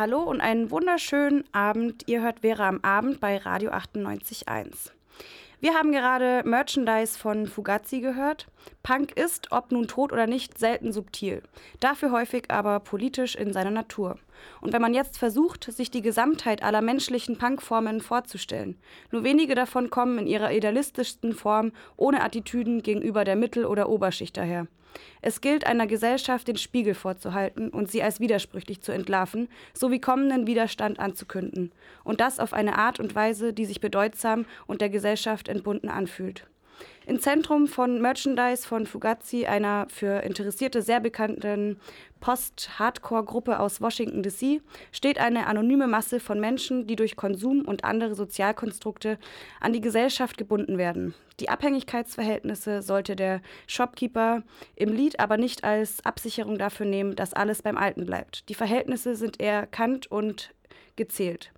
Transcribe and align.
Hallo 0.00 0.22
und 0.22 0.40
einen 0.40 0.70
wunderschönen 0.70 1.44
Abend. 1.52 2.04
Ihr 2.06 2.22
hört 2.22 2.40
Vera 2.40 2.66
am 2.66 2.80
Abend 2.80 3.20
bei 3.20 3.36
Radio 3.36 3.70
98.1. 3.72 4.92
Wir 5.60 5.74
haben 5.74 5.92
gerade 5.92 6.40
Merchandise 6.48 7.18
von 7.18 7.46
Fugazi 7.46 8.00
gehört. 8.00 8.46
Punk 8.82 9.12
ist, 9.12 9.52
ob 9.52 9.72
nun 9.72 9.88
tot 9.88 10.10
oder 10.10 10.26
nicht, 10.26 10.56
selten 10.56 10.90
subtil, 10.90 11.42
dafür 11.80 12.12
häufig 12.12 12.44
aber 12.50 12.80
politisch 12.80 13.34
in 13.34 13.52
seiner 13.52 13.70
Natur. 13.70 14.16
Und 14.62 14.72
wenn 14.72 14.80
man 14.80 14.94
jetzt 14.94 15.18
versucht, 15.18 15.70
sich 15.70 15.90
die 15.90 16.00
Gesamtheit 16.00 16.62
aller 16.62 16.80
menschlichen 16.80 17.36
Punkformen 17.36 18.00
vorzustellen, 18.00 18.78
nur 19.10 19.22
wenige 19.22 19.54
davon 19.54 19.90
kommen 19.90 20.18
in 20.20 20.26
ihrer 20.26 20.50
idealistischsten 20.50 21.34
Form 21.34 21.72
ohne 21.98 22.22
Attitüden 22.22 22.82
gegenüber 22.82 23.24
der 23.24 23.36
Mittel- 23.36 23.66
oder 23.66 23.90
Oberschicht 23.90 24.38
daher. 24.38 24.66
Es 25.22 25.40
gilt 25.40 25.66
einer 25.66 25.86
Gesellschaft 25.86 26.48
den 26.48 26.56
Spiegel 26.56 26.94
vorzuhalten 26.94 27.68
und 27.70 27.90
sie 27.90 28.02
als 28.02 28.20
widersprüchlich 28.20 28.80
zu 28.80 28.92
entlarven, 28.92 29.48
sowie 29.74 30.00
kommenden 30.00 30.46
Widerstand 30.46 30.98
anzukünden. 30.98 31.72
Und 32.04 32.20
das 32.20 32.38
auf 32.38 32.52
eine 32.52 32.78
Art 32.78 33.00
und 33.00 33.14
Weise, 33.14 33.52
die 33.52 33.66
sich 33.66 33.80
bedeutsam 33.80 34.46
und 34.66 34.80
der 34.80 34.88
Gesellschaft 34.88 35.48
entbunden 35.48 35.88
anfühlt. 35.88 36.46
Im 37.06 37.20
Zentrum 37.20 37.66
von 37.66 38.00
Merchandise 38.00 38.66
von 38.66 38.86
Fugazi, 38.86 39.46
einer 39.46 39.86
für 39.90 40.22
Interessierte 40.22 40.80
sehr 40.80 41.00
bekannten 41.00 41.80
Post-Hardcore-Gruppe 42.20 43.58
aus 43.58 43.80
Washington 43.80 44.22
DC, 44.22 44.62
steht 44.92 45.18
eine 45.18 45.46
anonyme 45.46 45.86
Masse 45.86 46.20
von 46.20 46.38
Menschen, 46.38 46.86
die 46.86 46.96
durch 46.96 47.16
Konsum 47.16 47.62
und 47.62 47.84
andere 47.84 48.14
Sozialkonstrukte 48.14 49.18
an 49.60 49.72
die 49.72 49.80
Gesellschaft 49.80 50.36
gebunden 50.36 50.78
werden. 50.78 51.14
Die 51.40 51.48
Abhängigkeitsverhältnisse 51.48 52.82
sollte 52.82 53.16
der 53.16 53.40
Shopkeeper 53.66 54.42
im 54.76 54.92
Lied 54.92 55.18
aber 55.18 55.38
nicht 55.38 55.64
als 55.64 56.04
Absicherung 56.04 56.58
dafür 56.58 56.86
nehmen, 56.86 57.16
dass 57.16 57.32
alles 57.32 57.62
beim 57.62 57.78
Alten 57.78 58.04
bleibt. 58.04 58.48
Die 58.48 58.54
Verhältnisse 58.54 59.16
sind 59.16 59.40
eher 59.40 59.66
kant 59.66 60.06
und 60.06 60.54
gezählt. 60.96 61.52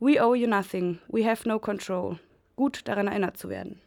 We 0.00 0.22
owe 0.22 0.36
you 0.36 0.48
nothing, 0.48 0.98
we 1.08 1.24
have 1.24 1.48
no 1.48 1.58
control. 1.58 2.18
Gut 2.56 2.88
daran 2.88 3.06
erinnert 3.06 3.36
zu 3.36 3.48
werden. 3.48 3.80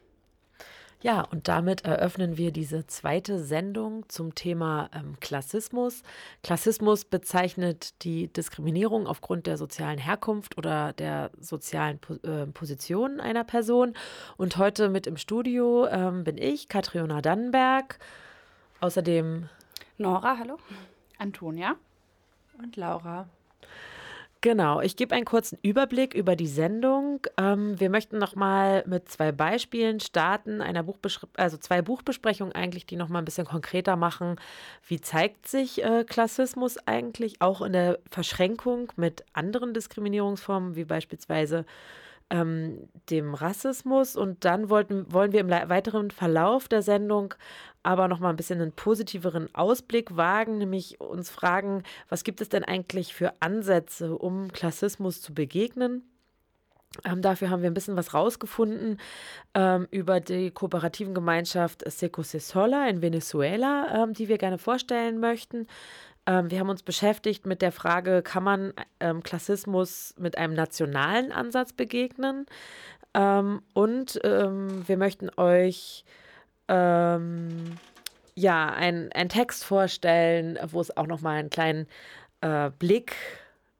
Ja, 1.04 1.20
und 1.20 1.48
damit 1.48 1.84
eröffnen 1.84 2.38
wir 2.38 2.50
diese 2.50 2.86
zweite 2.86 3.38
Sendung 3.38 4.08
zum 4.08 4.34
Thema 4.34 4.88
ähm, 4.94 5.20
Klassismus. 5.20 6.02
Klassismus 6.42 7.04
bezeichnet 7.04 8.02
die 8.04 8.28
Diskriminierung 8.28 9.06
aufgrund 9.06 9.46
der 9.46 9.58
sozialen 9.58 9.98
Herkunft 9.98 10.56
oder 10.56 10.94
der 10.94 11.30
sozialen 11.38 11.98
po 11.98 12.14
äh, 12.26 12.46
Position 12.46 13.20
einer 13.20 13.44
Person. 13.44 13.92
Und 14.38 14.56
heute 14.56 14.88
mit 14.88 15.06
im 15.06 15.18
Studio 15.18 15.86
ähm, 15.88 16.24
bin 16.24 16.38
ich, 16.38 16.68
Katriona 16.68 17.20
Dannenberg. 17.20 17.98
Außerdem 18.80 19.50
Nora, 19.98 20.38
hallo. 20.38 20.56
Antonia 21.18 21.76
und 22.56 22.76
Laura. 22.76 23.28
Genau, 24.44 24.82
ich 24.82 24.96
gebe 24.96 25.14
einen 25.14 25.24
kurzen 25.24 25.58
Überblick 25.62 26.12
über 26.12 26.36
die 26.36 26.46
Sendung. 26.46 27.26
Ähm, 27.38 27.80
wir 27.80 27.88
möchten 27.88 28.18
noch 28.18 28.36
mal 28.36 28.84
mit 28.86 29.08
zwei 29.08 29.32
Beispielen 29.32 30.00
starten, 30.00 30.60
einer 30.60 30.84
also 31.38 31.56
zwei 31.56 31.80
Buchbesprechungen 31.80 32.54
eigentlich, 32.54 32.84
die 32.84 32.96
noch 32.96 33.08
mal 33.08 33.20
ein 33.20 33.24
bisschen 33.24 33.46
konkreter 33.46 33.96
machen, 33.96 34.36
wie 34.86 35.00
zeigt 35.00 35.48
sich 35.48 35.82
äh, 35.82 36.04
Klassismus 36.04 36.76
eigentlich 36.86 37.40
auch 37.40 37.62
in 37.62 37.72
der 37.72 37.98
Verschränkung 38.10 38.92
mit 38.96 39.24
anderen 39.32 39.72
Diskriminierungsformen, 39.72 40.76
wie 40.76 40.84
beispielsweise 40.84 41.64
ähm, 42.28 42.88
dem 43.08 43.32
Rassismus. 43.32 44.14
Und 44.14 44.44
dann 44.44 44.68
wollten, 44.68 45.10
wollen 45.10 45.32
wir 45.32 45.40
im 45.40 45.48
weiteren 45.48 46.10
Verlauf 46.10 46.68
der 46.68 46.82
Sendung 46.82 47.32
aber 47.84 48.08
noch 48.08 48.18
mal 48.18 48.30
ein 48.30 48.36
bisschen 48.36 48.60
einen 48.60 48.72
positiveren 48.72 49.54
Ausblick 49.54 50.16
wagen, 50.16 50.58
nämlich 50.58 51.00
uns 51.00 51.30
fragen, 51.30 51.84
was 52.08 52.24
gibt 52.24 52.40
es 52.40 52.48
denn 52.48 52.64
eigentlich 52.64 53.14
für 53.14 53.34
Ansätze, 53.40 54.16
um 54.16 54.50
Klassismus 54.52 55.20
zu 55.20 55.34
begegnen? 55.34 56.02
Ähm, 57.04 57.22
dafür 57.22 57.50
haben 57.50 57.62
wir 57.62 57.70
ein 57.70 57.74
bisschen 57.74 57.96
was 57.96 58.14
rausgefunden 58.14 58.98
ähm, 59.54 59.86
über 59.90 60.20
die 60.20 60.50
kooperativen 60.50 61.12
Gemeinschaft 61.12 61.82
Seco 61.90 62.22
Se 62.22 62.40
Sola 62.40 62.88
in 62.88 63.02
Venezuela, 63.02 64.04
ähm, 64.04 64.14
die 64.14 64.28
wir 64.28 64.38
gerne 64.38 64.58
vorstellen 64.58 65.18
möchten. 65.18 65.66
Ähm, 66.26 66.50
wir 66.50 66.60
haben 66.60 66.70
uns 66.70 66.82
beschäftigt 66.82 67.46
mit 67.46 67.62
der 67.62 67.72
Frage, 67.72 68.22
kann 68.22 68.44
man 68.44 68.72
ähm, 69.00 69.22
Klassismus 69.22 70.14
mit 70.18 70.38
einem 70.38 70.54
nationalen 70.54 71.32
Ansatz 71.32 71.72
begegnen? 71.72 72.46
Ähm, 73.12 73.62
und 73.74 74.14
wir 74.14 74.96
möchten 74.96 75.30
euch 75.36 76.04
ähm, 76.68 77.78
ja, 78.34 78.66
ein, 78.70 79.10
ein 79.12 79.28
Text 79.28 79.64
vorstellen, 79.64 80.58
wo 80.66 80.80
es 80.80 80.96
auch 80.96 81.06
nochmal 81.06 81.38
einen 81.38 81.50
kleinen 81.50 81.86
äh, 82.40 82.70
Blick 82.70 83.14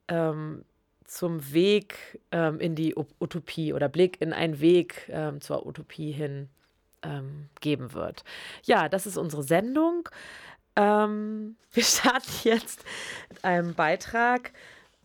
ähm, 0.09 0.65
zum 1.05 1.53
Weg 1.53 2.21
ähm, 2.33 2.61
in 2.61 2.75
die 2.75 2.95
Utopie 3.21 3.73
oder 3.73 3.89
Blick 3.89 4.21
in 4.21 4.33
einen 4.33 4.61
Weg 4.61 5.09
ähm, 5.09 5.41
zur 5.41 5.67
Utopie 5.67 6.13
hin 6.13 6.49
ähm, 7.03 7.49
geben 7.61 7.93
wird. 7.93 8.25
Ja, 8.65 8.89
das 8.89 9.07
ist 9.07 9.17
unsere 9.17 9.43
Sendung. 9.43 10.09
Ähm, 10.77 11.57
wir 11.73 11.85
starten 11.85 12.33
jetzt 12.43 12.85
mit 13.29 13.45
einem 13.45 13.75
Beitrag 13.75 14.53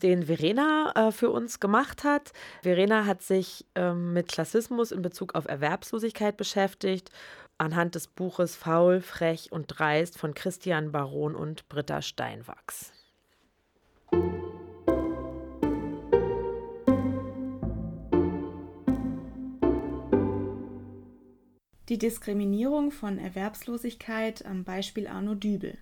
den 0.01 0.27
Verena 0.27 0.93
äh, 0.95 1.11
für 1.11 1.29
uns 1.29 1.59
gemacht 1.59 2.03
hat. 2.03 2.31
Verena 2.61 3.05
hat 3.05 3.21
sich 3.21 3.65
ähm, 3.75 4.13
mit 4.13 4.29
Klassismus 4.29 4.91
in 4.91 5.01
Bezug 5.01 5.35
auf 5.35 5.45
Erwerbslosigkeit 5.45 6.37
beschäftigt 6.37 7.11
anhand 7.59 7.95
des 7.95 8.07
Buches 8.07 8.55
Faul, 8.55 9.01
Frech 9.01 9.51
und 9.51 9.67
Dreist 9.67 10.17
von 10.17 10.33
Christian 10.33 10.91
Baron 10.91 11.35
und 11.35 11.69
Britta 11.69 12.01
Steinwachs. 12.01 12.91
Die 21.89 21.97
Diskriminierung 21.97 22.91
von 22.91 23.17
Erwerbslosigkeit 23.17 24.45
am 24.45 24.63
Beispiel 24.63 25.07
Arno 25.07 25.33
Dübel. 25.35 25.77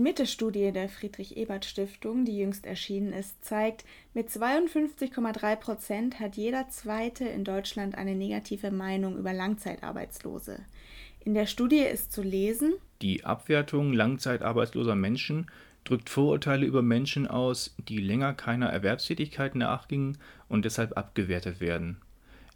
Die 0.00 0.04
Mitte-Studie 0.04 0.72
der 0.72 0.88
Friedrich-Ebert-Stiftung, 0.88 2.24
die 2.24 2.38
jüngst 2.38 2.64
erschienen 2.64 3.12
ist, 3.12 3.44
zeigt, 3.44 3.84
mit 4.14 4.30
52,3 4.30 5.56
Prozent 5.56 6.20
hat 6.20 6.38
jeder 6.38 6.70
Zweite 6.70 7.24
in 7.24 7.44
Deutschland 7.44 7.96
eine 7.96 8.14
negative 8.14 8.70
Meinung 8.70 9.18
über 9.18 9.34
Langzeitarbeitslose. 9.34 10.60
In 11.22 11.34
der 11.34 11.44
Studie 11.44 11.80
ist 11.80 12.14
zu 12.14 12.22
lesen, 12.22 12.72
Die 13.02 13.26
Abwertung 13.26 13.92
langzeitarbeitsloser 13.92 14.94
Menschen 14.94 15.50
drückt 15.84 16.08
Vorurteile 16.08 16.64
über 16.64 16.80
Menschen 16.80 17.26
aus, 17.26 17.76
die 17.86 17.98
länger 17.98 18.32
keiner 18.32 18.70
Erwerbstätigkeit 18.70 19.54
nachgingen 19.54 20.16
und 20.48 20.64
deshalb 20.64 20.96
abgewertet 20.96 21.60
werden. 21.60 21.98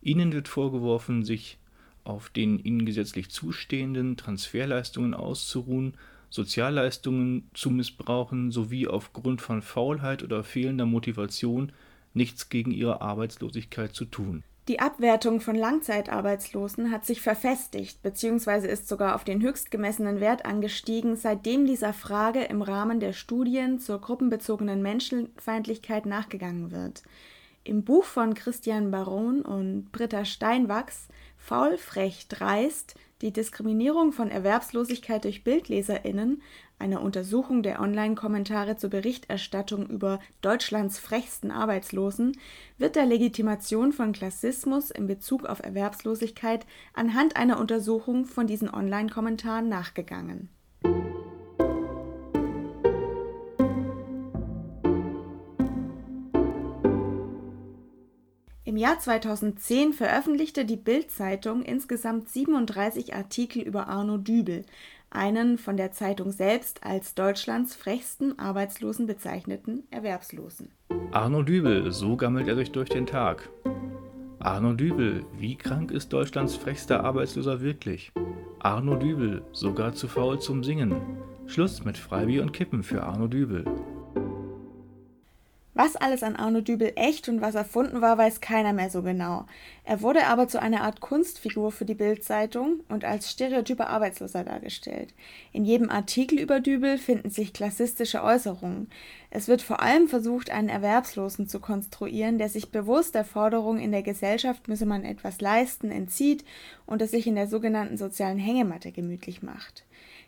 Ihnen 0.01 0.33
wird 0.33 0.49
vorgeworfen, 0.49 1.27
sich 1.27 1.59
auf 2.05 2.31
den 2.31 2.59
ihnen 2.59 2.87
gesetzlich 2.87 3.29
zustehenden 3.29 4.17
Transferleistungen 4.17 5.13
auszuruhen 5.13 5.99
Sozialleistungen 6.35 7.49
zu 7.55 7.71
missbrauchen 7.71 8.51
sowie 8.51 8.89
aufgrund 8.89 9.41
von 9.41 9.63
Faulheit 9.63 10.25
oder 10.25 10.43
fehlender 10.43 10.85
Motivation 10.85 11.71
nichts 12.13 12.49
gegen 12.49 12.73
ihre 12.73 13.01
Arbeitslosigkeit 13.01 13.95
zu 13.95 14.05
tun. 14.05 14.43
Die 14.67 14.81
Abwertung 14.81 15.41
von 15.41 15.55
Langzeitarbeitslosen 15.55 16.91
hat 16.91 17.05
sich 17.05 17.21
verfestigt 17.21 18.03
bzw. 18.03 18.67
ist 18.67 18.89
sogar 18.89 19.15
auf 19.15 19.23
den 19.23 19.43
höchst 19.43 19.71
gemessenen 19.71 20.19
Wert 20.19 20.45
angestiegen, 20.45 21.15
seitdem 21.15 21.67
dieser 21.67 21.93
Frage 21.93 22.43
im 22.43 22.63
Rahmen 22.63 22.99
der 22.99 23.13
Studien 23.13 23.79
zur 23.79 24.01
gruppenbezogenen 24.01 24.83
Menschenfeindlichkeit 24.83 26.05
nachgegangen 26.05 26.73
wird. 26.73 27.05
Im 27.63 27.85
Buch 27.85 28.03
von 28.03 28.35
Christian 28.35 28.91
Baron 28.91 29.43
und 29.43 29.93
Britta 29.93 30.25
Steinwachs 30.25 31.07
Faul, 31.37 31.79
frech, 31.79 32.27
dreist 32.29 32.97
Die 33.21 33.33
Diskriminierung 33.33 34.13
von 34.13 34.31
Erwerbslosigkeit 34.31 35.25
durch 35.25 35.45
BildleserInnen, 35.45 36.43
einer 36.79 37.01
Untersuchung 37.01 37.63
der 37.63 37.81
Online-Kommentare 37.81 38.77
zur 38.77 38.91
Berichterstattung 38.91 39.87
über 39.87 40.19
Deutschlands 40.43 40.99
frechsten 40.99 41.51
Arbeitslosen, 41.51 42.37
wird 42.77 42.97
der 42.97 43.07
Legitimation 43.07 43.93
von 43.93 44.13
Klassismus 44.13 44.91
in 44.91 45.07
Bezug 45.07 45.47
auf 45.47 45.63
Erwerbslosigkeit 45.63 46.67
anhand 46.93 47.37
einer 47.37 47.61
Untersuchung 47.61 48.27
von 48.27 48.47
diesen 48.47 48.69
Online-Kommentaren 48.69 49.69
nachgegangen 49.69 50.49
Im 58.75 58.79
Jahr 58.79 58.99
2010 58.99 59.93
veröffentlichte 59.93 60.65
die 60.65 60.75
Bild-Zeitung 60.75 61.62
insgesamt 61.62 62.29
37 62.29 63.15
Artikel 63.15 63.62
über 63.62 63.87
Arno 63.87 64.17
Dübel, 64.17 64.65
einen 65.11 65.59
von 65.59 65.76
der 65.76 65.93
Zeitung 65.93 66.32
selbst 66.32 66.85
als 66.85 67.15
Deutschlands 67.15 67.76
frechsten 67.76 68.37
Arbeitslosen 68.37 69.06
bezeichneten 69.06 69.85
Erwerbslosen. 69.93 70.73
Arno 71.12 71.44
Dübel, 71.44 71.93
so 71.93 72.17
gammelt 72.17 72.49
er 72.49 72.56
sich 72.56 72.73
durch 72.73 72.88
den 72.88 73.06
Tag. 73.06 73.49
Arno 74.41 74.73
Dübel, 74.73 75.25
wie 75.38 75.55
krank 75.55 75.93
ist 75.93 76.12
Deutschlands 76.12 76.56
frechster 76.56 77.05
Arbeitsloser 77.05 77.61
wirklich? 77.61 78.11
Arno 78.59 78.97
Dübel, 78.97 79.44
sogar 79.53 79.93
zu 79.93 80.09
faul 80.09 80.41
zum 80.41 80.65
Singen. 80.65 80.97
Schluss 81.47 81.85
mit 81.85 81.97
Freibier 81.97 82.43
und 82.43 82.53
Kippen 82.53 82.82
für 82.82 83.05
Arno 83.05 83.29
Dübel. 83.29 83.67
Was 85.76 85.97
alles 85.97 86.23
an 86.23 86.37
Arno 86.37 86.61
Dübel 86.61 86.93
echt 86.94 87.29
und 87.29 87.41
was 87.41 87.56
erfunden 87.56 88.00
war, 88.00 88.17
weiß 88.17 88.41
keiner 88.41 88.73
mehr 88.73 88.91
so 88.91 89.03
genau. 89.03 89.47
Er 89.82 90.03
wurde 90.03 90.26
aber 90.26 90.47
zu 90.47 90.62
einer 90.62 90.82
Art 90.82 91.00
Kunstfigur 91.00 91.73
für 91.73 91.85
die 91.85 91.97
Bildzeitung 91.97 92.85
und 92.88 93.05
als 93.05 93.29
stereotyper 93.32 93.88
Arbeitsloser 93.88 94.44
dargestellt. 94.44 95.12
In 95.53 95.65
jedem 95.65 95.91
Artikel 95.91 96.38
über 96.38 96.61
Dübel 96.61 96.97
finden 96.97 97.29
sich 97.29 97.53
klassistische 97.53 98.23
Äußerungen. 98.23 98.88
Es 99.31 99.49
wird 99.49 99.62
vor 99.62 99.81
allem 99.81 100.06
versucht, 100.06 100.50
einen 100.50 100.69
Erwerbslosen 100.69 101.49
zu 101.49 101.59
konstruieren, 101.59 102.38
der 102.38 102.49
sich 102.49 102.70
bewusst 102.70 103.17
der 103.17 103.25
Forderung, 103.25 103.81
in 103.81 103.91
der 103.91 104.05
Gesellschaft 104.05 104.69
müsse 104.69 104.87
man 104.87 105.05
etwas 105.05 105.41
leisten, 105.41 105.91
entzieht 105.91 106.44
und 106.87 107.03
es 107.03 107.11
sich 107.11 107.27
in 107.27 107.35
der 107.35 107.49
sogenannten 107.49 107.97
sozialen 107.97 108.38
Hängematte 108.38 108.93
gemütlich 108.93 109.43
macht. 109.43 109.85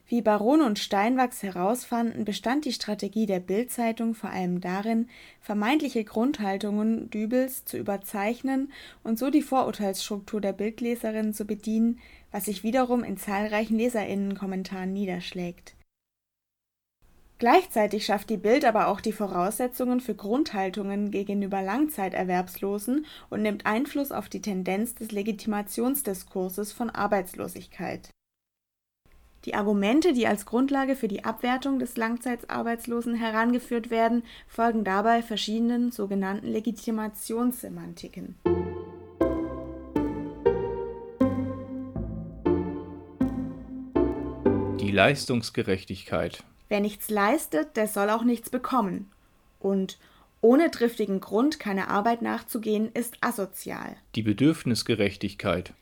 Wie 0.08 0.22
Baron 0.22 0.60
und 0.62 0.78
Steinwachs 0.78 1.42
herausfanden, 1.42 2.24
bestand 2.24 2.64
die 2.64 2.72
Strategie 2.72 3.26
der 3.26 3.40
Bild-Zeitung 3.40 4.14
vor 4.14 4.30
allem 4.30 4.60
darin, 4.60 5.08
vermeintliche 5.40 6.04
Grundhaltungen 6.04 7.10
Dübels 7.10 7.64
zu 7.64 7.76
überzeichnen 7.76 8.70
und 9.02 9.18
so 9.18 9.30
die 9.30 9.42
Vorurteilsstruktur 9.42 10.40
der 10.40 10.52
Bildleserin 10.52 11.34
zu 11.34 11.44
bedienen, 11.44 11.98
was 12.30 12.44
sich 12.44 12.62
wiederum 12.62 13.02
in 13.02 13.16
zahlreichen 13.16 13.78
Leserinnenkommentaren 13.78 14.92
niederschlägt. 14.92 15.74
Gleichzeitig 17.38 18.06
schafft 18.06 18.30
die 18.30 18.38
Bild 18.38 18.64
aber 18.64 18.86
auch 18.86 19.00
die 19.00 19.12
Voraussetzungen 19.12 20.00
für 20.00 20.14
Grundhaltungen 20.14 21.10
gegenüber 21.10 21.62
Langzeiterwerbslosen 21.62 23.06
und 23.28 23.42
nimmt 23.42 23.66
Einfluss 23.66 24.12
auf 24.12 24.28
die 24.28 24.40
Tendenz 24.40 24.94
des 24.94 25.10
Legitimationsdiskurses 25.10 26.72
von 26.72 26.90
Arbeitslosigkeit 26.90 28.10
die 29.46 29.54
Argumente, 29.54 30.12
die 30.12 30.26
als 30.26 30.44
Grundlage 30.44 30.96
für 30.96 31.06
die 31.06 31.24
Abwertung 31.24 31.78
des 31.78 31.96
Langzeitarbeitslosen 31.96 33.14
herangeführt 33.14 33.90
werden, 33.90 34.24
folgen 34.48 34.82
dabei 34.82 35.22
verschiedenen 35.22 35.92
sogenannten 35.92 36.48
Legitimationssemantiken. 36.48 38.34
Die 44.80 44.90
Leistungsgerechtigkeit. 44.90 46.42
Wer 46.68 46.80
nichts 46.80 47.08
leistet, 47.08 47.76
der 47.76 47.86
soll 47.86 48.10
auch 48.10 48.24
nichts 48.24 48.50
bekommen. 48.50 49.12
Und 49.60 49.98
ohne 50.40 50.72
triftigen 50.72 51.20
Grund 51.20 51.60
keine 51.60 51.88
Arbeit 51.88 52.20
nachzugehen, 52.20 52.90
ist 52.92 53.18
asozial. 53.20 53.96
Die 54.16 54.22
Bedürfnisgerechtigkeit. 54.22 55.72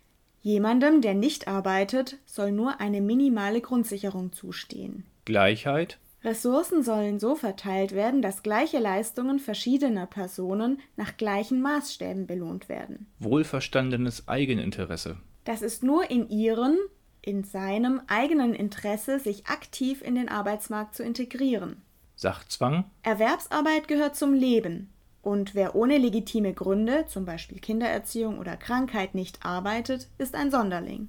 Jemandem, 0.45 1.01
der 1.01 1.15
nicht 1.15 1.49
arbeitet, 1.49 2.19
soll 2.27 2.53
nur 2.53 2.79
eine 2.79 3.01
minimale 3.01 3.63
Grundsicherung 3.63 4.31
zustehen. 4.35 5.07
Gleichheit. 5.25 5.99
Ressourcen 6.23 6.83
sollen 6.83 7.19
so 7.19 7.35
verteilt 7.35 7.93
werden, 7.93 8.21
dass 8.21 8.43
gleiche 8.43 8.79
Leistungen 8.79 9.39
verschiedener 9.39 10.05
Personen 10.05 10.81
nach 10.97 11.17
gleichen 11.17 11.63
Maßstäben 11.63 12.27
belohnt 12.27 12.69
werden. 12.69 13.07
Wohlverstandenes 13.21 14.29
Eigeninteresse. 14.29 15.17
Das 15.45 15.63
ist 15.63 15.83
nur 15.83 16.11
in 16.11 16.29
ihren, 16.29 16.77
in 17.23 17.45
seinem 17.45 18.03
eigenen 18.07 18.53
Interesse, 18.53 19.21
sich 19.21 19.47
aktiv 19.47 20.03
in 20.03 20.15
den 20.15 20.29
Arbeitsmarkt 20.29 20.95
zu 20.95 21.03
integrieren. 21.03 21.81
Sachzwang. 22.17 22.85
Erwerbsarbeit 23.03 23.89
gehört 23.89 24.15
zum 24.15 24.35
Leben. 24.35 24.94
Und 25.25 25.55
wer 25.55 25.75
ohne 25.75 25.97
legitime 25.97 26.53
Gründe, 26.53 27.07
zum 27.07 27.25
Beispiel 27.25 27.59
Kindererziehung 27.59 28.39
oder 28.39 28.59
Krankheit, 28.59 29.15
nicht 29.15 29.45
arbeitet, 29.45 30.09
ist 30.19 30.35
ein 30.35 30.51
Sonderling. 30.51 31.09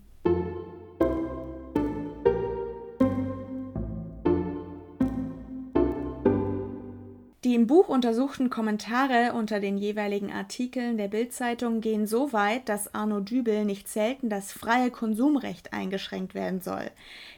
Buch 7.67 7.89
untersuchten 7.89 8.49
Kommentare 8.49 9.33
unter 9.33 9.59
den 9.59 9.77
jeweiligen 9.77 10.31
Artikeln 10.31 10.97
der 10.97 11.07
Bildzeitung 11.07 11.79
gehen 11.79 12.07
so 12.07 12.33
weit, 12.33 12.67
dass 12.69 12.93
Arno 12.93 13.19
Dübel 13.19 13.65
nicht 13.65 13.87
selten 13.87 14.29
das 14.29 14.51
freie 14.51 14.91
Konsumrecht 14.91 15.71
eingeschränkt 15.73 16.33
werden 16.33 16.59
soll, 16.59 16.91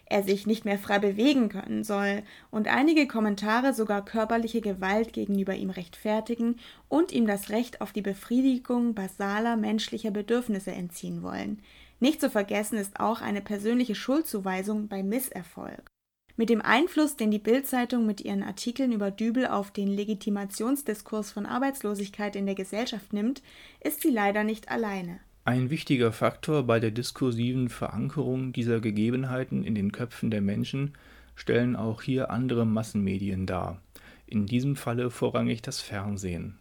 er 0.06 0.24
sich 0.24 0.48
nicht 0.48 0.66
mehr 0.66 0.80
frei 0.80 1.00
bewegen 1.00 1.50
können 1.50 1.84
soll 1.84 2.24
und 2.52 2.68
einige 2.68 3.08
Kommentare 3.08 3.74
sogar 3.74 4.06
körperliche 4.06 4.62
Gewalt 4.62 5.14
gegenüber 5.14 5.56
ihm 5.56 5.70
rechtfertigen 5.70 6.56
und 6.90 7.12
ihm 7.12 7.28
das 7.28 7.50
Recht 7.50 7.82
auf 7.82 7.92
die 7.92 8.02
Befriedigung 8.02 8.94
basaler 8.94 9.58
menschlicher 9.58 10.12
Bedürfnisse 10.12 10.72
entziehen 10.72 11.22
wollen. 11.22 11.62
Nicht 12.00 12.22
zu 12.22 12.30
vergessen 12.30 12.78
ist 12.78 13.00
auch 13.00 13.22
eine 13.22 13.42
persönliche 13.42 13.96
Schuldzuweisung 13.96 14.88
bei 14.88 15.04
Misserfolg. 15.04 15.97
Mit 16.40 16.52
dem 16.52 16.62
Einfluss, 16.62 17.16
den 17.16 17.32
die 17.32 17.40
Bild-Zeitung 17.40 18.06
mit 18.06 18.22
ihren 18.22 18.44
Artikeln 18.44 18.92
über 18.92 19.10
Dübel 19.10 19.48
auf 19.48 19.72
den 19.72 19.88
Legitimationsdiskurs 19.88 21.32
von 21.32 21.48
Arbeitslosigkeit 21.48 22.36
in 22.36 22.46
der 22.46 22.54
Gesellschaft 22.54 23.12
nimmt, 23.12 23.42
ist 23.82 24.02
sie 24.02 24.12
leider 24.12 24.44
nicht 24.44 24.70
alleine. 24.70 25.20
Ein 25.46 25.72
wichtiger 25.72 26.12
Faktor 26.12 26.62
bei 26.62 26.80
der 26.80 26.92
diskursiven 26.92 27.70
Verankerung 27.70 28.54
dieser 28.54 28.80
Gegebenheiten 28.82 29.64
in 29.64 29.74
den 29.74 29.92
Köpfen 29.92 30.30
der 30.30 30.42
Menschen 30.42 30.94
stellen 31.36 31.76
auch 31.76 32.04
hier 32.04 32.30
andere 32.30 32.68
Massenmedien 32.68 33.48
dar, 33.48 33.82
in 34.28 34.46
diesem 34.46 34.76
Falle 34.76 35.10
vorrangig 35.10 35.64
das 35.64 35.82
Fernsehen. 35.82 36.56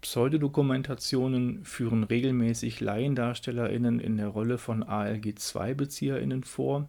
Pseudodokumentationen 0.00 1.64
führen 1.64 2.04
regelmäßig 2.04 2.80
LaiendarstellerInnen 2.80 4.00
in 4.00 4.16
der 4.16 4.28
Rolle 4.28 4.56
von 4.56 4.82
ALG-II-BezieherInnen 4.82 6.44
vor, 6.44 6.88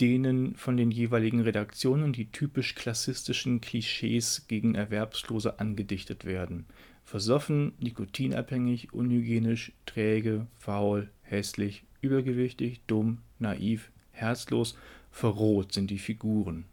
denen 0.00 0.54
von 0.54 0.76
den 0.76 0.90
jeweiligen 0.90 1.40
Redaktionen 1.40 2.12
die 2.12 2.30
typisch 2.32 2.74
klassistischen 2.74 3.60
Klischees 3.60 4.46
gegen 4.48 4.74
Erwerbslose 4.74 5.60
angedichtet 5.60 6.24
werden. 6.24 6.66
Versoffen, 7.04 7.72
nikotinabhängig, 7.80 8.92
unhygienisch, 8.92 9.72
träge, 9.84 10.46
faul, 10.58 11.10
hässlich, 11.22 11.84
übergewichtig, 12.00 12.80
dumm, 12.86 13.18
naiv, 13.38 13.90
herzlos, 14.12 14.76
verroht 15.10 15.72
sind 15.72 15.90
die 15.90 15.98
Figuren. 15.98 16.64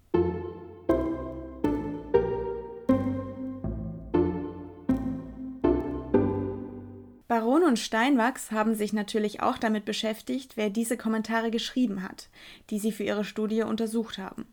Und 7.67 7.77
Steinwachs 7.77 8.51
haben 8.51 8.73
sich 8.73 8.93
natürlich 8.93 9.41
auch 9.41 9.57
damit 9.57 9.85
beschäftigt, 9.85 10.53
wer 10.55 10.69
diese 10.69 10.97
Kommentare 10.97 11.51
geschrieben 11.51 12.01
hat, 12.01 12.29
die 12.69 12.79
sie 12.79 12.91
für 12.91 13.03
ihre 13.03 13.23
Studie 13.23 13.61
untersucht 13.61 14.17
haben. 14.17 14.45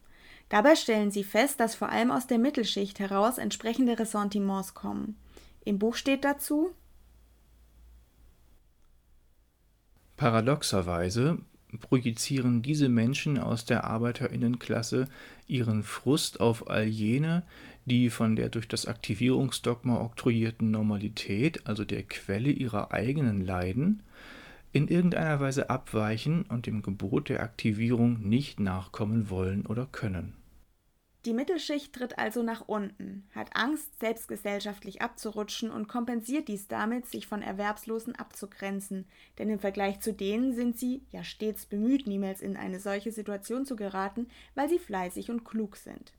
Dabei 0.49 0.77
stellen 0.77 1.11
sie 1.11 1.25
fest, 1.25 1.61
dass 1.61 1.75
vor 1.75 1.89
allem 1.89 2.11
aus 2.11 2.27
der 2.27 2.39
Mittelschicht 2.39 2.99
heraus 2.99 3.39
entsprechende 3.39 3.99
Ressentiments 3.99 4.75
kommen. 4.75 5.17
Im 5.65 5.79
Buch 5.79 5.95
steht 5.95 6.25
dazu 6.25 6.71
Paradoxerweise 10.17 11.39
projizieren 11.81 12.63
diese 12.63 12.89
Menschen 12.89 13.39
aus 13.39 13.65
der 13.65 13.85
Arbeiterinnenklasse 13.85 15.09
ihren 15.47 15.83
Frust 15.83 16.41
auf 16.41 16.71
all 16.71 16.85
jene, 16.85 17.43
die 17.87 18.11
von 18.11 18.37
der 18.37 18.49
durch 18.49 18.69
das 18.69 18.87
Aktivierungsdogma 18.87 20.01
oktroyierten 20.01 20.71
Normalität, 20.71 21.67
also 21.67 21.85
der 21.85 22.03
Quelle 22.03 22.51
ihrer 22.51 22.93
eigenen 22.93 23.45
Leiden, 23.45 24.03
in 24.73 24.89
irgendeiner 24.89 25.39
Weise 25.39 25.71
abweichen 25.71 26.43
und 26.43 26.67
dem 26.67 26.83
Gebot 26.83 27.29
der 27.29 27.43
Aktivierung 27.43 28.21
nicht 28.29 28.59
nachkommen 28.59 29.31
wollen 29.31 29.67
oder 29.67 29.87
können. 29.87 30.35
Die 31.25 31.33
Mittelschicht 31.33 31.95
tritt 31.95 32.19
also 32.19 32.43
nach 32.43 32.63
unten, 32.67 33.27
hat 33.35 33.57
Angst, 33.57 33.99
selbst 33.99 34.29
gesellschaftlich 34.29 35.01
abzurutschen 35.01 35.71
und 35.71 35.89
kompensiert 35.89 36.49
dies 36.49 36.69
damit, 36.69 37.07
sich 37.07 37.27
von 37.27 37.41
Erwerbslosen 37.41 38.15
abzugrenzen, 38.15 39.07
denn 39.39 39.49
im 39.49 39.59
Vergleich 39.59 40.01
zu 40.01 40.13
denen 40.13 40.55
sind 40.55 40.79
sie 40.79 41.03
ja 41.13 41.25
stets 41.25 41.65
bemüht, 41.65 42.07
niemals 42.07 42.43
in 42.43 42.59
eine 42.59 42.79
solche 42.79 43.11
Situation 43.11 43.65
zu 43.65 43.75
geraten, 43.75 44.29
weil 44.55 44.69
sie 44.69 44.79
fleißig 44.79 45.31
und 45.31 45.45
klug 45.45 45.77
sind. 45.77 46.13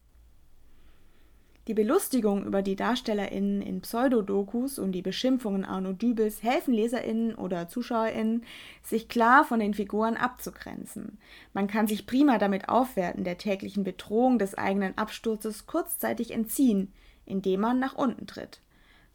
Die 1.67 1.73
Belustigung 1.73 2.45
über 2.45 2.61
die 2.61 2.75
DarstellerInnen 2.75 3.63
in 3.63 3.81
Pseudodokus 3.81 4.77
und 4.77 4.91
die 4.91 5.01
Beschimpfungen 5.01 5.65
Arno 5.65 5.93
Dübels 5.93 6.43
helfen 6.43 6.75
LeserInnen 6.75 7.33
oder 7.33 7.67
ZuschauerInnen, 7.67 8.43
sich 8.83 9.09
klar 9.09 9.43
von 9.45 9.59
den 9.59 9.73
Figuren 9.73 10.15
abzugrenzen. 10.15 11.17
Man 11.53 11.65
kann 11.65 11.87
sich 11.87 12.05
prima 12.05 12.37
damit 12.37 12.69
aufwerten, 12.69 13.23
der 13.23 13.39
täglichen 13.39 13.83
Bedrohung 13.83 14.37
des 14.37 14.55
eigenen 14.55 14.95
Absturzes 14.95 15.65
kurzzeitig 15.65 16.31
entziehen, 16.31 16.93
indem 17.25 17.61
man 17.61 17.79
nach 17.79 17.95
unten 17.95 18.27
tritt. 18.27 18.61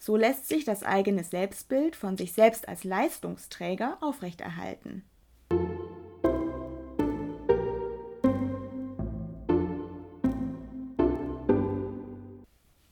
So 0.00 0.16
lässt 0.16 0.48
sich 0.48 0.64
das 0.64 0.82
eigene 0.82 1.22
Selbstbild 1.22 1.94
von 1.94 2.16
sich 2.16 2.32
selbst 2.32 2.66
als 2.66 2.82
Leistungsträger 2.82 3.98
aufrechterhalten. 4.00 5.04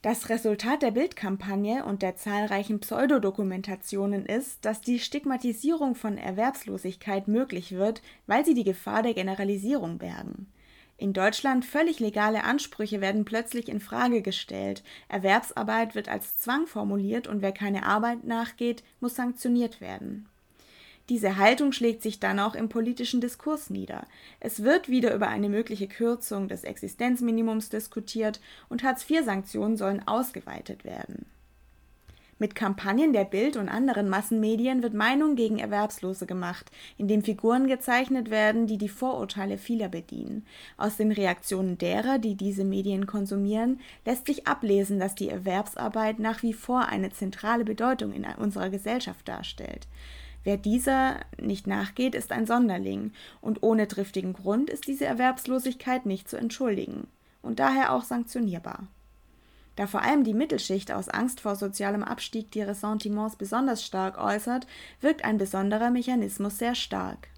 Das 0.00 0.28
Resultat 0.28 0.82
der 0.82 0.92
Bildkampagne 0.92 1.84
und 1.84 2.02
der 2.02 2.14
zahlreichen 2.14 2.78
Pseudodokumentationen 2.78 4.26
ist, 4.26 4.64
dass 4.64 4.80
die 4.80 5.00
Stigmatisierung 5.00 5.96
von 5.96 6.18
Erwerbslosigkeit 6.18 7.26
möglich 7.26 7.72
wird, 7.72 8.00
weil 8.28 8.44
sie 8.44 8.54
die 8.54 8.62
Gefahr 8.62 9.02
der 9.02 9.14
Generalisierung 9.14 9.98
bergen. 9.98 10.46
In 10.98 11.12
Deutschland 11.12 11.64
völlig 11.64 11.98
legale 11.98 12.44
Ansprüche 12.44 13.00
werden 13.00 13.24
plötzlich 13.24 13.68
in 13.68 13.80
Frage 13.80 14.22
gestellt, 14.22 14.84
Erwerbsarbeit 15.08 15.96
wird 15.96 16.08
als 16.08 16.38
Zwang 16.38 16.68
formuliert 16.68 17.26
und 17.26 17.42
wer 17.42 17.52
keine 17.52 17.84
Arbeit 17.84 18.22
nachgeht, 18.24 18.84
muss 19.00 19.16
sanktioniert 19.16 19.80
werden. 19.80 20.28
Diese 21.08 21.38
Haltung 21.38 21.72
schlägt 21.72 22.02
sich 22.02 22.20
dann 22.20 22.38
auch 22.38 22.54
im 22.54 22.68
politischen 22.68 23.20
Diskurs 23.20 23.70
nieder. 23.70 24.06
Es 24.40 24.62
wird 24.62 24.88
wieder 24.90 25.14
über 25.14 25.28
eine 25.28 25.48
mögliche 25.48 25.88
Kürzung 25.88 26.48
des 26.48 26.64
Existenzminimums 26.64 27.70
diskutiert 27.70 28.40
und 28.68 28.82
Hartz-IV-Sanktionen 28.82 29.78
sollen 29.78 30.06
ausgeweitet 30.06 30.84
werden. 30.84 31.24
Mit 32.40 32.54
Kampagnen 32.54 33.12
der 33.12 33.24
Bild 33.24 33.56
und 33.56 33.68
anderen 33.68 34.08
Massenmedien 34.08 34.82
wird 34.82 34.94
Meinung 34.94 35.34
gegen 35.34 35.58
Erwerbslose 35.58 36.24
gemacht, 36.24 36.70
indem 36.96 37.24
Figuren 37.24 37.66
gezeichnet 37.66 38.30
werden, 38.30 38.68
die 38.68 38.78
die 38.78 38.88
Vorurteile 38.88 39.58
vieler 39.58 39.88
bedienen. 39.88 40.46
Aus 40.76 40.96
den 40.96 41.10
Reaktionen 41.10 41.78
derer, 41.78 42.18
die 42.18 42.36
diese 42.36 42.64
Medien 42.64 43.06
konsumieren, 43.06 43.80
lässt 44.04 44.26
sich 44.26 44.46
ablesen, 44.46 45.00
dass 45.00 45.16
die 45.16 45.30
Erwerbsarbeit 45.30 46.20
nach 46.20 46.44
wie 46.44 46.52
vor 46.52 46.86
eine 46.86 47.10
zentrale 47.10 47.64
Bedeutung 47.64 48.12
in 48.12 48.24
unserer 48.24 48.70
Gesellschaft 48.70 49.26
darstellt. 49.26 49.88
Wer 50.44 50.56
dieser 50.56 51.16
nicht 51.40 51.66
nachgeht, 51.66 52.14
ist 52.14 52.32
ein 52.32 52.46
Sonderling, 52.46 53.12
und 53.40 53.62
ohne 53.62 53.88
triftigen 53.88 54.32
Grund 54.32 54.70
ist 54.70 54.86
diese 54.86 55.04
Erwerbslosigkeit 55.04 56.06
nicht 56.06 56.28
zu 56.28 56.36
entschuldigen 56.36 57.06
und 57.42 57.58
daher 57.58 57.92
auch 57.92 58.04
sanktionierbar. 58.04 58.86
Da 59.76 59.86
vor 59.86 60.02
allem 60.02 60.24
die 60.24 60.34
Mittelschicht 60.34 60.90
aus 60.90 61.08
Angst 61.08 61.40
vor 61.40 61.54
sozialem 61.54 62.02
Abstieg 62.02 62.50
die 62.50 62.62
Ressentiments 62.62 63.36
besonders 63.36 63.84
stark 63.84 64.18
äußert, 64.18 64.66
wirkt 65.00 65.24
ein 65.24 65.38
besonderer 65.38 65.90
Mechanismus 65.90 66.58
sehr 66.58 66.74
stark. 66.74 67.28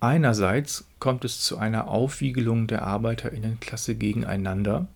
Einerseits 0.00 0.86
kommt 0.98 1.24
es 1.24 1.40
zu 1.40 1.56
einer 1.56 1.88
Aufwiegelung 1.88 2.66
der 2.66 2.82
Arbeiterinnenklasse 2.82 3.94
gegeneinander, 3.94 4.88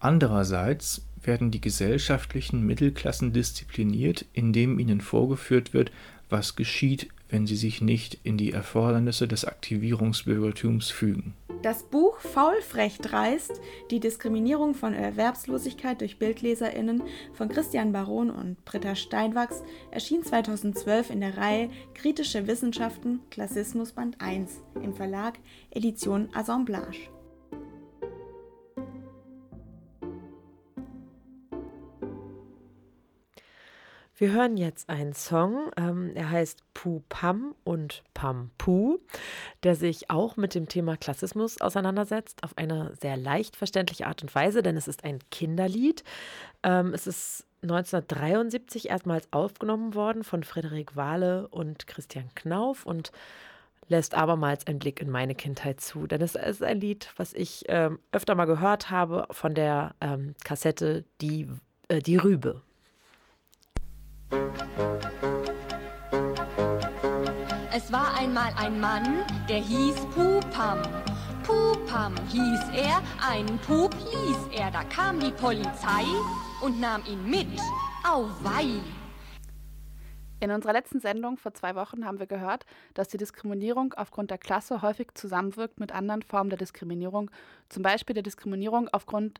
andererseits 0.00 1.02
werden 1.22 1.50
die 1.50 1.60
gesellschaftlichen 1.60 2.64
Mittelklassen 2.64 3.32
diszipliniert, 3.32 4.24
indem 4.32 4.78
ihnen 4.78 5.00
vorgeführt 5.00 5.74
wird, 5.74 5.92
was 6.28 6.56
geschieht, 6.56 7.08
wenn 7.28 7.46
sie 7.46 7.56
sich 7.56 7.80
nicht 7.80 8.18
in 8.24 8.36
die 8.36 8.52
Erfordernisse 8.52 9.28
des 9.28 9.44
Aktivierungsbürgertums 9.44 10.90
fügen. 10.90 11.34
Das 11.62 11.82
Buch 11.82 12.18
Faul 12.20 12.62
frech 12.62 12.98
dreist, 12.98 13.60
die 13.90 14.00
Diskriminierung 14.00 14.74
von 14.74 14.94
Erwerbslosigkeit 14.94 16.00
durch 16.00 16.18
BildleserInnen 16.18 17.02
von 17.34 17.50
Christian 17.50 17.92
Baron 17.92 18.30
und 18.30 18.64
Britta 18.64 18.94
Steinwachs 18.94 19.62
erschien 19.90 20.24
2012 20.24 21.10
in 21.10 21.20
der 21.20 21.36
Reihe 21.36 21.68
Kritische 21.92 22.46
Wissenschaften 22.46 23.20
Klassismus 23.30 23.92
Band 23.92 24.22
1 24.22 24.62
im 24.82 24.94
Verlag 24.94 25.38
Edition 25.70 26.30
Assemblage. 26.34 27.10
Wir 34.20 34.32
hören 34.32 34.58
jetzt 34.58 34.90
einen 34.90 35.14
Song, 35.14 35.70
ähm, 35.78 36.10
er 36.14 36.28
heißt 36.28 36.62
Pu 36.74 37.00
Pam 37.08 37.54
und 37.64 38.02
Pam 38.12 38.50
Pu, 38.58 38.98
der 39.62 39.74
sich 39.74 40.10
auch 40.10 40.36
mit 40.36 40.54
dem 40.54 40.68
Thema 40.68 40.98
Klassismus 40.98 41.58
auseinandersetzt, 41.62 42.44
auf 42.44 42.52
eine 42.58 42.94
sehr 43.00 43.16
leicht 43.16 43.56
verständliche 43.56 44.06
Art 44.06 44.20
und 44.20 44.34
Weise, 44.34 44.62
denn 44.62 44.76
es 44.76 44.88
ist 44.88 45.04
ein 45.04 45.20
Kinderlied. 45.30 46.04
Ähm, 46.62 46.92
es 46.92 47.06
ist 47.06 47.46
1973 47.62 48.90
erstmals 48.90 49.26
aufgenommen 49.32 49.94
worden 49.94 50.22
von 50.22 50.44
Frederik 50.44 50.96
Wahle 50.96 51.48
und 51.48 51.86
Christian 51.86 52.28
Knauf 52.34 52.84
und 52.84 53.12
lässt 53.88 54.14
abermals 54.14 54.66
einen 54.66 54.80
Blick 54.80 55.00
in 55.00 55.08
meine 55.08 55.34
Kindheit 55.34 55.80
zu. 55.80 56.06
Denn 56.06 56.20
es 56.20 56.34
ist 56.34 56.62
ein 56.62 56.78
Lied, 56.78 57.10
was 57.16 57.32
ich 57.32 57.64
ähm, 57.68 57.98
öfter 58.12 58.34
mal 58.34 58.44
gehört 58.44 58.90
habe 58.90 59.26
von 59.30 59.54
der 59.54 59.94
ähm, 60.02 60.34
Kassette 60.44 61.06
Die, 61.22 61.48
äh, 61.88 62.00
Die 62.00 62.18
Rübe. 62.18 62.60
Es 67.72 67.92
war 67.92 68.16
einmal 68.16 68.52
ein 68.56 68.80
Mann, 68.80 69.24
der 69.48 69.58
hieß 69.58 69.96
Pupam. 70.14 70.82
Pupam 71.42 72.14
hieß 72.28 72.60
er, 72.74 73.02
einen 73.28 73.58
Pup 73.58 73.92
ließ 73.94 74.58
er. 74.58 74.70
Da 74.70 74.84
kam 74.84 75.18
die 75.18 75.32
Polizei 75.32 76.04
und 76.62 76.80
nahm 76.80 77.02
ihn 77.06 77.28
mit. 77.28 77.60
Auweih! 78.04 78.80
In 80.40 80.50
unserer 80.50 80.72
letzten 80.72 81.00
Sendung 81.00 81.36
vor 81.36 81.52
zwei 81.52 81.74
Wochen 81.74 82.06
haben 82.06 82.18
wir 82.18 82.26
gehört, 82.26 82.64
dass 82.94 83.08
die 83.08 83.18
Diskriminierung 83.18 83.92
aufgrund 83.94 84.30
der 84.30 84.38
Klasse 84.38 84.80
häufig 84.80 85.08
zusammenwirkt 85.14 85.78
mit 85.80 85.92
anderen 85.92 86.22
Formen 86.22 86.48
der 86.48 86.58
Diskriminierung, 86.58 87.30
zum 87.68 87.82
Beispiel 87.82 88.14
der 88.14 88.22
Diskriminierung 88.22 88.88
aufgrund 88.88 89.38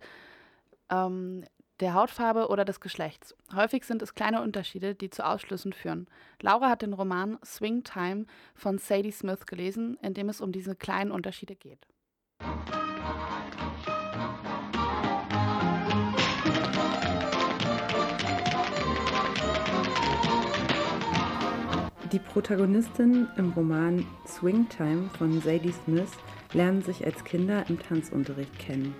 ähm, 0.91 1.45
der 1.81 1.95
Hautfarbe 1.95 2.49
oder 2.49 2.65
des 2.65 2.81
Geschlechts. 2.81 3.35
Häufig 3.55 3.85
sind 3.85 4.03
es 4.03 4.15
kleine 4.15 4.43
Unterschiede, 4.43 4.95
die 4.95 5.11
zu 5.11 5.27
Ausschlüssen 5.27 5.73
führen. 5.73 6.07
Laura 6.41 6.69
hat 6.69 6.83
den 6.83 6.93
Roman 6.93 7.39
Swing 7.45 7.85
Time 7.85 8.27
von 8.55 8.79
Sadie 8.79 9.13
Smith 9.13 9.47
gelesen, 9.47 9.97
in 10.03 10.15
dem 10.15 10.29
es 10.29 10.41
um 10.41 10.53
diese 10.53 10.77
kleinen 10.77 11.11
Unterschiede 11.11 11.57
geht. 11.57 11.87
Die 22.13 22.19
Protagonistinnen 22.19 23.29
im 23.37 23.53
Roman 23.53 24.05
Swing 24.27 24.69
Time 24.69 25.09
von 25.17 25.41
Sadie 25.41 25.73
Smith 25.85 26.11
lernen 26.53 26.83
sich 26.83 27.05
als 27.07 27.23
Kinder 27.23 27.65
im 27.69 27.79
Tanzunterricht 27.79 28.59
kennen. 28.59 28.95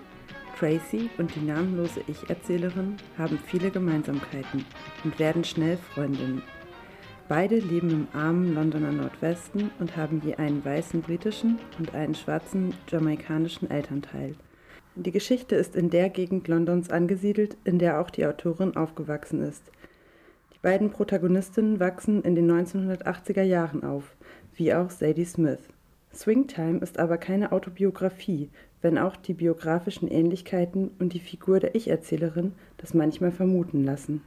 Tracy 0.61 1.09
und 1.17 1.33
die 1.33 1.39
namenlose 1.39 2.01
Ich-Erzählerin 2.05 2.97
haben 3.17 3.39
viele 3.47 3.71
Gemeinsamkeiten 3.71 4.63
und 5.03 5.17
werden 5.17 5.43
schnell 5.43 5.75
Freundinnen. 5.75 6.43
Beide 7.27 7.57
leben 7.57 7.89
im 7.89 8.07
armen 8.13 8.53
Londoner 8.53 8.91
Nordwesten 8.91 9.71
und 9.79 9.97
haben 9.97 10.21
je 10.23 10.35
einen 10.35 10.63
weißen 10.63 11.01
britischen 11.01 11.57
und 11.79 11.95
einen 11.95 12.13
schwarzen 12.13 12.75
jamaikanischen 12.87 13.71
Elternteil. 13.71 14.35
Die 14.93 15.11
Geschichte 15.11 15.55
ist 15.55 15.75
in 15.75 15.89
der 15.89 16.09
Gegend 16.09 16.47
Londons 16.47 16.91
angesiedelt, 16.91 17.57
in 17.63 17.79
der 17.79 17.99
auch 17.99 18.11
die 18.11 18.27
Autorin 18.27 18.75
aufgewachsen 18.75 19.41
ist. 19.41 19.63
Die 20.53 20.59
beiden 20.61 20.91
Protagonistinnen 20.91 21.79
wachsen 21.79 22.21
in 22.21 22.35
den 22.35 22.51
1980er 22.51 23.41
Jahren 23.41 23.83
auf, 23.83 24.15
wie 24.53 24.75
auch 24.75 24.91
Sadie 24.91 25.25
Smith. 25.25 25.69
Swingtime 26.13 26.79
ist 26.79 26.99
aber 26.99 27.17
keine 27.17 27.51
Autobiografie, 27.51 28.49
wenn 28.81 28.97
auch 28.97 29.15
die 29.15 29.33
biografischen 29.33 30.09
Ähnlichkeiten 30.09 30.91
und 30.99 31.13
die 31.13 31.19
Figur 31.19 31.59
der 31.59 31.75
Ich-Erzählerin 31.75 32.53
das 32.77 32.93
manchmal 32.93 33.31
vermuten 33.31 33.83
lassen. 33.83 34.21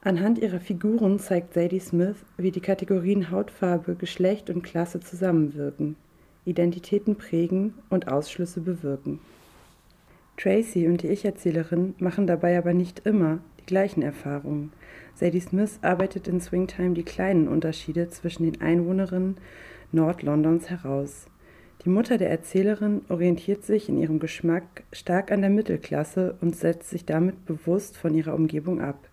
Anhand 0.00 0.38
ihrer 0.38 0.60
Figuren 0.60 1.18
zeigt 1.18 1.54
Sadie 1.54 1.80
Smith, 1.80 2.16
wie 2.36 2.52
die 2.52 2.60
Kategorien 2.60 3.32
Hautfarbe, 3.32 3.96
Geschlecht 3.96 4.48
und 4.48 4.62
Klasse 4.62 5.00
zusammenwirken, 5.00 5.96
Identitäten 6.44 7.16
prägen 7.16 7.74
und 7.90 8.06
Ausschlüsse 8.06 8.60
bewirken. 8.60 9.18
Tracy 10.36 10.86
und 10.86 11.02
die 11.02 11.08
Ich-Erzählerin 11.08 11.94
machen 11.98 12.28
dabei 12.28 12.56
aber 12.56 12.74
nicht 12.74 13.06
immer 13.06 13.40
die 13.58 13.66
gleichen 13.66 14.02
Erfahrungen. 14.02 14.72
Sadie 15.16 15.40
Smith 15.40 15.80
arbeitet 15.82 16.28
in 16.28 16.40
Swingtime 16.40 16.94
die 16.94 17.02
kleinen 17.02 17.48
Unterschiede 17.48 18.08
zwischen 18.08 18.44
den 18.44 18.60
Einwohnerinnen 18.60 19.36
Nordlondons 19.92 20.68
heraus. 20.68 21.26
Die 21.84 21.88
Mutter 21.88 22.18
der 22.18 22.30
Erzählerin 22.30 23.02
orientiert 23.08 23.64
sich 23.64 23.88
in 23.88 23.96
ihrem 23.96 24.18
Geschmack 24.18 24.84
stark 24.92 25.32
an 25.32 25.40
der 25.40 25.50
Mittelklasse 25.50 26.36
und 26.40 26.56
setzt 26.56 26.90
sich 26.90 27.06
damit 27.06 27.46
bewusst 27.46 27.96
von 27.96 28.14
ihrer 28.14 28.34
Umgebung 28.34 28.80
ab. 28.80 29.08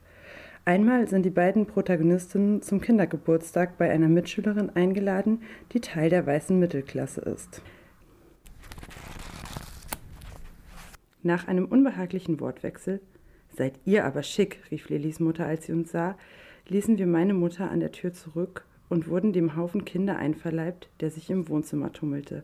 Einmal 0.66 1.08
sind 1.08 1.24
die 1.24 1.30
beiden 1.30 1.66
Protagonistinnen 1.68 2.62
zum 2.62 2.82
Kindergeburtstag 2.82 3.78
bei 3.78 3.90
einer 3.90 4.10
Mitschülerin 4.10 4.70
eingeladen, 4.72 5.44
die 5.72 5.80
Teil 5.80 6.10
der 6.10 6.26
weißen 6.26 6.60
Mittelklasse 6.60 7.22
ist. 7.22 7.62
Nach 11.24 11.48
einem 11.48 11.66
unbehaglichen 11.66 12.40
Wortwechsel 12.40 13.00
Seid 13.56 13.80
ihr 13.86 14.04
aber 14.04 14.22
schick, 14.22 14.60
rief 14.70 14.90
Lillys 14.90 15.22
Mutter, 15.22 15.46
als 15.46 15.66
sie 15.66 15.72
uns 15.72 15.92
sah, 15.92 16.18
ließen 16.68 16.98
wir 16.98 17.08
meine 17.08 17.34
Mutter 17.34 17.72
an 17.72 17.80
der 17.80 17.94
Tür 17.94 18.12
zurück 18.12 18.66
und 18.90 19.08
wurden 19.08 19.34
dem 19.34 19.56
Haufen 19.56 19.86
Kinder 19.86 20.18
einverleibt, 20.18 20.90
der 21.00 21.10
sich 21.10 21.30
im 21.30 21.50
Wohnzimmer 21.50 21.92
tummelte. 21.92 22.44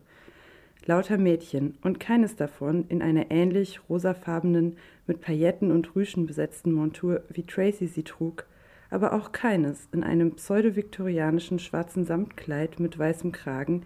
Lauter 0.84 1.16
Mädchen 1.16 1.78
und 1.82 2.00
keines 2.00 2.34
davon 2.34 2.86
in 2.88 3.02
einer 3.02 3.30
ähnlich 3.30 3.80
rosafarbenen, 3.88 4.76
mit 5.06 5.20
Pailletten 5.20 5.70
und 5.70 5.94
Rüschen 5.94 6.26
besetzten 6.26 6.72
Montur, 6.72 7.22
wie 7.28 7.44
Tracy 7.44 7.86
sie 7.86 8.02
trug, 8.02 8.46
aber 8.90 9.12
auch 9.12 9.32
keines 9.32 9.88
in 9.92 10.02
einem 10.02 10.32
pseudo-viktorianischen 10.32 11.58
schwarzen 11.58 12.04
Samtkleid 12.04 12.80
mit 12.80 12.98
weißem 12.98 13.32
Kragen, 13.32 13.84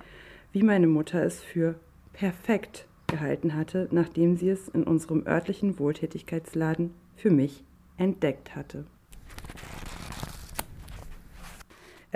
wie 0.52 0.62
meine 0.62 0.86
Mutter 0.86 1.22
es 1.22 1.42
für 1.42 1.74
perfekt 2.12 2.86
gehalten 3.06 3.54
hatte, 3.54 3.88
nachdem 3.92 4.36
sie 4.36 4.48
es 4.48 4.68
in 4.68 4.82
unserem 4.82 5.26
örtlichen 5.26 5.78
Wohltätigkeitsladen 5.78 6.92
für 7.14 7.30
mich 7.30 7.62
entdeckt 7.98 8.56
hatte. 8.56 8.84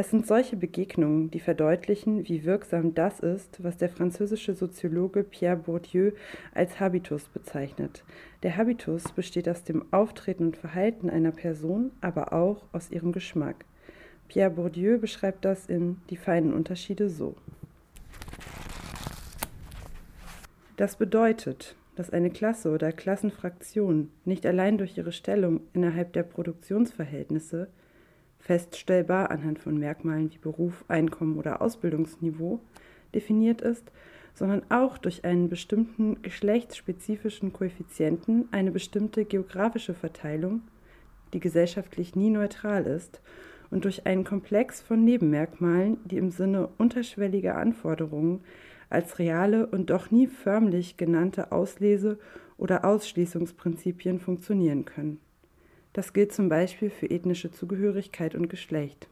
Es 0.00 0.08
sind 0.08 0.26
solche 0.26 0.56
Begegnungen, 0.56 1.30
die 1.30 1.40
verdeutlichen, 1.40 2.26
wie 2.26 2.46
wirksam 2.46 2.94
das 2.94 3.20
ist, 3.20 3.62
was 3.62 3.76
der 3.76 3.90
französische 3.90 4.54
Soziologe 4.54 5.22
Pierre 5.22 5.58
Bourdieu 5.58 6.12
als 6.54 6.80
Habitus 6.80 7.24
bezeichnet. 7.24 8.02
Der 8.42 8.56
Habitus 8.56 9.12
besteht 9.12 9.46
aus 9.46 9.62
dem 9.62 9.84
Auftreten 9.92 10.46
und 10.46 10.56
Verhalten 10.56 11.10
einer 11.10 11.32
Person, 11.32 11.90
aber 12.00 12.32
auch 12.32 12.64
aus 12.72 12.90
ihrem 12.90 13.12
Geschmack. 13.12 13.66
Pierre 14.26 14.48
Bourdieu 14.48 14.96
beschreibt 14.96 15.44
das 15.44 15.66
in 15.66 15.98
Die 16.08 16.16
feinen 16.16 16.54
Unterschiede 16.54 17.10
so. 17.10 17.36
Das 20.78 20.96
bedeutet, 20.96 21.76
dass 21.96 22.08
eine 22.08 22.30
Klasse 22.30 22.70
oder 22.70 22.90
Klassenfraktion 22.90 24.08
nicht 24.24 24.46
allein 24.46 24.78
durch 24.78 24.96
ihre 24.96 25.12
Stellung 25.12 25.60
innerhalb 25.74 26.14
der 26.14 26.22
Produktionsverhältnisse, 26.22 27.68
feststellbar 28.40 29.30
anhand 29.30 29.58
von 29.58 29.78
Merkmalen 29.78 30.32
wie 30.32 30.38
Beruf, 30.38 30.84
Einkommen 30.88 31.38
oder 31.38 31.62
Ausbildungsniveau, 31.62 32.60
definiert 33.14 33.60
ist, 33.60 33.90
sondern 34.34 34.62
auch 34.70 34.98
durch 34.98 35.24
einen 35.24 35.48
bestimmten 35.48 36.22
geschlechtsspezifischen 36.22 37.52
Koeffizienten 37.52 38.48
eine 38.52 38.70
bestimmte 38.70 39.24
geografische 39.24 39.94
Verteilung, 39.94 40.62
die 41.32 41.40
gesellschaftlich 41.40 42.16
nie 42.16 42.30
neutral 42.30 42.86
ist, 42.86 43.20
und 43.70 43.84
durch 43.84 44.04
einen 44.04 44.24
Komplex 44.24 44.80
von 44.80 45.04
Nebenmerkmalen, 45.04 45.98
die 46.04 46.16
im 46.16 46.32
Sinne 46.32 46.68
unterschwelliger 46.78 47.56
Anforderungen 47.56 48.40
als 48.88 49.20
reale 49.20 49.66
und 49.66 49.90
doch 49.90 50.10
nie 50.10 50.26
förmlich 50.26 50.96
genannte 50.96 51.52
Auslese- 51.52 52.18
oder 52.58 52.84
Ausschließungsprinzipien 52.84 54.18
funktionieren 54.18 54.84
können. 54.84 55.20
Das 55.92 56.12
gilt 56.12 56.32
zum 56.32 56.48
Beispiel 56.48 56.90
für 56.90 57.10
ethnische 57.10 57.50
Zugehörigkeit 57.50 58.34
und 58.34 58.48
Geschlecht. 58.48 59.08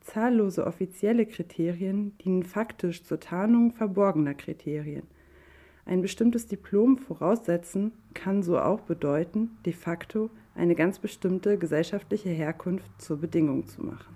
Zahllose 0.00 0.66
offizielle 0.66 1.24
Kriterien 1.24 2.16
dienen 2.18 2.42
faktisch 2.42 3.04
zur 3.04 3.20
Tarnung 3.20 3.72
verborgener 3.72 4.34
Kriterien. 4.34 5.04
Ein 5.86 6.02
bestimmtes 6.02 6.46
Diplom 6.46 6.98
voraussetzen 6.98 7.92
kann 8.12 8.42
so 8.42 8.58
auch 8.58 8.80
bedeuten, 8.80 9.56
de 9.64 9.72
facto 9.72 10.30
eine 10.54 10.74
ganz 10.74 10.98
bestimmte 10.98 11.58
gesellschaftliche 11.58 12.30
Herkunft 12.30 12.90
zur 13.00 13.18
Bedingung 13.18 13.66
zu 13.66 13.82
machen. 13.82 14.14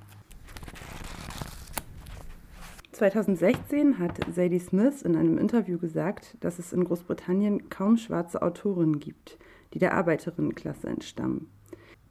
2016 2.92 3.98
hat 3.98 4.18
Sadie 4.34 4.58
Smith 4.58 5.02
in 5.02 5.14
einem 5.14 5.38
Interview 5.38 5.78
gesagt, 5.78 6.36
dass 6.40 6.58
es 6.58 6.72
in 6.72 6.84
Großbritannien 6.84 7.68
kaum 7.70 7.96
schwarze 7.96 8.42
Autorinnen 8.42 8.98
gibt, 8.98 9.38
die 9.72 9.78
der 9.78 9.94
Arbeiterinnenklasse 9.94 10.88
entstammen. 10.88 11.48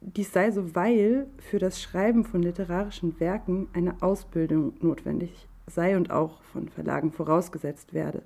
Dies 0.00 0.32
sei 0.32 0.50
so, 0.50 0.74
weil 0.74 1.26
für 1.38 1.58
das 1.58 1.82
Schreiben 1.82 2.24
von 2.24 2.42
literarischen 2.42 3.18
Werken 3.18 3.68
eine 3.72 4.00
Ausbildung 4.00 4.74
notwendig 4.80 5.48
sei 5.66 5.96
und 5.96 6.10
auch 6.10 6.42
von 6.42 6.68
Verlagen 6.68 7.12
vorausgesetzt 7.12 7.92
werde. 7.92 8.22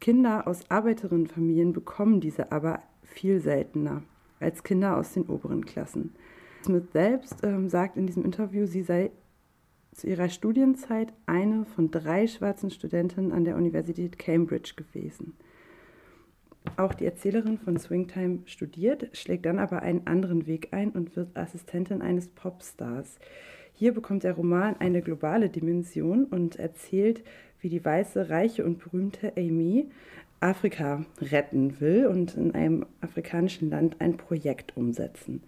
Kinder 0.00 0.46
aus 0.46 0.70
Arbeiterinnenfamilien 0.70 1.72
bekommen 1.72 2.20
diese 2.20 2.52
aber 2.52 2.82
viel 3.02 3.40
seltener 3.40 4.02
als 4.40 4.62
Kinder 4.62 4.96
aus 4.96 5.12
den 5.12 5.24
oberen 5.26 5.64
Klassen. 5.64 6.14
Smith 6.64 6.90
selbst 6.92 7.44
ähm, 7.44 7.68
sagt 7.68 7.96
in 7.96 8.06
diesem 8.06 8.24
Interview, 8.24 8.66
sie 8.66 8.82
sei 8.82 9.10
zu 9.92 10.08
ihrer 10.08 10.28
Studienzeit 10.28 11.12
eine 11.26 11.64
von 11.64 11.90
drei 11.90 12.26
schwarzen 12.26 12.70
Studentinnen 12.70 13.32
an 13.32 13.44
der 13.44 13.56
Universität 13.56 14.18
Cambridge 14.18 14.74
gewesen. 14.76 15.34
Auch 16.76 16.94
die 16.94 17.04
Erzählerin 17.04 17.58
von 17.58 17.78
Swingtime 17.78 18.40
studiert, 18.46 19.08
schlägt 19.12 19.46
dann 19.46 19.58
aber 19.58 19.82
einen 19.82 20.06
anderen 20.06 20.46
Weg 20.46 20.68
ein 20.72 20.90
und 20.90 21.14
wird 21.16 21.36
Assistentin 21.36 22.02
eines 22.02 22.28
Popstars. 22.28 23.18
Hier 23.74 23.92
bekommt 23.92 24.24
der 24.24 24.34
Roman 24.34 24.76
eine 24.78 25.02
globale 25.02 25.48
Dimension 25.50 26.24
und 26.24 26.56
erzählt, 26.56 27.22
wie 27.60 27.68
die 27.68 27.84
weiße, 27.84 28.28
reiche 28.28 28.64
und 28.64 28.78
berühmte 28.78 29.32
Amy 29.36 29.88
Afrika 30.40 31.04
retten 31.20 31.80
will 31.80 32.06
und 32.06 32.34
in 32.34 32.54
einem 32.54 32.86
afrikanischen 33.00 33.70
Land 33.70 34.00
ein 34.00 34.16
Projekt 34.16 34.76
umsetzen. 34.76 35.42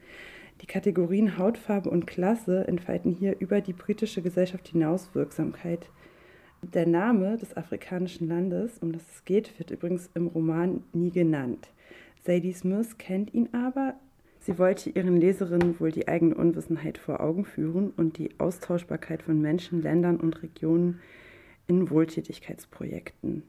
Die 0.62 0.66
Kategorien 0.66 1.36
Hautfarbe 1.36 1.90
und 1.90 2.06
Klasse 2.06 2.66
entfalten 2.66 3.12
hier 3.12 3.36
über 3.38 3.60
die 3.60 3.74
britische 3.74 4.22
Gesellschaft 4.22 4.68
hinaus 4.68 5.14
Wirksamkeit. 5.14 5.90
Der 6.62 6.86
Name 6.86 7.36
des 7.36 7.56
afrikanischen 7.56 8.28
Landes, 8.28 8.78
um 8.78 8.92
das 8.92 9.02
es 9.14 9.24
geht, 9.24 9.58
wird 9.58 9.70
übrigens 9.70 10.10
im 10.14 10.26
Roman 10.26 10.82
nie 10.92 11.10
genannt. 11.10 11.68
Sadie 12.24 12.52
Smith 12.52 12.98
kennt 12.98 13.32
ihn 13.34 13.48
aber. 13.52 13.94
Sie 14.40 14.58
wollte 14.58 14.90
ihren 14.90 15.16
Leserinnen 15.16 15.78
wohl 15.80 15.92
die 15.92 16.08
eigene 16.08 16.34
Unwissenheit 16.34 16.98
vor 16.98 17.20
Augen 17.20 17.44
führen 17.44 17.90
und 17.96 18.18
die 18.18 18.30
Austauschbarkeit 18.38 19.22
von 19.22 19.40
Menschen, 19.40 19.82
Ländern 19.82 20.18
und 20.18 20.42
Regionen 20.42 21.00
in 21.66 21.90
Wohltätigkeitsprojekten. 21.90 23.42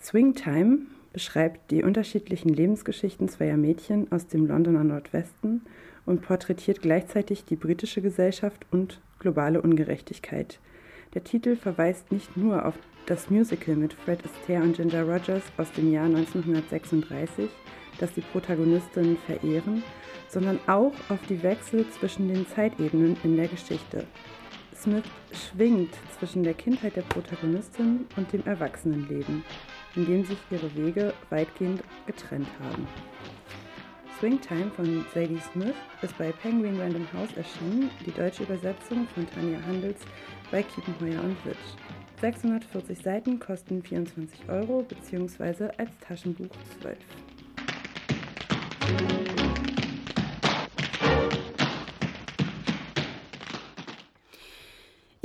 Swingtime 0.00 0.78
beschreibt 1.12 1.70
die 1.70 1.82
unterschiedlichen 1.82 2.50
Lebensgeschichten 2.50 3.28
zweier 3.28 3.56
Mädchen 3.56 4.10
aus 4.12 4.26
dem 4.26 4.46
Londoner 4.46 4.84
Nordwesten 4.84 5.62
und 6.06 6.22
porträtiert 6.22 6.80
gleichzeitig 6.80 7.44
die 7.44 7.56
britische 7.56 8.00
Gesellschaft 8.00 8.66
und 8.70 9.00
globale 9.18 9.60
Ungerechtigkeit. 9.60 10.60
Der 11.14 11.24
Titel 11.24 11.56
verweist 11.56 12.12
nicht 12.12 12.36
nur 12.36 12.66
auf 12.66 12.74
das 13.06 13.30
Musical 13.30 13.74
mit 13.76 13.94
Fred 13.94 14.22
Astaire 14.24 14.62
und 14.62 14.76
Ginger 14.76 15.04
Rogers 15.04 15.42
aus 15.56 15.72
dem 15.72 15.90
Jahr 15.90 16.04
1936, 16.04 17.48
das 17.98 18.12
die 18.12 18.20
Protagonistinnen 18.20 19.16
verehren, 19.16 19.82
sondern 20.28 20.58
auch 20.66 20.92
auf 21.08 21.20
die 21.28 21.42
Wechsel 21.42 21.88
zwischen 21.98 22.28
den 22.28 22.46
Zeitebenen 22.46 23.16
in 23.24 23.36
der 23.36 23.48
Geschichte. 23.48 24.04
Smith 24.76 25.04
schwingt 25.32 25.94
zwischen 26.18 26.42
der 26.42 26.54
Kindheit 26.54 26.96
der 26.96 27.02
Protagonistin 27.02 28.06
und 28.16 28.32
dem 28.32 28.44
Erwachsenenleben, 28.46 29.42
in 29.96 30.06
dem 30.06 30.24
sich 30.24 30.38
ihre 30.50 30.72
Wege 30.76 31.14
weitgehend 31.30 31.82
getrennt 32.06 32.48
haben. 32.62 32.86
Swingtime 34.18 34.70
von 34.72 35.04
Sadie 35.14 35.40
Smith 35.52 35.74
ist 36.02 36.16
bei 36.18 36.32
Penguin 36.32 36.80
Random 36.80 37.06
House 37.12 37.36
erschienen, 37.36 37.88
die 38.04 38.10
deutsche 38.10 38.42
Übersetzung 38.42 39.06
von 39.14 39.28
Tanja 39.30 39.60
Handels 39.66 40.00
bei 40.50 40.62
Kiepenheuer 40.62 41.22
und 41.22 41.36
Witsch. 41.44 41.56
640 42.20 42.98
Seiten 42.98 43.38
kosten 43.38 43.82
24 43.82 44.48
Euro 44.48 44.82
bzw. 44.82 45.68
als 45.76 45.90
Taschenbuch 46.00 46.54
12. 46.80 46.96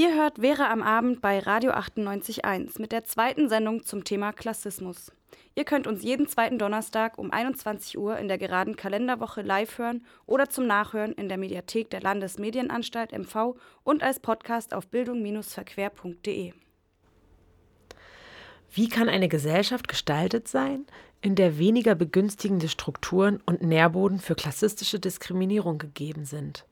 Ihr 0.03 0.15
hört 0.15 0.41
Wäre 0.41 0.67
am 0.67 0.81
Abend 0.81 1.21
bei 1.21 1.39
Radio 1.39 1.71
98.1 1.71 2.81
mit 2.81 2.91
der 2.91 3.05
zweiten 3.05 3.47
Sendung 3.47 3.85
zum 3.85 4.03
Thema 4.03 4.33
Klassismus. 4.33 5.13
Ihr 5.55 5.63
könnt 5.63 5.87
uns 5.87 6.03
jeden 6.03 6.27
zweiten 6.27 6.59
Donnerstag 6.59 7.17
um 7.17 7.31
21 7.31 7.97
Uhr 7.97 8.17
in 8.17 8.27
der 8.27 8.37
geraden 8.37 8.75
Kalenderwoche 8.75 9.41
live 9.43 9.77
hören 9.77 10.05
oder 10.25 10.49
zum 10.49 10.67
Nachhören 10.67 11.13
in 11.13 11.29
der 11.29 11.37
Mediathek 11.37 11.89
der 11.89 12.01
Landesmedienanstalt 12.01 13.17
MV 13.17 13.55
und 13.85 14.03
als 14.03 14.19
Podcast 14.19 14.73
auf 14.73 14.87
bildung-verquer.de. 14.87 16.51
Wie 18.73 18.89
kann 18.89 19.07
eine 19.07 19.29
Gesellschaft 19.29 19.87
gestaltet 19.87 20.49
sein, 20.49 20.85
in 21.21 21.35
der 21.35 21.57
weniger 21.57 21.95
begünstigende 21.95 22.67
Strukturen 22.67 23.39
und 23.45 23.61
Nährboden 23.61 24.19
für 24.19 24.35
klassistische 24.35 24.99
Diskriminierung 24.99 25.77
gegeben 25.77 26.25
sind? 26.25 26.65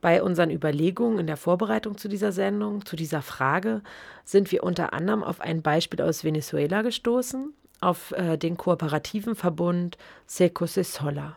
Bei 0.00 0.22
unseren 0.22 0.50
Überlegungen 0.50 1.18
in 1.18 1.26
der 1.26 1.36
Vorbereitung 1.36 1.98
zu 1.98 2.08
dieser 2.08 2.32
Sendung, 2.32 2.86
zu 2.86 2.96
dieser 2.96 3.22
Frage, 3.22 3.82
sind 4.24 4.50
wir 4.50 4.64
unter 4.64 4.92
anderem 4.92 5.22
auf 5.22 5.40
ein 5.40 5.62
Beispiel 5.62 6.00
aus 6.00 6.24
Venezuela 6.24 6.82
gestoßen, 6.82 7.52
auf 7.80 8.12
äh, 8.12 8.36
den 8.38 8.56
kooperativen 8.56 9.34
Verbund 9.34 9.98
Seco 10.26 10.66
Se 10.66 10.84
Sola. 10.84 11.36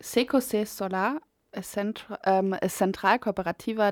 Seco 0.00 0.40
Se 0.40 0.66
Sola 0.66 1.20
es, 1.52 1.76
ähm, 1.76 2.56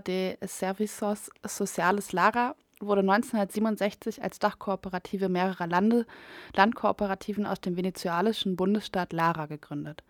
de 0.07 0.37
Servicios 0.47 1.31
Sociales 1.47 2.13
Lara 2.13 2.55
wurde 2.81 3.01
1967 3.03 4.23
als 4.23 4.39
Dachkooperative 4.39 5.29
mehrerer 5.29 5.67
Lande, 5.67 6.07
Landkooperativen 6.55 7.45
aus 7.45 7.61
dem 7.61 7.77
venezuelischen 7.77 8.57
Bundesstaat 8.57 9.13
Lara 9.13 9.45
gegründet. 9.47 10.03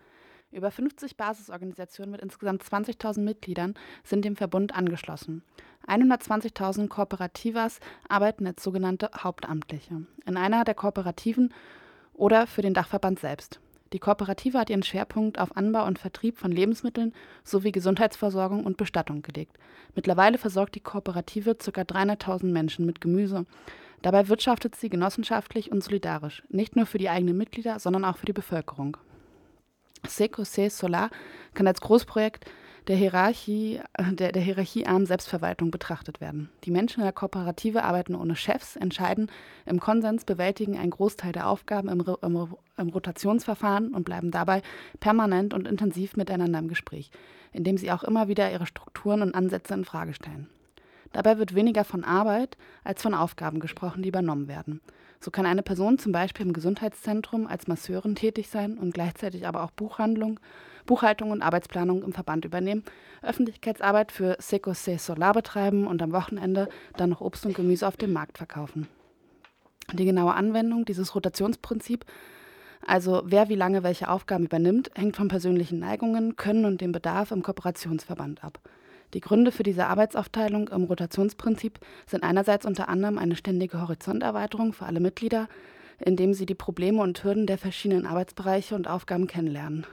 Über 0.51 0.69
50 0.69 1.15
Basisorganisationen 1.15 2.11
mit 2.11 2.21
insgesamt 2.21 2.63
20.000 2.63 3.21
Mitgliedern 3.21 3.73
sind 4.03 4.25
dem 4.25 4.35
Verbund 4.35 4.75
angeschlossen. 4.75 5.43
120.000 5.87 6.89
Kooperativas 6.89 7.79
arbeiten 8.09 8.45
als 8.45 8.61
sogenannte 8.61 9.09
Hauptamtliche 9.17 10.03
in 10.25 10.37
einer 10.37 10.65
der 10.65 10.75
Kooperativen 10.75 11.53
oder 12.13 12.47
für 12.47 12.61
den 12.61 12.73
Dachverband 12.73 13.19
selbst. 13.19 13.61
Die 13.93 13.99
Kooperative 13.99 14.59
hat 14.59 14.69
ihren 14.69 14.83
Schwerpunkt 14.83 15.39
auf 15.39 15.55
Anbau 15.55 15.85
und 15.85 15.99
Vertrieb 15.99 16.37
von 16.37 16.51
Lebensmitteln 16.51 17.13
sowie 17.43 17.71
Gesundheitsversorgung 17.71 18.65
und 18.65 18.77
Bestattung 18.77 19.21
gelegt. 19.21 19.57
Mittlerweile 19.95 20.37
versorgt 20.37 20.75
die 20.75 20.81
Kooperative 20.81 21.55
ca. 21.55 21.81
300.000 21.81 22.45
Menschen 22.45 22.85
mit 22.85 23.01
Gemüse. 23.01 23.45
Dabei 24.01 24.27
wirtschaftet 24.27 24.75
sie 24.75 24.89
genossenschaftlich 24.89 25.71
und 25.71 25.83
solidarisch, 25.83 26.43
nicht 26.49 26.75
nur 26.75 26.85
für 26.85 26.97
die 26.97 27.09
eigenen 27.09 27.37
Mitglieder, 27.37 27.79
sondern 27.79 28.05
auch 28.05 28.17
für 28.17 28.25
die 28.25 28.33
Bevölkerung. 28.33 28.97
Seco 30.07 30.43
Se 30.43 30.69
Solar 30.69 31.09
kann 31.53 31.67
als 31.67 31.81
Großprojekt 31.81 32.45
der, 32.87 32.95
Hierarchie, 32.95 33.79
äh, 33.93 34.13
der, 34.13 34.31
der 34.31 34.41
hierarchiearmen 34.41 35.05
Selbstverwaltung 35.05 35.71
betrachtet 35.71 36.21
werden. 36.21 36.49
Die 36.63 36.71
Menschen 36.71 37.01
in 37.01 37.05
der 37.05 37.13
Kooperative 37.13 37.83
arbeiten 37.83 38.15
ohne 38.15 38.35
Chefs, 38.35 38.75
entscheiden 38.75 39.29
im 39.65 39.79
Konsens, 39.79 40.25
bewältigen 40.25 40.77
einen 40.77 40.91
Großteil 40.91 41.31
der 41.31 41.47
Aufgaben 41.47 41.89
im, 41.89 42.03
im, 42.21 42.55
im 42.77 42.89
Rotationsverfahren 42.89 43.93
und 43.93 44.03
bleiben 44.03 44.31
dabei 44.31 44.61
permanent 44.99 45.53
und 45.53 45.67
intensiv 45.67 46.15
miteinander 46.17 46.59
im 46.59 46.67
Gespräch, 46.67 47.11
indem 47.53 47.77
sie 47.77 47.91
auch 47.91 48.03
immer 48.03 48.27
wieder 48.27 48.51
ihre 48.51 48.65
Strukturen 48.65 49.21
und 49.21 49.35
Ansätze 49.35 49.73
in 49.73 49.85
Frage 49.85 50.13
stellen. 50.13 50.49
Dabei 51.13 51.37
wird 51.37 51.55
weniger 51.55 51.83
von 51.83 52.03
Arbeit 52.03 52.57
als 52.83 53.01
von 53.01 53.13
Aufgaben 53.13 53.59
gesprochen, 53.59 54.01
die 54.01 54.09
übernommen 54.09 54.47
werden. 54.47 54.81
So 55.23 55.31
kann 55.31 55.45
eine 55.45 55.63
Person 55.63 55.99
zum 55.99 56.11
Beispiel 56.11 56.45
im 56.45 56.53
Gesundheitszentrum 56.53 57.47
als 57.47 57.67
Masseurin 57.67 58.15
tätig 58.15 58.49
sein 58.49 58.77
und 58.77 58.93
gleichzeitig 58.93 59.47
aber 59.47 59.63
auch 59.63 59.71
Buchhandlung, 59.71 60.39
Buchhaltung 60.85 61.31
und 61.31 61.43
Arbeitsplanung 61.43 62.03
im 62.03 62.11
Verband 62.11 62.43
übernehmen, 62.43 62.83
Öffentlichkeitsarbeit 63.21 64.11
für 64.11 64.35
Seco 64.39 64.73
Se 64.73 64.97
Solar 64.97 65.33
betreiben 65.33 65.85
und 65.85 66.01
am 66.01 66.11
Wochenende 66.11 66.67
dann 66.97 67.11
noch 67.11 67.21
Obst 67.21 67.45
und 67.45 67.55
Gemüse 67.55 67.87
auf 67.87 67.97
dem 67.97 68.11
Markt 68.11 68.39
verkaufen. 68.39 68.87
Die 69.93 70.05
genaue 70.05 70.33
Anwendung 70.33 70.85
dieses 70.85 71.13
Rotationsprinzips 71.13 72.05
also 72.85 73.21
wer 73.25 73.49
wie 73.49 73.55
lange 73.55 73.83
welche 73.83 74.09
Aufgaben 74.09 74.45
übernimmt, 74.45 74.91
hängt 74.95 75.15
von 75.15 75.27
persönlichen 75.27 75.79
Neigungen, 75.79 76.35
Können 76.35 76.65
und 76.65 76.81
dem 76.81 76.91
Bedarf 76.91 77.31
im 77.31 77.43
Kooperationsverband 77.43 78.43
ab. 78.43 78.59
Die 79.13 79.19
Gründe 79.19 79.51
für 79.51 79.63
diese 79.63 79.87
Arbeitsaufteilung 79.87 80.69
im 80.69 80.85
Rotationsprinzip 80.85 81.79
sind 82.07 82.23
einerseits 82.23 82.65
unter 82.65 82.87
anderem 82.87 83.17
eine 83.17 83.35
ständige 83.35 83.81
Horizonterweiterung 83.81 84.71
für 84.73 84.85
alle 84.85 85.01
Mitglieder, 85.01 85.49
indem 85.99 86.33
sie 86.33 86.45
die 86.45 86.55
Probleme 86.55 87.01
und 87.01 87.23
Hürden 87.23 87.45
der 87.45 87.57
verschiedenen 87.57 88.05
Arbeitsbereiche 88.05 88.75
und 88.75 88.87
Aufgaben 88.87 89.27
kennenlernen. 89.27 89.85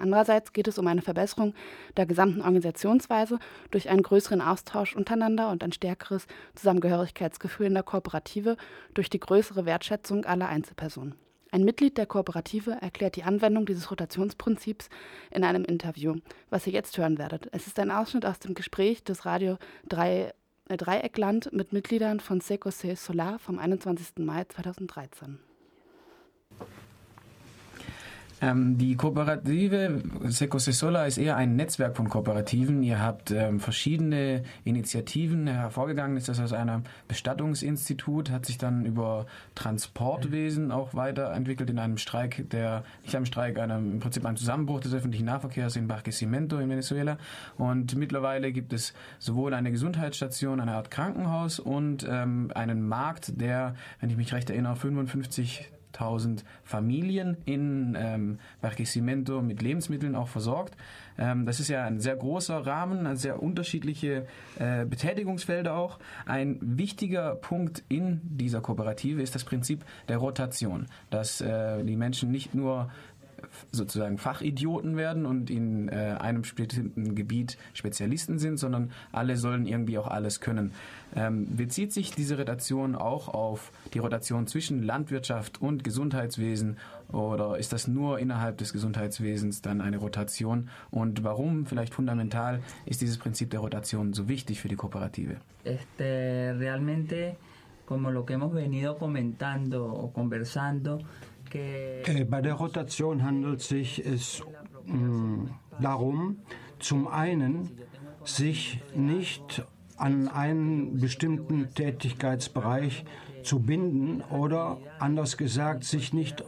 Andererseits 0.00 0.52
geht 0.52 0.66
es 0.66 0.78
um 0.78 0.86
eine 0.86 1.02
Verbesserung 1.02 1.54
der 1.96 2.06
gesamten 2.06 2.40
Organisationsweise 2.40 3.38
durch 3.70 3.88
einen 3.88 4.02
größeren 4.02 4.40
Austausch 4.40 4.96
untereinander 4.96 5.50
und 5.50 5.62
ein 5.62 5.72
stärkeres 5.72 6.26
Zusammengehörigkeitsgefühl 6.54 7.66
in 7.66 7.74
der 7.74 7.82
Kooperative 7.82 8.56
durch 8.94 9.10
die 9.10 9.20
größere 9.20 9.66
Wertschätzung 9.66 10.24
aller 10.24 10.48
Einzelpersonen. 10.48 11.14
Ein 11.54 11.62
Mitglied 11.62 11.98
der 11.98 12.06
Kooperative 12.06 12.78
erklärt 12.80 13.14
die 13.14 13.22
Anwendung 13.22 13.64
dieses 13.64 13.88
Rotationsprinzips 13.88 14.88
in 15.30 15.44
einem 15.44 15.64
Interview, 15.64 16.16
was 16.50 16.66
ihr 16.66 16.72
jetzt 16.72 16.98
hören 16.98 17.16
werdet. 17.16 17.48
Es 17.52 17.68
ist 17.68 17.78
ein 17.78 17.92
Ausschnitt 17.92 18.26
aus 18.26 18.40
dem 18.40 18.54
Gespräch 18.54 19.04
des 19.04 19.24
Radio 19.24 19.58
3, 19.88 20.34
äh, 20.68 20.76
Dreieckland 20.76 21.52
mit 21.52 21.72
Mitgliedern 21.72 22.18
von 22.18 22.40
Seco 22.40 22.72
Se 22.72 22.96
Solar 22.96 23.38
vom 23.38 23.60
21. 23.60 24.24
Mai 24.24 24.42
2013. 24.46 25.38
Ähm, 28.40 28.78
die 28.78 28.96
Kooperative 28.96 30.02
Seco 30.24 30.58
Sesola 30.58 31.06
ist 31.06 31.18
eher 31.18 31.36
ein 31.36 31.56
Netzwerk 31.56 31.96
von 31.96 32.08
Kooperativen. 32.08 32.82
Ihr 32.82 33.00
habt 33.00 33.30
ähm, 33.30 33.60
verschiedene 33.60 34.42
Initiativen 34.64 35.46
hervorgegangen. 35.46 36.16
Ist 36.16 36.28
das 36.28 36.40
aus 36.40 36.52
einem 36.52 36.82
Bestattungsinstitut, 37.08 38.30
hat 38.30 38.46
sich 38.46 38.58
dann 38.58 38.84
über 38.86 39.26
Transportwesen 39.54 40.72
auch 40.72 40.94
weiterentwickelt 40.94 41.70
in 41.70 41.78
einem 41.78 41.96
Streik, 41.96 42.50
der 42.50 42.84
nicht 43.02 43.14
einem 43.14 43.26
Streik, 43.26 43.58
einem, 43.58 43.92
im 43.92 44.00
Prinzip 44.00 44.24
einem 44.26 44.36
Zusammenbruch 44.36 44.80
des 44.80 44.94
öffentlichen 44.94 45.26
Nahverkehrs 45.26 45.76
in 45.76 45.86
Barquisimeto 45.86 46.58
in 46.58 46.68
Venezuela. 46.68 47.18
Und 47.56 47.96
mittlerweile 47.96 48.52
gibt 48.52 48.72
es 48.72 48.94
sowohl 49.18 49.54
eine 49.54 49.70
Gesundheitsstation, 49.70 50.60
eine 50.60 50.72
Art 50.72 50.90
Krankenhaus 50.90 51.60
und 51.60 52.06
ähm, 52.08 52.50
einen 52.54 52.86
Markt, 52.86 53.40
der, 53.40 53.74
wenn 54.00 54.10
ich 54.10 54.16
mich 54.16 54.32
recht 54.32 54.50
erinnere, 54.50 54.76
55 54.76 55.70
1000 55.94 56.44
Familien 56.62 57.36
in 57.44 57.96
ähm, 57.98 58.38
Barquisimeto 58.60 59.40
mit 59.42 59.62
Lebensmitteln 59.62 60.14
auch 60.14 60.28
versorgt. 60.28 60.76
Ähm, 61.18 61.46
das 61.46 61.60
ist 61.60 61.68
ja 61.68 61.84
ein 61.84 62.00
sehr 62.00 62.16
großer 62.16 62.66
Rahmen, 62.66 63.16
sehr 63.16 63.42
unterschiedliche 63.42 64.26
äh, 64.58 64.84
Betätigungsfelder 64.84 65.76
auch. 65.76 65.98
Ein 66.26 66.58
wichtiger 66.60 67.36
Punkt 67.36 67.82
in 67.88 68.20
dieser 68.24 68.60
Kooperative 68.60 69.22
ist 69.22 69.34
das 69.34 69.44
Prinzip 69.44 69.84
der 70.08 70.18
Rotation, 70.18 70.86
dass 71.10 71.40
äh, 71.40 71.82
die 71.84 71.96
Menschen 71.96 72.30
nicht 72.30 72.54
nur 72.54 72.90
sozusagen 73.72 74.18
Fachidioten 74.18 74.96
werden 74.96 75.26
und 75.26 75.50
in 75.50 75.88
äh, 75.88 76.16
einem 76.18 76.42
bestimmten 76.42 77.14
Gebiet 77.14 77.58
Spezialisten 77.72 78.38
sind, 78.38 78.58
sondern 78.58 78.92
alle 79.12 79.36
sollen 79.36 79.66
irgendwie 79.66 79.98
auch 79.98 80.08
alles 80.08 80.40
können. 80.40 80.72
Ähm, 81.16 81.56
bezieht 81.56 81.92
sich 81.92 82.12
diese 82.12 82.38
Rotation 82.38 82.94
auch 82.94 83.28
auf 83.28 83.72
die 83.92 84.00
Rotation 84.00 84.46
zwischen 84.46 84.82
Landwirtschaft 84.82 85.60
und 85.60 85.84
Gesundheitswesen 85.84 86.76
oder 87.12 87.58
ist 87.58 87.72
das 87.72 87.86
nur 87.86 88.18
innerhalb 88.18 88.58
des 88.58 88.72
Gesundheitswesens 88.72 89.62
dann 89.62 89.80
eine 89.80 89.98
Rotation? 89.98 90.68
Und 90.90 91.22
warum, 91.22 91.66
vielleicht 91.66 91.94
fundamental, 91.94 92.60
ist 92.86 93.00
dieses 93.00 93.18
Prinzip 93.18 93.50
der 93.50 93.60
Rotation 93.60 94.12
so 94.12 94.28
wichtig 94.28 94.60
für 94.60 94.68
die 94.68 94.76
Kooperative? 94.76 95.36
Este, 95.64 96.54
realmente, 96.58 97.36
como 97.86 98.10
lo 98.10 98.24
que 98.24 98.34
hemos 98.34 98.52
venido 98.52 98.96
comentando 98.96 99.84
o 99.84 100.12
conversando, 100.12 100.98
bei 102.30 102.40
der 102.40 102.54
Rotation 102.54 103.22
handelt 103.22 103.60
sich 103.60 104.04
es, 104.04 104.42
mh, 104.86 104.96
mm, 104.96 105.50
darum, 105.80 106.38
zum 106.78 107.08
einen 107.08 107.70
sich 108.24 108.80
nicht 108.94 109.64
an 109.96 110.28
einen 110.28 110.98
bestimmten 111.00 111.72
Tätigkeitsbereich 111.74 113.04
zu 113.42 113.60
binden 113.60 114.22
oder 114.22 114.78
anders 114.98 115.36
gesagt, 115.36 115.84
sich 115.84 116.12
nicht 116.12 116.42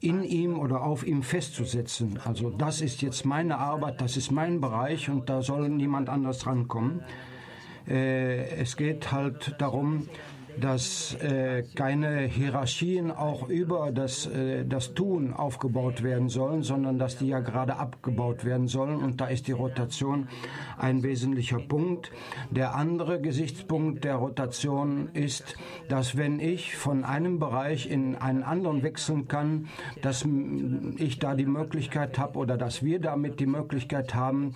in 0.00 0.24
ihm 0.24 0.58
oder 0.58 0.82
auf 0.82 1.06
ihm 1.06 1.22
festzusetzen. 1.22 2.18
Also 2.24 2.50
das 2.50 2.80
ist 2.80 3.02
jetzt 3.02 3.24
meine 3.24 3.58
Arbeit, 3.58 4.00
das 4.00 4.16
ist 4.16 4.30
mein 4.30 4.60
Bereich 4.60 5.10
und 5.10 5.28
da 5.28 5.42
soll 5.42 5.68
niemand 5.68 6.08
anders 6.08 6.46
rankommen. 6.46 7.02
Äh, 7.86 8.56
es 8.56 8.76
geht 8.76 9.12
halt 9.12 9.54
darum, 9.58 10.08
dass 10.58 11.14
äh, 11.14 11.62
keine 11.74 12.20
Hierarchien 12.22 13.10
auch 13.10 13.48
über 13.48 13.92
das, 13.92 14.26
äh, 14.26 14.64
das 14.64 14.94
Tun 14.94 15.32
aufgebaut 15.32 16.02
werden 16.02 16.28
sollen, 16.28 16.62
sondern 16.62 16.98
dass 16.98 17.18
die 17.18 17.28
ja 17.28 17.40
gerade 17.40 17.76
abgebaut 17.76 18.44
werden 18.44 18.68
sollen. 18.68 18.98
Und 18.98 19.20
da 19.20 19.26
ist 19.26 19.46
die 19.48 19.52
Rotation 19.52 20.28
ein 20.78 21.02
wesentlicher 21.02 21.58
Punkt. 21.58 22.10
Der 22.50 22.74
andere 22.74 23.20
Gesichtspunkt 23.20 24.04
der 24.04 24.16
Rotation 24.16 25.10
ist, 25.12 25.56
dass 25.88 26.16
wenn 26.16 26.40
ich 26.40 26.76
von 26.76 27.04
einem 27.04 27.38
Bereich 27.38 27.90
in 27.90 28.16
einen 28.16 28.42
anderen 28.42 28.82
wechseln 28.82 29.28
kann, 29.28 29.68
dass 30.02 30.26
ich 30.96 31.18
da 31.18 31.34
die 31.34 31.46
Möglichkeit 31.46 32.18
habe 32.18 32.38
oder 32.38 32.56
dass 32.56 32.82
wir 32.82 33.00
damit 33.00 33.40
die 33.40 33.46
Möglichkeit 33.46 34.14
haben, 34.14 34.54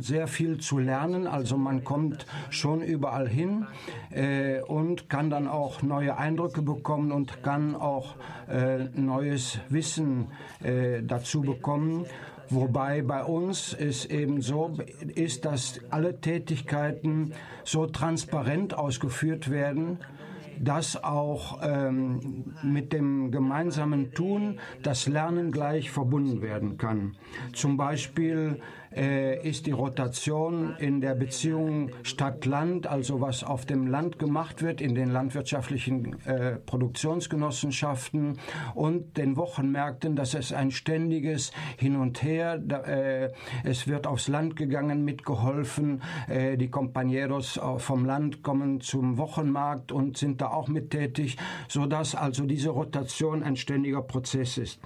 sehr 0.00 0.26
viel 0.26 0.58
zu 0.58 0.78
lernen. 0.78 1.26
Also 1.26 1.56
man 1.56 1.84
kommt 1.84 2.26
schon 2.50 2.82
überall 2.82 3.28
hin 3.28 3.66
äh, 4.10 4.60
und 4.62 5.08
kann 5.10 5.28
dann 5.28 5.46
auch 5.46 5.82
neue 5.82 6.16
Eindrücke 6.16 6.62
bekommen 6.62 7.12
und 7.12 7.42
kann 7.42 7.74
auch 7.74 8.14
äh, 8.48 8.84
neues 8.94 9.58
Wissen 9.68 10.28
äh, 10.62 11.02
dazu 11.02 11.42
bekommen. 11.42 12.06
Wobei 12.48 13.02
bei 13.02 13.22
uns 13.22 13.74
es 13.74 14.06
eben 14.06 14.40
so 14.40 14.72
ist, 15.14 15.44
dass 15.44 15.80
alle 15.90 16.20
Tätigkeiten 16.20 17.32
so 17.64 17.86
transparent 17.86 18.74
ausgeführt 18.74 19.50
werden, 19.50 19.98
dass 20.60 21.02
auch 21.02 21.60
ähm, 21.62 22.52
mit 22.62 22.92
dem 22.92 23.30
gemeinsamen 23.30 24.12
Tun 24.12 24.58
das 24.82 25.06
Lernen 25.06 25.52
gleich 25.52 25.90
verbunden 25.90 26.42
werden 26.42 26.76
kann. 26.76 27.16
Zum 27.52 27.76
Beispiel 27.76 28.60
äh, 28.94 29.46
ist 29.48 29.66
die 29.66 29.72
Rotation 29.72 30.74
in 30.78 31.00
der 31.00 31.14
Beziehung 31.14 31.90
Stadt-Land, 32.02 32.86
also 32.86 33.20
was 33.20 33.44
auf 33.44 33.66
dem 33.66 33.86
Land 33.86 34.18
gemacht 34.18 34.62
wird, 34.62 34.80
in 34.80 34.94
den 34.94 35.10
landwirtschaftlichen 35.10 36.20
äh, 36.26 36.56
Produktionsgenossenschaften 36.56 38.38
und 38.74 39.16
den 39.16 39.36
Wochenmärkten, 39.36 40.16
dass 40.16 40.34
es 40.34 40.52
ein 40.52 40.70
ständiges 40.70 41.52
Hin 41.76 41.96
und 41.96 42.22
Her, 42.22 42.58
da, 42.58 42.80
äh, 42.82 43.32
es 43.64 43.86
wird 43.86 44.06
aufs 44.06 44.28
Land 44.28 44.56
gegangen, 44.56 45.04
mitgeholfen, 45.04 46.02
äh, 46.28 46.56
die 46.56 46.68
Compañeros 46.68 47.60
vom 47.78 48.04
Land 48.04 48.42
kommen 48.42 48.80
zum 48.80 49.18
Wochenmarkt 49.18 49.92
und 49.92 50.16
sind 50.16 50.40
da 50.40 50.48
auch 50.48 50.68
mit 50.68 50.90
tätig, 50.90 51.36
sodass 51.68 52.14
also 52.14 52.44
diese 52.44 52.70
Rotation 52.70 53.42
ein 53.42 53.56
ständiger 53.56 54.02
Prozess 54.02 54.58
ist. 54.58 54.80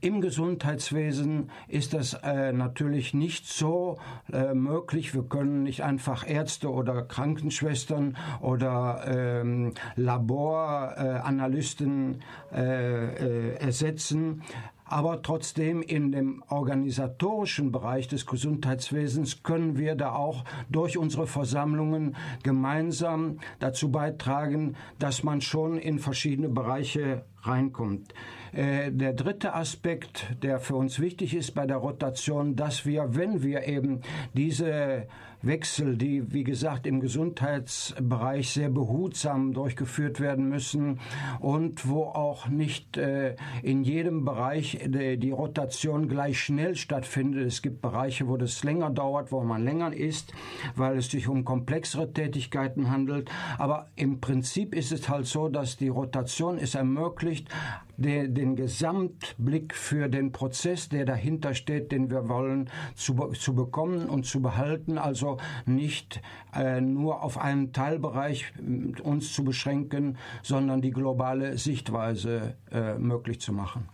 Im 0.00 0.20
Gesundheitswesen 0.20 1.50
ist 1.68 1.94
das 1.94 2.14
äh, 2.14 2.52
natürlich 2.52 3.14
nicht 3.14 3.45
so 3.46 3.98
äh, 4.32 4.54
möglich. 4.54 5.14
Wir 5.14 5.22
können 5.22 5.62
nicht 5.62 5.84
einfach 5.84 6.28
Ärzte 6.28 6.68
oder 6.70 7.02
Krankenschwestern 7.02 8.16
oder 8.40 9.04
ähm, 9.06 9.74
Laboranalysten 9.94 12.22
äh, 12.52 13.52
äh, 13.52 13.54
ersetzen. 13.58 14.42
Aber 14.88 15.20
trotzdem 15.22 15.82
in 15.82 16.12
dem 16.12 16.44
organisatorischen 16.48 17.72
Bereich 17.72 18.06
des 18.06 18.24
Gesundheitswesens 18.24 19.42
können 19.42 19.78
wir 19.78 19.96
da 19.96 20.14
auch 20.14 20.44
durch 20.68 20.96
unsere 20.96 21.26
Versammlungen 21.26 22.14
gemeinsam 22.44 23.40
dazu 23.58 23.90
beitragen, 23.90 24.76
dass 25.00 25.24
man 25.24 25.40
schon 25.40 25.78
in 25.78 25.98
verschiedene 25.98 26.48
Bereiche 26.48 27.24
reinkommt. 27.42 28.14
Äh, 28.56 28.90
der 28.90 29.12
dritte 29.12 29.54
Aspekt, 29.54 30.34
der 30.42 30.60
für 30.60 30.76
uns 30.76 30.98
wichtig 30.98 31.34
ist 31.34 31.54
bei 31.54 31.66
der 31.66 31.76
Rotation, 31.76 32.56
dass 32.56 32.86
wir, 32.86 33.14
wenn 33.14 33.42
wir 33.42 33.68
eben 33.68 34.00
diese 34.32 35.06
Wechsel, 35.46 35.96
die, 35.96 36.32
wie 36.32 36.44
gesagt, 36.44 36.86
im 36.86 37.00
Gesundheitsbereich 37.00 38.50
sehr 38.50 38.68
behutsam 38.68 39.52
durchgeführt 39.52 40.20
werden 40.20 40.48
müssen 40.48 41.00
und 41.40 41.88
wo 41.88 42.04
auch 42.04 42.48
nicht 42.48 42.96
äh, 42.96 43.36
in 43.62 43.84
jedem 43.84 44.24
Bereich 44.24 44.78
die, 44.86 45.18
die 45.18 45.30
Rotation 45.30 46.08
gleich 46.08 46.40
schnell 46.40 46.76
stattfindet. 46.76 47.46
Es 47.46 47.62
gibt 47.62 47.80
Bereiche, 47.82 48.28
wo 48.28 48.36
das 48.36 48.64
länger 48.64 48.90
dauert, 48.90 49.32
wo 49.32 49.42
man 49.42 49.64
länger 49.64 49.92
ist, 49.92 50.32
weil 50.74 50.98
es 50.98 51.10
sich 51.10 51.28
um 51.28 51.44
komplexere 51.44 52.12
Tätigkeiten 52.12 52.90
handelt. 52.90 53.30
Aber 53.58 53.88
im 53.96 54.20
Prinzip 54.20 54.74
ist 54.74 54.92
es 54.92 55.08
halt 55.08 55.26
so, 55.26 55.48
dass 55.48 55.76
die 55.76 55.88
Rotation 55.88 56.58
es 56.58 56.74
ermöglicht, 56.74 57.48
den, 57.96 58.34
den 58.34 58.56
Gesamtblick 58.56 59.74
für 59.74 60.08
den 60.08 60.32
Prozess, 60.32 60.88
der 60.88 61.04
dahinter 61.04 61.54
steht, 61.54 61.92
den 61.92 62.10
wir 62.10 62.28
wollen, 62.28 62.70
zu, 62.94 63.14
zu 63.38 63.54
bekommen 63.54 64.06
und 64.06 64.26
zu 64.26 64.40
behalten. 64.42 64.98
Also 64.98 65.35
nicht 65.64 66.20
äh, 66.54 66.80
nur 66.80 67.22
auf 67.22 67.38
einen 67.38 67.72
Teilbereich 67.72 68.52
äh, 68.58 69.00
uns 69.00 69.32
zu 69.32 69.44
beschränken, 69.44 70.18
sondern 70.42 70.82
die 70.82 70.90
globale 70.90 71.58
Sichtweise 71.58 72.56
äh, 72.70 72.94
möglich 72.94 73.40
zu 73.40 73.52
machen. 73.52 73.88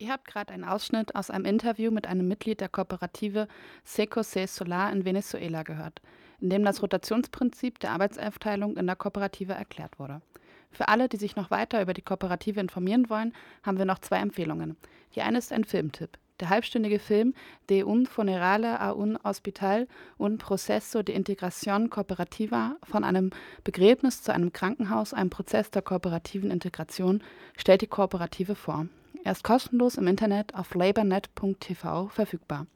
Ihr 0.00 0.12
habt 0.12 0.28
gerade 0.28 0.54
einen 0.54 0.64
Ausschnitt 0.64 1.16
aus 1.16 1.28
einem 1.28 1.44
Interview 1.44 1.90
mit 1.90 2.06
einem 2.06 2.28
Mitglied 2.28 2.60
der 2.60 2.68
Kooperative 2.68 3.48
Seco 3.82 4.22
Se 4.22 4.46
Solar 4.46 4.92
in 4.92 5.04
Venezuela 5.04 5.64
gehört, 5.64 6.00
in 6.40 6.50
dem 6.50 6.64
das 6.64 6.82
Rotationsprinzip 6.82 7.80
der 7.80 7.90
Arbeitsaufteilung 7.90 8.76
in 8.76 8.86
der 8.86 8.94
Kooperative 8.94 9.54
erklärt 9.54 9.98
wurde. 9.98 10.22
Für 10.70 10.86
alle, 10.86 11.08
die 11.08 11.16
sich 11.16 11.34
noch 11.34 11.50
weiter 11.50 11.82
über 11.82 11.94
die 11.94 12.02
Kooperative 12.02 12.60
informieren 12.60 13.10
wollen, 13.10 13.32
haben 13.64 13.78
wir 13.78 13.86
noch 13.86 13.98
zwei 13.98 14.18
Empfehlungen. 14.18 14.76
Die 15.16 15.22
eine 15.22 15.38
ist 15.38 15.52
ein 15.52 15.64
Filmtipp. 15.64 16.16
Der 16.40 16.50
halbstündige 16.50 17.00
Film 17.00 17.34
De 17.68 17.84
un 17.84 18.06
funerale 18.06 18.78
a 18.80 18.92
un 18.92 19.18
hospital 19.24 19.88
un 20.18 20.38
proceso 20.38 21.02
de 21.02 21.12
integración 21.12 21.90
cooperativa 21.90 22.76
von 22.84 23.02
einem 23.02 23.30
Begräbnis 23.64 24.22
zu 24.22 24.32
einem 24.32 24.52
Krankenhaus, 24.52 25.12
einem 25.12 25.30
Prozess 25.30 25.70
der 25.70 25.82
kooperativen 25.82 26.50
Integration, 26.50 27.22
stellt 27.56 27.82
die 27.82 27.88
Kooperative 27.88 28.54
vor. 28.54 28.86
Er 29.24 29.32
ist 29.32 29.42
kostenlos 29.42 29.96
im 29.96 30.06
Internet 30.06 30.54
auf 30.54 30.74
labornet.tv 30.74 32.08
verfügbar. 32.08 32.66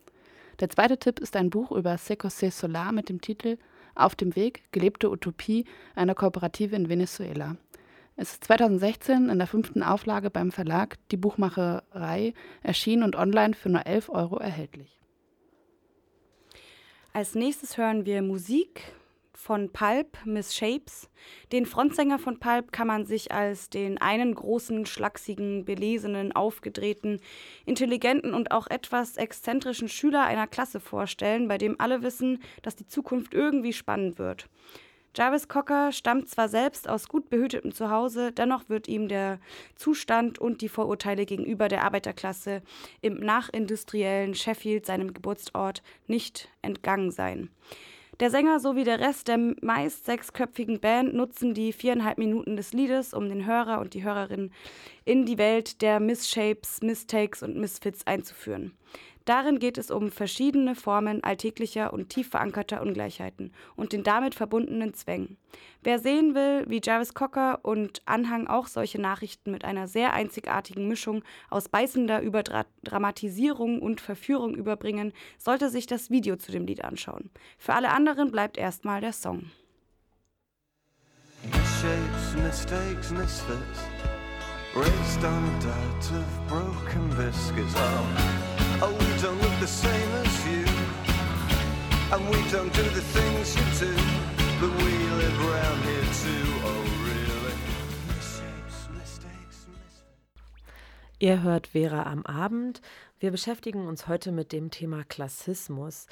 Der 0.61 0.68
zweite 0.68 0.98
Tipp 0.98 1.20
ist 1.20 1.37
ein 1.37 1.51
Buch 1.51 1.70
über 1.70 1.96
Secose 1.98 2.51
Solar 2.51 2.92
mit 2.92 3.09
dem 3.09 3.20
Titel 3.20 3.59
Auf 3.94 4.16
dem 4.16 4.35
Weg, 4.35 4.62
gelebte 4.72 5.11
Utopie 5.11 5.66
einer 5.94 6.14
Kooperative 6.14 6.75
in 6.75 6.88
Venezuela. 6.88 7.57
Es 8.16 8.33
ist 8.33 8.44
2016 8.44 9.31
in 9.31 9.38
der 9.38 9.46
fünften 9.46 9.83
Auflage 9.83 10.31
beim 10.31 10.53
Verlag 10.53 10.96
Die 11.11 11.16
Buchmacherei 11.16 12.35
erschienen 12.62 13.05
und 13.05 13.16
online 13.16 13.55
für 13.55 13.70
nur 13.70 13.87
11 13.87 14.11
Euro 14.11 14.37
erhältlich. 14.37 15.01
Als 17.14 17.35
nächstes 17.35 17.79
hören 17.79 18.05
wir 18.05 18.22
Musik 18.22 18.94
von 19.33 19.70
Pulp, 19.72 20.18
Miss 20.25 20.55
Shapes. 20.55 21.11
Den 21.53 21.66
Frontsänger 21.66 22.18
von 22.18 22.38
Pulp 22.38 22.70
kann 22.70 22.87
man 22.87 23.07
sich 23.07 23.33
als 23.33 23.70
den 23.70 23.98
einen 23.98 24.35
großen, 24.35 24.87
schlachsigen, 24.87 25.64
belesenen, 25.64 26.33
aufgedrehten, 26.33 27.20
intelligenten 27.66 28.35
und 28.35 28.53
auch 28.53 28.66
etwas 28.68 29.16
exzentrischen 29.16 29.88
Schüler 29.88 30.25
einer 30.25 30.46
Klasse 30.46 30.81
vorstellen, 30.81 31.48
bei 31.48 31.59
dem 31.59 31.81
alle 31.81 32.03
wissen, 32.03 32.42
dass 32.62 32.77
die 32.77 32.87
Zukunft 32.87 33.35
irgendwie 33.35 33.72
spannend 33.72 34.18
wird. 34.18 34.48
Jarvis 35.14 35.46
Cocker 35.46 35.92
stammt 35.92 36.31
zwar 36.31 36.48
selbst 36.48 36.88
aus 36.88 37.07
gut 37.07 37.29
behütetem 37.29 37.72
Zuhause, 37.72 38.33
dennoch 38.33 38.70
wird 38.70 38.88
ihm 38.88 39.09
der 39.09 39.40
Zustand 39.77 40.38
und 40.38 40.62
die 40.62 40.70
Vorurteile 40.70 41.27
gegenüber 41.27 41.68
der 41.68 41.85
Arbeiterklasse 41.85 42.62
im 43.03 43.20
nachindustriellen 43.20 44.35
Sheffield, 44.35 44.87
seinem 44.87 45.12
Geburtsort, 45.12 45.83
nicht 46.07 46.48
entgangen 46.62 47.11
sein. 47.11 47.51
Der 48.20 48.31
Sänger 48.31 48.61
sowie 48.61 48.85
der 48.85 49.01
Rest 49.01 49.29
der 49.29 49.38
meist 49.62 50.07
sechsköpfigen 50.07 50.81
Band 50.81 51.12
nutzen 51.12 51.55
die 51.55 51.72
viereinhalb 51.72 52.18
Minuten 52.18 52.57
des 52.57 52.72
Liedes, 52.72 53.12
um 53.12 53.29
den 53.29 53.46
Hörer 53.46 53.81
und 53.81 53.94
die 53.94 54.05
Hörerin 54.05 54.51
in 55.05 55.27
die 55.27 55.38
Welt 55.38 55.83
der 55.83 55.98
Misshapes, 55.98 56.83
Mistakes 56.83 57.42
und 57.42 57.57
Misfits 57.57 58.07
einzuführen. 58.07 58.72
Darin 59.24 59.58
geht 59.58 59.78
es 59.78 59.90
um 59.90 60.11
verschiedene 60.11 60.74
Formen 60.74 61.22
alltäglicher 61.22 61.92
und 61.92 62.08
tief 62.08 62.30
verankerter 62.30 62.82
Ungleichheiten 62.82 63.52
und 63.76 63.92
den 63.92 64.02
damit 64.02 64.35
verbundenen 64.35 64.94
Zwängen. 64.94 65.37
Wer 65.82 65.98
sehen 65.98 66.35
will, 66.35 66.64
wie 66.68 66.80
Jarvis 66.82 67.14
Cocker 67.14 67.61
und 67.62 68.02
Anhang 68.04 68.46
auch 68.46 68.66
solche 68.66 69.00
Nachrichten 69.00 69.50
mit 69.50 69.64
einer 69.64 69.87
sehr 69.88 70.12
einzigartigen 70.12 70.88
Mischung 70.88 71.22
aus 71.50 71.68
beißender 71.68 72.20
Überdramatisierung 72.22 73.80
und 73.80 74.00
Verführung 74.00 74.54
überbringen, 74.54 75.12
sollte 75.38 75.70
sich 75.70 75.87
das 75.87 76.11
Video 76.11 76.37
zu 76.37 76.52
dem 76.52 76.66
Lied 76.66 76.85
anschauen. 76.85 77.30
Für 77.58 77.74
alle 77.74 77.90
anderen 77.90 78.30
bleibt 78.30 78.56
erstmal 78.56 79.00
der 79.00 79.12
Song. 79.12 79.50
Shapes, 81.80 82.37
mistakes, 82.44 83.11
misfits, 83.11 83.80
raised 84.76 85.24
on 85.24 85.44
a 85.44 85.61
diet 85.61 86.12
of 86.12 86.48
broken 86.48 87.08
biscuits. 87.16 87.74
Oh. 87.74 88.51
The 89.62 89.68
same 89.68 90.12
as 90.25 90.46
you. 90.46 90.64
And 92.12 92.22
we 92.31 92.40
don't 92.51 92.72
do 92.75 92.83
the 92.98 93.05
things 93.14 93.55
you 93.55 93.64
do. 93.79 93.94
But 94.61 94.72
we 94.83 94.92
live 95.22 95.38
around 95.46 95.79
here 95.85 96.09
too. 96.22 96.46
Oh. 96.64 96.88
Ihr 101.20 101.42
hört 101.44 101.68
Vera 101.68 102.03
am 102.11 102.27
Abend. 102.27 102.81
Wir 103.20 103.31
beschäftigen 103.31 103.87
uns 103.87 104.09
heute 104.09 104.33
mit 104.33 104.51
dem 104.51 104.72
Thema 104.72 105.05
Klassismus. 105.05 106.09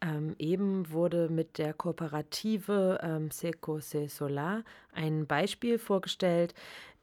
Ähm, 0.00 0.34
eben 0.38 0.90
wurde 0.90 1.28
mit 1.28 1.58
der 1.58 1.74
Kooperative 1.74 2.98
ähm, 3.02 3.30
Seco 3.30 3.80
Se 3.80 4.08
Solar 4.08 4.64
ein 4.94 5.26
Beispiel 5.26 5.78
vorgestellt, 5.78 6.54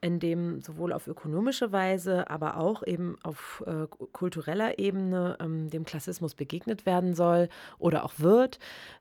in 0.04 0.20
dem 0.20 0.60
sowohl 0.60 0.92
auf 0.92 1.06
ökonomische 1.06 1.72
Weise, 1.72 2.28
aber 2.28 2.58
auch 2.58 2.86
eben 2.86 3.16
auf 3.22 3.64
äh, 3.66 3.86
kultureller 4.12 4.78
Ebene 4.78 5.38
ähm, 5.40 5.70
dem 5.70 5.86
Klassismus 5.86 6.34
begegnet 6.34 6.84
werden 6.84 7.14
soll 7.14 7.48
oder 7.78 8.04
auch 8.04 8.12
wird. 8.18 8.58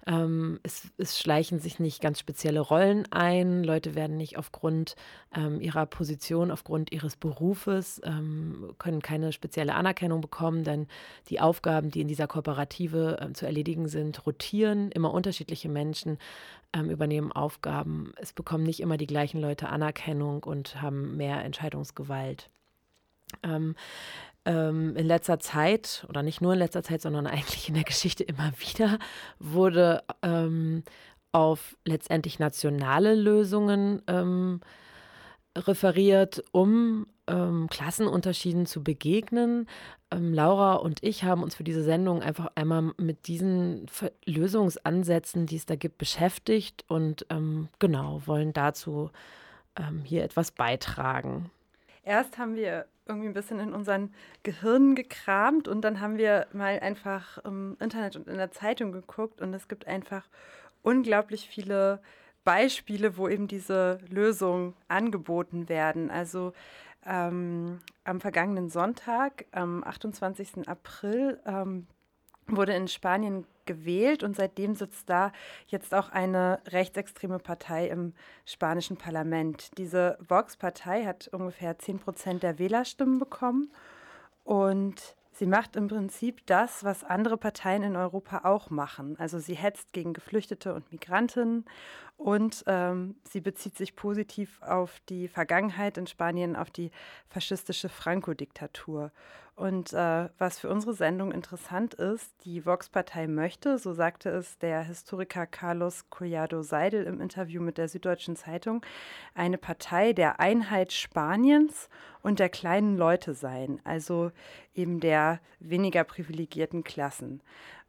Ähm, 0.08 0.62
es, 0.64 0.88
es, 0.98 1.20
schleichen 1.20 1.60
sich 1.60 1.78
nicht 1.78 2.02
ganz 2.02 2.20
spezielle 2.20 2.62
Rollen 2.62 3.06
ein. 3.12 3.66
Leute 3.66 3.96
werden 3.96 4.16
nicht 4.16 4.38
aufgrund 4.38 4.96
ähm, 5.36 5.60
ihrer 5.60 5.86
Position, 5.86 6.52
aufgrund 6.52 6.94
ihres 6.94 7.18
Berufes, 7.18 8.00
ähm, 8.06 8.74
können 8.78 9.02
keine 9.02 9.34
spezielle 9.34 9.76
Anerkennung 9.76 10.22
bekommen, 10.22 10.64
denn 10.64 10.88
die 11.30 11.42
Aufgaben, 11.42 11.92
die 11.92 12.00
in 12.00 12.08
dieser 12.08 12.28
Kooperative 12.28 13.18
ähm, 13.20 13.36
zu 13.36 13.46
erledigen 13.46 13.90
sind, 13.90 14.26
rotieren. 14.26 14.90
Immer 14.92 15.14
unterschiedliche 15.14 15.68
Menschen 15.68 16.18
ähm, 16.74 16.90
übernehmen 16.90 17.32
Aufgaben. 17.32 18.14
Es 18.18 18.34
bekommen 18.34 18.64
nicht 18.64 18.80
immer 18.80 18.98
die 18.98 19.08
gleichen 19.08 19.40
Leute 19.40 19.70
Anerkennung 19.70 20.44
und 20.44 20.82
haben 20.82 20.93
mehr 20.94 21.44
Entscheidungsgewalt. 21.44 22.50
Ähm, 23.42 23.76
ähm, 24.46 24.96
in 24.96 25.06
letzter 25.06 25.40
Zeit, 25.40 26.06
oder 26.10 26.24
nicht 26.24 26.42
nur 26.42 26.54
in 26.54 26.60
letzter 26.60 26.84
Zeit, 26.84 27.02
sondern 27.02 27.28
eigentlich 27.28 27.70
in 27.70 27.76
der 27.76 27.84
Geschichte 27.84 28.24
immer 28.24 28.52
wieder, 28.60 29.00
wurde 29.40 30.04
ähm, 30.22 30.84
auf 31.32 31.76
letztendlich 31.86 32.40
nationale 32.40 33.16
Lösungen 33.16 34.02
ähm, 34.08 34.62
referiert, 35.58 36.44
um 36.52 37.08
ähm, 37.28 37.68
Klassenunterschieden 37.70 38.66
zu 38.66 38.84
begegnen. 38.84 39.68
Ähm, 40.12 40.34
Laura 40.34 40.76
und 40.76 41.02
ich 41.04 41.24
haben 41.24 41.44
uns 41.44 41.56
für 41.56 41.64
diese 41.64 41.84
Sendung 41.84 42.22
einfach 42.22 42.52
einmal 42.56 42.94
mit 42.98 43.28
diesen 43.28 43.86
Lösungsansätzen, 44.26 45.46
die 45.46 45.56
es 45.56 45.66
da 45.66 45.76
gibt, 45.76 45.98
beschäftigt 45.98 46.86
und 46.88 47.26
ähm, 47.30 47.70
genau 47.80 48.22
wollen 48.26 48.54
dazu 48.54 49.10
ähm, 49.78 50.02
hier 50.06 50.24
etwas 50.24 50.52
beitragen. 50.52 51.50
Erst 52.04 52.38
haben 52.38 52.56
wir 52.56 52.86
irgendwie 53.06 53.28
ein 53.28 53.34
bisschen 53.34 53.60
in 53.60 53.74
unseren 53.74 54.14
Gehirnen 54.44 54.96
gekramt 54.96 55.68
und 55.68 55.82
dann 55.82 56.00
haben 56.00 56.18
wir 56.18 56.48
mal 56.54 56.80
einfach 56.80 57.38
im 57.40 57.78
Internet 57.80 58.16
und 58.16 58.28
in 58.28 58.38
der 58.38 58.52
Zeitung 58.52 58.92
geguckt 58.92 59.42
und 59.42 59.54
es 59.54 59.68
gibt 59.68 59.88
einfach 59.88 60.26
unglaublich 60.82 61.48
viele 61.48 62.02
Beispiele, 62.44 63.18
wo 63.18 63.28
eben 63.28 63.48
diese 63.48 64.00
Lösungen 64.10 64.74
angeboten 64.88 65.70
werden. 65.70 66.12
Also 66.12 66.54
ähm, 67.06 67.80
am 68.04 68.22
vergangenen 68.22 68.70
Sonntag, 68.70 69.46
am 69.52 69.84
28. 69.84 70.68
April, 70.68 71.40
ähm, 71.46 71.88
wurde 72.48 72.74
in 72.74 72.88
Spanien 72.88 73.46
gewählt 73.66 74.24
und 74.24 74.36
seitdem 74.36 74.76
sitzt 74.76 75.10
da 75.10 75.32
jetzt 75.68 75.94
auch 75.94 76.10
eine 76.10 76.60
rechtsextreme 76.68 77.40
Partei 77.40 77.88
im 77.88 78.14
spanischen 78.46 78.98
Parlament. 78.98 79.78
Diese 79.78 80.18
Vox-Partei 80.28 81.06
hat 81.06 81.30
ungefähr 81.30 81.78
10 81.78 82.00
Prozent 82.00 82.44
der 82.44 82.60
Wählerstimmen 82.60 83.20
bekommen 83.20 83.72
und 84.44 85.16
Sie 85.36 85.48
macht 85.48 85.76
im 85.76 85.88
Prinzip 85.88 86.46
das, 86.46 86.84
was 86.84 87.04
andere 87.04 87.38
Parteien 87.38 87.82
in 87.82 87.96
Europa 87.96 88.42
auch 88.44 88.70
machen. 88.70 89.16
Also 89.18 89.40
sie 89.40 89.56
hetzt 89.56 89.92
gegen 89.92 90.14
Geflüchtete 90.14 90.76
und 90.76 90.92
Migrantinnen 90.92 91.66
und 92.18 92.64
ähm, 92.68 93.16
sie 93.30 93.42
bezieht 93.42 93.78
sich 93.78 93.96
positiv 93.96 94.62
auf 94.62 95.00
die 95.10 95.28
Vergangenheit 95.28 95.98
in 95.98 96.08
Spanien, 96.08 96.56
auf 96.56 96.72
die 96.72 96.92
faschistische 97.28 97.90
Franco-Diktatur. 97.90 99.12
Und 99.56 99.94
äh, 99.94 100.30
was 100.40 100.58
für 100.58 100.70
unsere 100.70 100.96
Sendung 100.96 101.32
interessant 101.32 101.94
ist, 101.94 102.34
die 102.44 102.66
Vox-Partei 102.66 103.28
möchte, 103.28 103.78
so 103.78 103.94
sagte 103.94 104.30
es 104.30 104.58
der 104.58 104.82
Historiker 104.82 105.46
Carlos 105.46 106.10
Collado 106.10 106.64
Seidel 106.64 107.04
im 107.04 107.22
Interview 107.22 107.62
mit 107.62 107.78
der 107.78 107.88
Süddeutschen 107.88 108.36
Zeitung, 108.36 108.84
eine 109.36 109.60
Partei 109.60 110.14
der 110.14 110.40
Einheit 110.40 110.92
Spaniens 110.92 111.88
und 112.24 112.40
der 112.40 112.50
kleinen 112.50 112.98
Leute 112.98 113.36
sein, 113.36 113.80
also 113.84 114.32
eben 114.74 115.00
der 115.00 115.40
weniger 115.60 116.04
privilegierten 116.04 116.84
Klassen. 116.84 117.42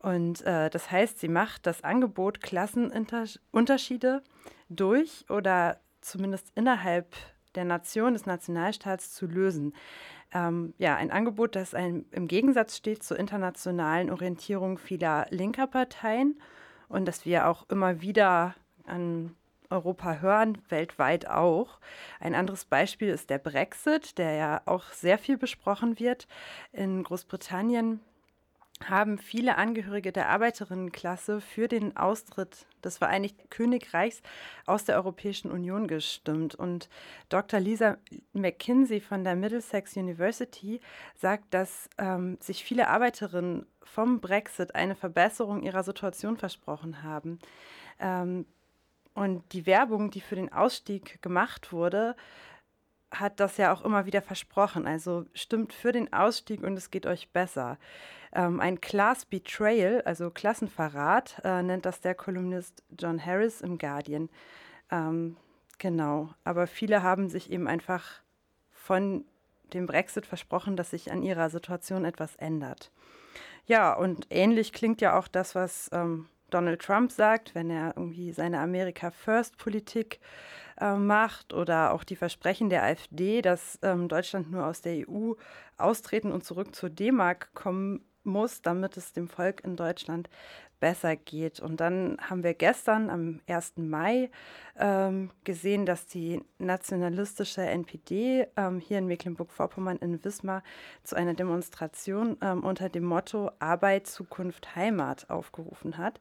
Und 0.04 0.42
äh, 0.42 0.68
das 0.70 0.90
heißt, 0.90 1.18
sie 1.18 1.28
macht 1.28 1.66
das 1.66 1.82
Angebot, 1.82 2.42
Klassenunterschiede 2.42 4.22
durch 4.68 5.24
oder 5.30 5.80
zumindest 6.00 6.52
innerhalb 6.54 7.14
der 7.54 7.64
Nation 7.64 8.12
des 8.12 8.26
Nationalstaats 8.26 9.12
zu 9.12 9.26
lösen 9.26 9.72
ähm, 10.34 10.74
ja, 10.78 10.96
ein 10.96 11.10
Angebot, 11.10 11.54
das 11.56 11.74
ein, 11.74 12.04
im 12.10 12.26
Gegensatz 12.26 12.76
steht 12.76 13.02
zur 13.02 13.18
internationalen 13.18 14.10
Orientierung 14.10 14.78
vieler 14.78 15.26
linker 15.30 15.68
Parteien 15.68 16.40
und 16.88 17.06
das 17.06 17.24
wir 17.24 17.48
auch 17.48 17.64
immer 17.70 18.02
wieder 18.02 18.54
an 18.84 19.34
Europa 19.70 20.16
hören, 20.16 20.58
weltweit 20.68 21.28
auch. 21.28 21.78
Ein 22.20 22.34
anderes 22.34 22.64
Beispiel 22.64 23.08
ist 23.08 23.30
der 23.30 23.38
Brexit, 23.38 24.18
der 24.18 24.32
ja 24.32 24.62
auch 24.66 24.90
sehr 24.90 25.18
viel 25.18 25.38
besprochen 25.38 25.98
wird. 25.98 26.26
In 26.72 27.02
Großbritannien 27.02 28.00
haben 28.88 29.18
viele 29.18 29.56
Angehörige 29.56 30.12
der 30.12 30.28
Arbeiterinnenklasse 30.28 31.40
für 31.40 31.68
den 31.68 31.96
Austritt 31.96 32.66
des 32.84 32.98
Vereinigten 32.98 33.48
Königreichs 33.50 34.22
aus 34.66 34.84
der 34.84 34.96
Europäischen 34.96 35.50
Union 35.50 35.88
gestimmt. 35.88 36.54
Und 36.54 36.88
Dr. 37.28 37.60
Lisa 37.60 37.96
McKinsey 38.32 39.00
von 39.00 39.24
der 39.24 39.36
Middlesex 39.36 39.96
University 39.96 40.80
sagt, 41.14 41.52
dass 41.52 41.88
ähm, 41.98 42.38
sich 42.40 42.64
viele 42.64 42.88
Arbeiterinnen 42.88 43.66
vom 43.82 44.20
Brexit 44.20 44.74
eine 44.74 44.94
Verbesserung 44.94 45.62
ihrer 45.62 45.82
Situation 45.82 46.36
versprochen 46.36 47.02
haben. 47.02 47.38
Ähm, 47.98 48.46
und 49.14 49.44
die 49.52 49.66
Werbung, 49.66 50.10
die 50.10 50.20
für 50.20 50.34
den 50.34 50.52
Ausstieg 50.52 51.22
gemacht 51.22 51.72
wurde, 51.72 52.16
hat 53.14 53.40
das 53.40 53.56
ja 53.56 53.72
auch 53.72 53.84
immer 53.84 54.06
wieder 54.06 54.22
versprochen. 54.22 54.86
Also 54.86 55.24
stimmt 55.34 55.72
für 55.72 55.92
den 55.92 56.12
Ausstieg 56.12 56.62
und 56.62 56.76
es 56.76 56.90
geht 56.90 57.06
euch 57.06 57.30
besser. 57.30 57.78
Ähm, 58.32 58.60
ein 58.60 58.80
Class 58.80 59.24
Betrayal, 59.24 60.02
also 60.02 60.30
Klassenverrat, 60.30 61.40
äh, 61.44 61.62
nennt 61.62 61.86
das 61.86 62.00
der 62.00 62.14
Kolumnist 62.14 62.82
John 62.98 63.24
Harris 63.24 63.60
im 63.60 63.78
Guardian. 63.78 64.28
Ähm, 64.90 65.36
genau, 65.78 66.30
aber 66.44 66.66
viele 66.66 67.02
haben 67.02 67.28
sich 67.28 67.50
eben 67.50 67.68
einfach 67.68 68.20
von 68.72 69.24
dem 69.72 69.86
Brexit 69.86 70.26
versprochen, 70.26 70.76
dass 70.76 70.90
sich 70.90 71.10
an 71.10 71.22
ihrer 71.22 71.48
Situation 71.50 72.04
etwas 72.04 72.36
ändert. 72.36 72.90
Ja, 73.66 73.94
und 73.94 74.26
ähnlich 74.30 74.72
klingt 74.72 75.00
ja 75.00 75.18
auch 75.18 75.26
das, 75.26 75.54
was 75.54 75.88
ähm, 75.92 76.26
Donald 76.50 76.82
Trump 76.82 77.10
sagt, 77.10 77.54
wenn 77.54 77.70
er 77.70 77.94
irgendwie 77.96 78.32
seine 78.32 78.60
America 78.60 79.10
First 79.10 79.56
Politik 79.58 80.20
äh, 80.80 80.94
macht 80.94 81.52
oder 81.52 81.92
auch 81.92 82.04
die 82.04 82.16
Versprechen 82.16 82.70
der 82.70 82.82
AfD, 82.82 83.42
dass 83.42 83.78
ähm, 83.82 84.08
Deutschland 84.08 84.50
nur 84.50 84.66
aus 84.66 84.80
der 84.80 85.08
EU 85.08 85.34
austreten 85.76 86.32
und 86.32 86.44
zurück 86.44 86.74
zur 86.74 86.90
D-Mark 86.90 87.52
kommen 87.54 88.04
muss, 88.24 88.62
damit 88.62 88.96
es 88.96 89.12
dem 89.12 89.28
Volk 89.28 89.62
in 89.64 89.76
Deutschland 89.76 90.28
besser 90.80 91.16
geht. 91.16 91.60
Und 91.60 91.80
dann 91.80 92.18
haben 92.20 92.42
wir 92.42 92.52
gestern 92.52 93.08
am 93.08 93.40
1. 93.46 93.74
Mai 93.76 94.30
ähm, 94.78 95.30
gesehen, 95.44 95.86
dass 95.86 96.06
die 96.06 96.42
nationalistische 96.58 97.62
NPD 97.62 98.46
ähm, 98.56 98.80
hier 98.80 98.98
in 98.98 99.06
Mecklenburg-Vorpommern 99.06 99.96
in 99.98 100.22
Wismar 100.24 100.62
zu 101.02 101.16
einer 101.16 101.32
Demonstration 101.32 102.36
ähm, 102.42 102.64
unter 102.64 102.88
dem 102.88 103.04
Motto 103.04 103.50
Arbeit, 103.60 104.06
Zukunft, 104.06 104.76
Heimat 104.76 105.30
aufgerufen 105.30 105.96
hat. 105.96 106.20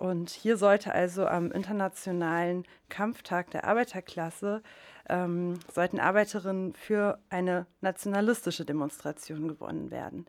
Und 0.00 0.30
hier 0.30 0.56
sollte 0.56 0.94
also 0.94 1.26
am 1.26 1.52
Internationalen 1.52 2.64
Kampftag 2.88 3.50
der 3.50 3.64
Arbeiterklasse 3.64 4.62
ähm, 5.10 5.60
sollten 5.70 6.00
Arbeiterinnen 6.00 6.72
für 6.72 7.18
eine 7.28 7.66
nationalistische 7.82 8.64
Demonstration 8.64 9.46
gewonnen 9.46 9.90
werden. 9.90 10.24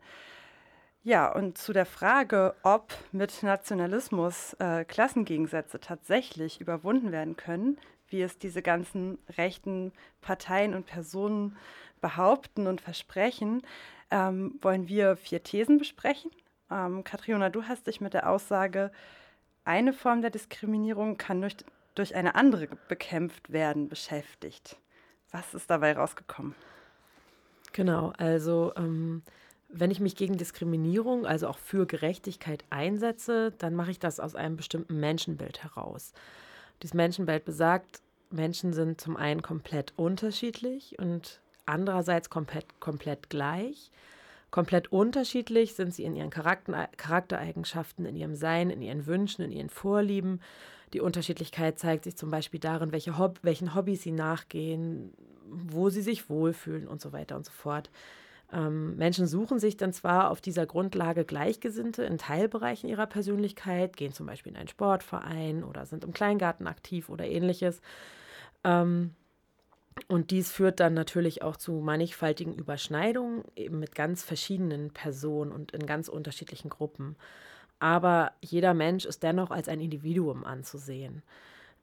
Ja, 1.04 1.32
und 1.32 1.56
zu 1.56 1.72
der 1.72 1.86
Frage, 1.86 2.54
ob 2.62 2.92
mit 3.12 3.42
Nationalismus 3.42 4.52
äh, 4.58 4.84
Klassengegensätze 4.84 5.80
tatsächlich 5.80 6.60
überwunden 6.60 7.10
werden 7.10 7.38
können, 7.38 7.78
wie 8.08 8.20
es 8.20 8.38
diese 8.38 8.60
ganzen 8.60 9.16
rechten 9.38 9.92
Parteien 10.20 10.74
und 10.74 10.84
Personen 10.84 11.56
behaupten 12.02 12.66
und 12.66 12.82
versprechen, 12.82 13.62
ähm, 14.10 14.58
wollen 14.60 14.86
wir 14.86 15.16
vier 15.16 15.42
Thesen 15.42 15.78
besprechen. 15.78 16.30
Ähm, 16.70 17.04
Katriona, 17.04 17.48
du 17.48 17.62
hast 17.62 17.86
dich 17.86 18.02
mit 18.02 18.12
der 18.12 18.28
Aussage, 18.28 18.90
eine 19.64 19.92
Form 19.92 20.22
der 20.22 20.30
Diskriminierung 20.30 21.16
kann 21.16 21.40
durch, 21.40 21.56
durch 21.94 22.14
eine 22.14 22.34
andere 22.34 22.68
bekämpft 22.88 23.52
werden, 23.52 23.88
beschäftigt. 23.88 24.76
Was 25.30 25.54
ist 25.54 25.70
dabei 25.70 25.94
rausgekommen? 25.94 26.54
Genau, 27.72 28.12
also 28.18 28.72
ähm, 28.76 29.22
wenn 29.68 29.90
ich 29.90 30.00
mich 30.00 30.16
gegen 30.16 30.36
Diskriminierung, 30.36 31.24
also 31.26 31.48
auch 31.48 31.58
für 31.58 31.86
Gerechtigkeit 31.86 32.64
einsetze, 32.70 33.52
dann 33.58 33.74
mache 33.74 33.90
ich 33.90 33.98
das 33.98 34.20
aus 34.20 34.34
einem 34.36 34.56
bestimmten 34.56 35.00
Menschenbild 35.00 35.62
heraus. 35.62 36.12
Dieses 36.82 36.94
Menschenbild 36.94 37.44
besagt, 37.44 38.02
Menschen 38.30 38.72
sind 38.72 39.00
zum 39.00 39.16
einen 39.16 39.42
komplett 39.42 39.92
unterschiedlich 39.96 40.98
und 40.98 41.40
andererseits 41.64 42.28
komplett, 42.28 42.80
komplett 42.80 43.30
gleich. 43.30 43.90
Komplett 44.52 44.92
unterschiedlich 44.92 45.74
sind 45.74 45.94
sie 45.94 46.04
in 46.04 46.14
ihren 46.14 46.28
Charakter, 46.28 46.86
Charaktereigenschaften, 46.98 48.04
in 48.04 48.14
ihrem 48.14 48.34
Sein, 48.34 48.68
in 48.68 48.82
ihren 48.82 49.06
Wünschen, 49.06 49.42
in 49.42 49.50
ihren 49.50 49.70
Vorlieben. 49.70 50.40
Die 50.92 51.00
Unterschiedlichkeit 51.00 51.78
zeigt 51.78 52.04
sich 52.04 52.16
zum 52.16 52.30
Beispiel 52.30 52.60
darin, 52.60 52.92
welche 52.92 53.16
Hob 53.16 53.38
welchen 53.40 53.74
Hobbys 53.74 54.02
sie 54.02 54.12
nachgehen, 54.12 55.14
wo 55.48 55.88
sie 55.88 56.02
sich 56.02 56.28
wohlfühlen 56.28 56.86
und 56.86 57.00
so 57.00 57.14
weiter 57.14 57.34
und 57.36 57.46
so 57.46 57.50
fort. 57.50 57.90
Ähm, 58.52 58.94
Menschen 58.96 59.26
suchen 59.26 59.58
sich 59.58 59.78
dann 59.78 59.94
zwar 59.94 60.30
auf 60.30 60.42
dieser 60.42 60.66
Grundlage 60.66 61.24
Gleichgesinnte 61.24 62.02
in 62.04 62.18
Teilbereichen 62.18 62.90
ihrer 62.90 63.06
Persönlichkeit, 63.06 63.96
gehen 63.96 64.12
zum 64.12 64.26
Beispiel 64.26 64.52
in 64.52 64.58
einen 64.58 64.68
Sportverein 64.68 65.64
oder 65.64 65.86
sind 65.86 66.04
im 66.04 66.12
Kleingarten 66.12 66.66
aktiv 66.66 67.08
oder 67.08 67.24
ähnliches. 67.24 67.80
Ähm, 68.64 69.14
und 70.08 70.30
dies 70.30 70.50
führt 70.50 70.80
dann 70.80 70.94
natürlich 70.94 71.42
auch 71.42 71.56
zu 71.56 71.72
mannigfaltigen 71.72 72.54
Überschneidungen, 72.54 73.44
eben 73.56 73.78
mit 73.78 73.94
ganz 73.94 74.22
verschiedenen 74.22 74.90
Personen 74.92 75.52
und 75.52 75.72
in 75.72 75.86
ganz 75.86 76.08
unterschiedlichen 76.08 76.68
Gruppen. 76.68 77.16
Aber 77.78 78.32
jeder 78.40 78.74
Mensch 78.74 79.04
ist 79.04 79.22
dennoch 79.22 79.50
als 79.50 79.68
ein 79.68 79.80
Individuum 79.80 80.44
anzusehen. 80.44 81.22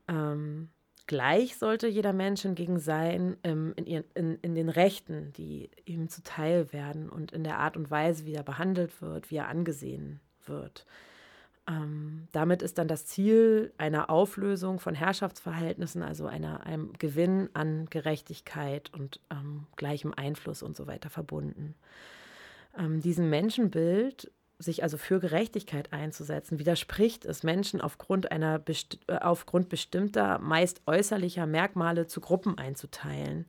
Ähm, 0.08 0.70
Gleich 1.10 1.58
sollte 1.58 1.88
jeder 1.88 2.14
Mensch 2.14 2.44
hingegen 2.44 2.78
sein 2.78 3.36
ähm, 3.44 3.74
in, 3.76 3.88
ihren, 3.88 4.04
in, 4.14 4.38
in 4.44 4.54
den 4.54 4.70
Rechten, 4.70 5.34
die 5.34 5.72
ihm 5.86 6.08
zuteil 6.08 6.72
werden 6.72 7.10
und 7.10 7.32
in 7.32 7.44
der 7.44 7.58
Art 7.58 7.78
und 7.78 7.90
Weise, 7.90 8.28
wie 8.28 8.36
er 8.36 8.44
behandelt 8.44 9.02
wird, 9.02 9.32
wie 9.32 9.38
er 9.38 9.48
angesehen 9.48 10.20
wird. 10.46 10.86
Ähm, 11.70 12.28
damit 12.32 12.62
ist 12.64 12.78
dann 12.80 12.88
das 12.88 13.06
Ziel 13.06 13.74
einer 13.78 14.10
Auflösung 14.10 14.80
von 14.80 14.96
Herrschaftsverhältnissen, 14.96 16.02
also 16.02 16.26
einer, 16.26 16.66
einem 16.66 16.94
Gewinn 16.98 17.50
an 17.54 17.86
Gerechtigkeit 17.90 18.92
und 18.94 19.20
ähm, 19.30 19.68
gleichem 19.76 20.14
Einfluss 20.16 20.64
und 20.64 20.76
so 20.76 20.88
weiter 20.88 21.10
verbunden. 21.10 21.76
Ähm, 22.78 23.02
diesem 23.02 23.30
Menschenbild, 23.30 24.32
sich 24.58 24.84
also 24.84 24.98
für 24.98 25.20
Gerechtigkeit 25.20 25.94
einzusetzen, 25.94 26.60
widerspricht 26.60 27.24
es, 27.26 27.44
Menschen 27.44 27.82
aufgrund, 27.82 28.32
einer 28.32 28.58
besti 28.58 29.00
äh, 29.08 29.18
aufgrund 29.18 29.70
bestimmter, 29.70 30.40
meist 30.40 30.82
äußerlicher 30.88 31.46
Merkmale 31.46 32.08
zu 32.08 32.20
Gruppen 32.20 32.58
einzuteilen. 32.58 33.46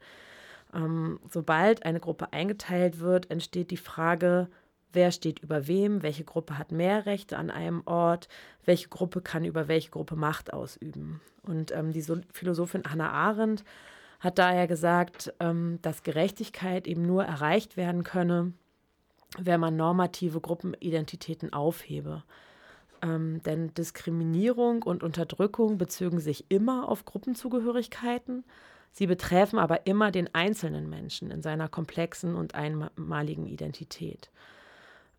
Ähm, 0.74 1.20
sobald 1.30 1.84
eine 1.84 2.00
Gruppe 2.00 2.32
eingeteilt 2.32 3.00
wird, 3.00 3.30
entsteht 3.30 3.70
die 3.70 3.76
Frage, 3.76 4.48
wer 4.93 5.12
steht 5.12 5.41
über 5.41 5.66
wem, 5.66 6.03
welche 6.03 6.24
Gruppe 6.24 6.59
hat 6.59 6.72
mehr 6.72 7.07
Rechte 7.07 7.36
an 7.36 7.51
einem 7.51 7.82
Ort, 7.86 8.28
welche 8.64 8.88
Gruppe 8.88 9.20
kann 9.20 9.45
über 9.45 9.68
welche 9.68 9.91
Gruppe 9.91 10.16
Macht 10.16 10.53
ausüben. 10.53 11.20
Und 11.43 11.72
ähm, 11.72 11.93
die 11.93 12.03
so 12.03 12.18
Philosophin 12.32 12.84
Hannah 12.88 13.11
Arendt 13.11 13.64
hat 14.20 14.38
daher 14.38 14.66
gesagt, 14.66 15.32
ähm, 15.41 15.78
dass 15.82 16.03
Gerechtigkeit 16.03 16.86
eben 16.86 17.03
nur 17.07 17.24
erreicht 17.24 17.76
werden 17.76 18.05
könne, 18.05 18.53
wenn 19.38 19.61
man 19.61 19.76
normative 19.76 20.41
Gruppenidentitäten 20.41 21.53
aufhebe. 21.53 22.22
Ähm, 23.03 23.43
denn 23.45 23.72
Diskriminierung 23.74 24.82
und 24.82 25.03
Unterdrückung 25.03 25.78
bezögen 25.78 26.20
sich 26.20 26.45
immer 26.51 26.88
auf 26.88 27.07
Gruppenzugehörigkeiten. 27.07 28.45
Sie 28.93 29.07
betreffen 29.07 29.59
aber 29.59 29.86
immer 29.86 30.11
den 30.11 30.34
einzelnen 30.34 30.91
Menschen 30.91 31.30
in 31.30 31.43
seiner 31.43 31.68
komplexen 31.68 32.34
und 32.34 32.55
einmaligen 32.55 33.47
Identität. 33.47 34.30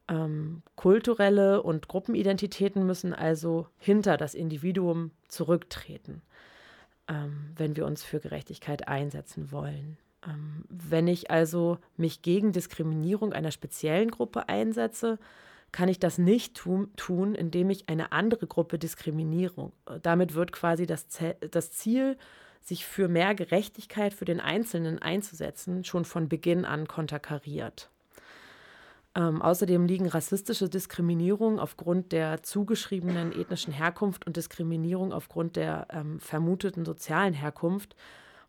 Ähm, 0.08 0.64
kulturelle 0.76 1.62
und 1.62 1.88
Gruppenidentitäten 1.88 2.86
müssen 2.86 3.14
also 3.14 3.68
hinter 3.78 4.18
das 4.18 4.34
Individuum 4.34 5.12
zurücktreten, 5.28 6.22
ähm, 7.08 7.54
wenn 7.56 7.76
wir 7.76 7.86
uns 7.86 8.04
für 8.04 8.20
Gerechtigkeit 8.20 8.88
einsetzen 8.88 9.52
wollen. 9.52 9.98
Ähm, 10.28 10.66
wenn 10.70 11.08
ich 11.08 11.32
also 11.32 11.78
mich 11.98 12.22
gegen 12.22 12.52
Diskriminierung 12.52 13.34
einer 13.34 13.52
speziellen 13.52 14.12
Gruppe 14.12 14.50
einsetze, 14.50 15.20
kann 15.72 15.88
ich 15.88 16.00
das 16.00 16.18
nicht 16.18 16.56
tun, 16.56 16.92
tun 16.98 17.34
indem 17.34 17.70
ich 17.70 17.88
eine 17.88 18.12
andere 18.12 18.48
Gruppe 18.48 18.78
diskriminiere. 18.78 19.72
Damit 20.02 20.34
wird 20.34 20.52
quasi 20.52 20.86
das, 20.86 21.08
das 21.50 21.72
Ziel, 21.72 22.18
sich 22.62 22.86
für 22.86 23.08
mehr 23.08 23.34
Gerechtigkeit 23.36 24.14
für 24.14 24.26
den 24.26 24.40
Einzelnen 24.40 25.00
einzusetzen, 25.00 25.84
schon 25.84 26.06
von 26.06 26.30
Beginn 26.30 26.66
an 26.66 26.88
konterkariert. 26.88 27.91
Ähm, 29.14 29.42
außerdem 29.42 29.86
liegen 29.86 30.08
rassistische 30.08 30.70
Diskriminierung 30.70 31.60
aufgrund 31.60 32.14
der 32.14 32.44
zugeschriebenen 32.44 33.38
ethnischen 33.38 33.74
Herkunft 33.74 34.26
und 34.26 34.38
Diskriminierung 34.38 35.12
aufgrund 35.12 35.58
der 35.58 35.88
ähm, 35.92 36.20
vermuteten 36.20 36.86
sozialen 36.86 37.34
Herkunft 37.34 37.96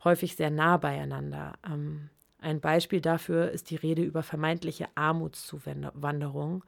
häufig 0.05 0.37
sehr 0.37 0.51
nah 0.51 0.77
beieinander. 0.77 1.55
Ähm, 1.69 2.11
ein 2.41 2.61
Beispiel 2.61 3.01
dafür 3.01 3.51
ist 3.51 3.71
die 3.71 3.77
Rede 3.77 4.03
über 4.03 4.23
vermeintliche 4.23 4.87
Armutszuwanderung. 4.95 6.65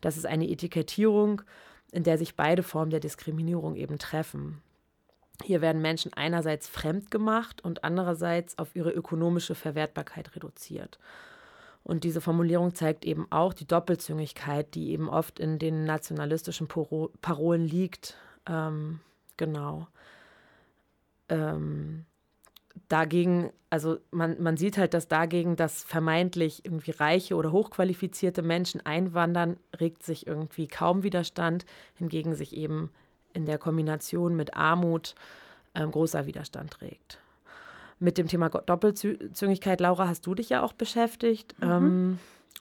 Das 0.00 0.16
ist 0.16 0.26
eine 0.26 0.48
Etikettierung, 0.48 1.42
in 1.92 2.02
der 2.02 2.18
sich 2.18 2.36
beide 2.36 2.62
Formen 2.62 2.90
der 2.90 3.00
Diskriminierung 3.00 3.76
eben 3.76 3.98
treffen. 3.98 4.60
Hier 5.42 5.60
werden 5.60 5.82
Menschen 5.82 6.12
einerseits 6.12 6.68
fremd 6.68 7.10
gemacht 7.10 7.64
und 7.64 7.84
andererseits 7.84 8.58
auf 8.58 8.74
ihre 8.76 8.90
ökonomische 8.90 9.54
Verwertbarkeit 9.54 10.34
reduziert. 10.36 10.98
Und 11.84 12.04
diese 12.04 12.22
Formulierung 12.22 12.74
zeigt 12.74 13.04
eben 13.04 13.30
auch 13.30 13.52
die 13.52 13.66
Doppelzüngigkeit, 13.66 14.74
die 14.74 14.90
eben 14.90 15.10
oft 15.10 15.38
in 15.38 15.58
den 15.58 15.84
nationalistischen 15.84 16.66
Parolen 16.66 17.68
liegt. 17.68 18.16
Ähm, 18.48 19.00
genau. 19.36 19.86
Ähm, 21.28 22.06
dagegen, 22.88 23.52
also 23.68 23.98
man, 24.10 24.42
man 24.42 24.56
sieht 24.56 24.78
halt, 24.78 24.94
dass 24.94 25.08
dagegen, 25.08 25.56
dass 25.56 25.84
vermeintlich 25.84 26.64
irgendwie 26.64 26.92
reiche 26.92 27.36
oder 27.36 27.52
hochqualifizierte 27.52 28.40
Menschen 28.40 28.84
einwandern, 28.86 29.58
regt 29.78 30.02
sich 30.02 30.26
irgendwie 30.26 30.66
kaum 30.66 31.02
Widerstand, 31.02 31.66
hingegen 31.96 32.34
sich 32.34 32.56
eben 32.56 32.90
in 33.34 33.44
der 33.44 33.58
Kombination 33.58 34.36
mit 34.36 34.56
Armut 34.56 35.14
ähm, 35.74 35.90
großer 35.90 36.24
Widerstand 36.24 36.80
regt 36.80 37.18
mit 38.04 38.18
dem 38.18 38.28
Thema 38.28 38.50
Doppelzüngigkeit, 38.50 39.80
Laura, 39.80 40.06
hast 40.06 40.26
du 40.26 40.34
dich 40.34 40.50
ja 40.50 40.62
auch 40.62 40.74
beschäftigt. 40.74 41.58
Mhm. 41.60 41.70
Ähm, 41.70 42.18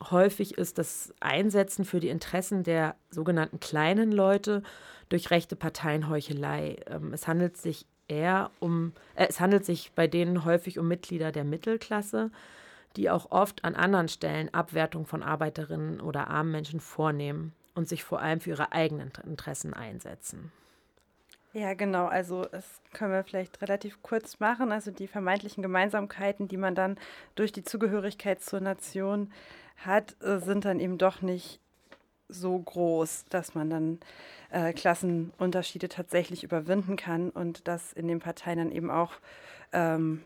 häufig 0.10 0.58
ist 0.58 0.78
das 0.78 1.14
Einsetzen 1.20 1.86
für 1.86 2.00
die 2.00 2.08
Interessen 2.08 2.64
der 2.64 2.96
sogenannten 3.12 3.60
kleinen 3.60 4.12
Leute 4.12 4.64
durch 5.10 5.30
rechte 5.32 5.56
Parteien 5.56 6.10
Heuchelei. 6.10 6.78
Ähm, 6.88 7.14
es 7.14 7.28
handelt 7.28 7.58
sich 7.58 7.86
eher 8.08 8.52
um, 8.60 8.94
äh, 9.16 9.28
es 9.28 9.40
handelt 9.40 9.66
sich 9.66 9.92
bei 9.94 10.08
denen 10.08 10.46
häufig 10.46 10.80
um 10.80 10.88
Mitglieder 10.88 11.32
der 11.32 11.44
Mittelklasse, 11.44 12.32
die 12.96 13.10
auch 13.10 13.30
oft 13.32 13.66
an 13.66 13.76
anderen 13.76 14.08
Stellen 14.08 14.54
Abwertung 14.54 15.06
von 15.06 15.24
Arbeiterinnen 15.24 16.00
oder 16.00 16.30
armen 16.30 16.52
Menschen 16.52 16.80
vornehmen 16.80 17.54
und 17.76 17.90
sich 17.90 18.04
vor 18.04 18.22
allem 18.22 18.40
für 18.40 18.52
ihre 18.52 18.72
eigenen 18.72 19.12
Interessen 19.26 19.74
einsetzen. 19.74 20.52
Ja, 21.56 21.76
genau. 21.76 22.08
Also 22.08 22.46
das 22.46 22.66
können 22.94 23.12
wir 23.12 23.24
vielleicht 23.24 23.62
relativ 23.62 24.02
kurz 24.02 24.40
machen. 24.40 24.72
Also 24.72 24.90
die 24.90 25.08
vermeintlichen 25.08 25.62
Gemeinsamkeiten, 25.62 26.48
die 26.48 26.58
man 26.58 26.74
dann 26.74 26.98
durch 27.36 27.52
die 27.52 27.64
Zugehörigkeit 27.64 28.42
zur 28.42 28.60
Nation 28.60 29.32
hat, 29.78 30.16
äh, 30.24 30.40
sind 30.40 30.66
dann 30.66 30.80
eben 30.80 30.98
doch 30.98 31.22
nicht 31.22 31.60
so 32.28 32.58
groß, 32.58 33.26
dass 33.30 33.54
man 33.54 33.70
dann 33.70 34.00
äh, 34.50 34.74
Klassenunterschiede 34.74 35.90
tatsächlich 35.90 36.44
überwinden 36.44 36.96
kann 36.96 37.30
und 37.30 37.68
dass 37.68 37.94
in 37.94 38.08
den 38.08 38.20
Parteien 38.20 38.58
dann 38.58 38.72
eben 38.72 38.90
auch 38.90 39.14
ähm, 39.74 40.24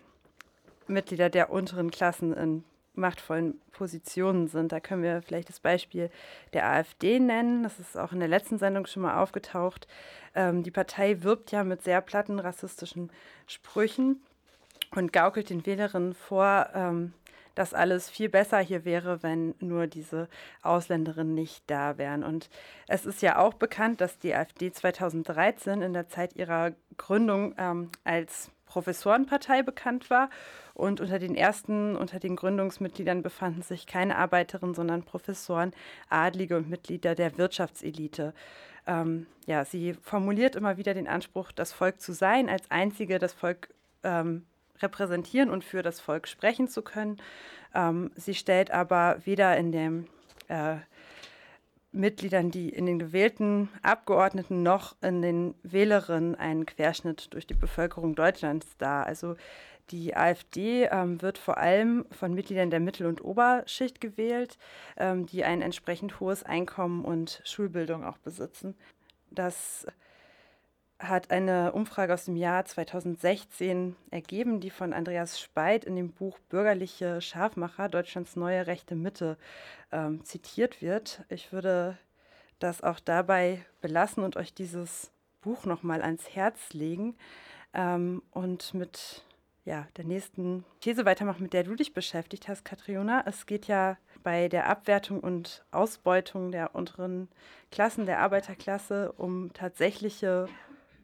Mitglieder 0.88 1.30
der 1.30 1.50
unteren 1.50 1.92
Klassen 1.92 2.34
in 2.34 2.64
machtvollen 2.98 3.62
Positionen 3.72 4.48
sind. 4.48 4.72
Da 4.72 4.80
können 4.80 5.04
wir 5.04 5.22
vielleicht 5.22 5.50
das 5.50 5.60
Beispiel 5.60 6.10
der 6.54 6.68
AfD 6.68 7.20
nennen. 7.20 7.64
Das 7.64 7.80
ist 7.80 7.98
auch 7.98 8.12
in 8.12 8.20
der 8.20 8.28
letzten 8.28 8.58
Sendung 8.58 8.86
schon 8.86 9.04
mal 9.04 9.22
aufgetaucht. 9.22 9.88
Ähm, 10.36 10.64
die 10.64 10.72
Partei 10.72 11.24
wirbt 11.24 11.52
ja 11.52 11.64
mit 11.64 11.84
sehr 11.84 12.02
platten 12.02 12.40
rassistischen 12.40 13.12
Sprüchen 13.46 14.22
und 14.96 15.14
gaukelt 15.14 15.50
den 15.50 15.66
Wählerinnen 15.66 16.14
vor, 16.14 16.70
ähm, 16.74 17.14
dass 17.56 17.74
alles 17.74 18.10
viel 18.10 18.30
besser 18.30 18.60
hier 18.60 18.86
wäre, 18.86 19.24
wenn 19.24 19.56
nur 19.60 19.88
diese 19.88 20.30
Ausländerinnen 20.62 21.34
nicht 21.34 21.64
da 21.68 21.98
wären. 21.98 22.24
Und 22.24 22.50
es 22.88 23.06
ist 23.06 23.22
ja 23.24 23.40
auch 23.40 23.56
bekannt, 23.56 24.00
dass 24.00 24.20
die 24.20 24.36
AfD 24.36 24.72
2013 24.72 25.82
in 25.82 25.94
der 25.94 26.08
Zeit 26.08 26.36
ihrer 26.36 26.74
Gründung 26.98 27.56
ähm, 27.58 27.90
als 28.04 28.52
Professorenpartei 28.68 29.64
bekannt 29.64 30.10
war. 30.12 30.30
Und 30.78 31.02
unter 31.02 31.18
den 31.18 31.34
ersten, 31.34 31.96
unter 31.96 32.20
den 32.20 32.36
Gründungsmitgliedern 32.36 33.24
befanden 33.24 33.64
sich 33.64 33.88
keine 33.88 34.16
Arbeiterinnen, 34.16 34.76
sondern 34.76 35.02
Professoren, 35.02 35.72
Adlige 36.08 36.56
und 36.56 36.70
Mitglieder 36.70 37.16
der 37.16 37.36
Wirtschaftselite. 37.40 38.36
Ähm, 38.86 39.26
ja, 39.48 39.66
sie 39.66 39.96
formuliert 39.96 40.56
immer 40.56 40.78
wieder 40.78 40.94
den 40.94 41.08
Anspruch, 41.08 41.52
das 41.52 41.74
Volk 41.74 42.00
zu 42.00 42.14
sein, 42.14 42.48
als 42.48 42.70
einzige 42.70 43.18
das 43.18 43.34
Volk 43.34 43.70
ähm, 44.04 44.46
repräsentieren 44.80 45.50
und 45.50 45.64
für 45.64 45.82
das 45.82 46.00
Volk 46.00 46.28
sprechen 46.28 46.68
zu 46.68 46.84
können. 46.84 47.18
Ähm, 47.74 48.12
sie 48.16 48.36
stellt 48.36 48.70
aber 48.70 49.18
weder 49.26 49.58
in 49.58 49.72
dem 49.72 50.08
äh, 50.48 50.76
Mitgliedern, 51.98 52.52
die 52.52 52.70
in 52.70 52.86
den 52.86 53.00
gewählten 53.00 53.70
Abgeordneten 53.82 54.64
noch 54.64 54.96
in 55.02 55.22
den 55.22 55.56
Wählerinnen 55.64 56.36
einen 56.36 56.66
Querschnitt 56.66 57.34
durch 57.34 57.48
die 57.48 57.54
Bevölkerung 57.54 58.16
Deutschlands 58.16 58.78
dar. 58.78 59.06
Also 59.06 59.36
die 59.90 60.16
AfD 60.16 60.86
ähm, 60.86 61.22
wird 61.22 61.38
vor 61.38 61.58
allem 61.58 62.06
von 62.12 62.34
Mitgliedern 62.34 62.70
der 62.70 62.80
Mittel- 62.80 63.08
und 63.08 63.24
Oberschicht 63.24 64.02
gewählt, 64.02 64.58
ähm, 64.98 65.26
die 65.26 65.44
ein 65.44 65.62
entsprechend 65.62 66.20
hohes 66.20 66.44
Einkommen 66.44 67.06
und 67.06 67.42
Schulbildung 67.46 68.04
auch 68.04 68.18
besitzen. 68.18 68.76
Das 69.32 69.86
hat 71.00 71.30
eine 71.32 71.74
Umfrage 71.74 72.14
aus 72.14 72.26
dem 72.26 72.36
Jahr 72.36 72.66
2016 72.66 73.96
ergeben, 74.10 74.60
die 74.60 74.72
von 74.72 74.94
Andreas 74.94 75.40
Speit 75.40 75.86
in 75.86 75.96
dem 75.96 76.12
Buch 76.12 76.40
Bürgerliche 76.50 77.22
Scharfmacher 77.22 77.88
Deutschlands 77.88 78.36
neue 78.36 78.66
rechte 78.66 78.96
Mitte 78.96 79.38
ähm, 79.92 80.24
zitiert 80.24 80.82
wird. 80.82 81.24
Ich 81.30 81.52
würde 81.52 81.98
das 82.60 82.82
auch 82.82 83.00
dabei 83.00 83.64
belassen 83.82 84.24
und 84.24 84.38
euch 84.38 84.54
dieses 84.54 85.12
Buch 85.42 85.66
nochmal 85.66 86.02
ans 86.02 86.36
Herz 86.36 86.74
legen 86.74 87.16
ähm, 87.74 88.24
und 88.32 88.74
mit 88.74 89.24
ja, 89.66 89.86
der 89.98 90.06
nächsten 90.06 90.64
These 90.80 91.06
weitermachen, 91.06 91.44
mit 91.44 91.54
der 91.54 91.64
du 91.64 91.76
dich 91.76 91.94
beschäftigt 91.94 92.48
hast, 92.48 92.64
Katriona. 92.64 93.24
Es 93.26 93.46
geht 93.46 93.68
ja 93.68 93.98
bei 94.24 94.48
der 94.48 94.68
Abwertung 94.68 95.20
und 95.20 95.64
Ausbeutung 95.72 96.52
der 96.52 96.74
unteren 96.74 97.28
Klassen, 97.70 98.06
der 98.06 98.20
Arbeiterklasse, 98.20 99.12
um 99.12 99.52
tatsächliche 99.54 100.48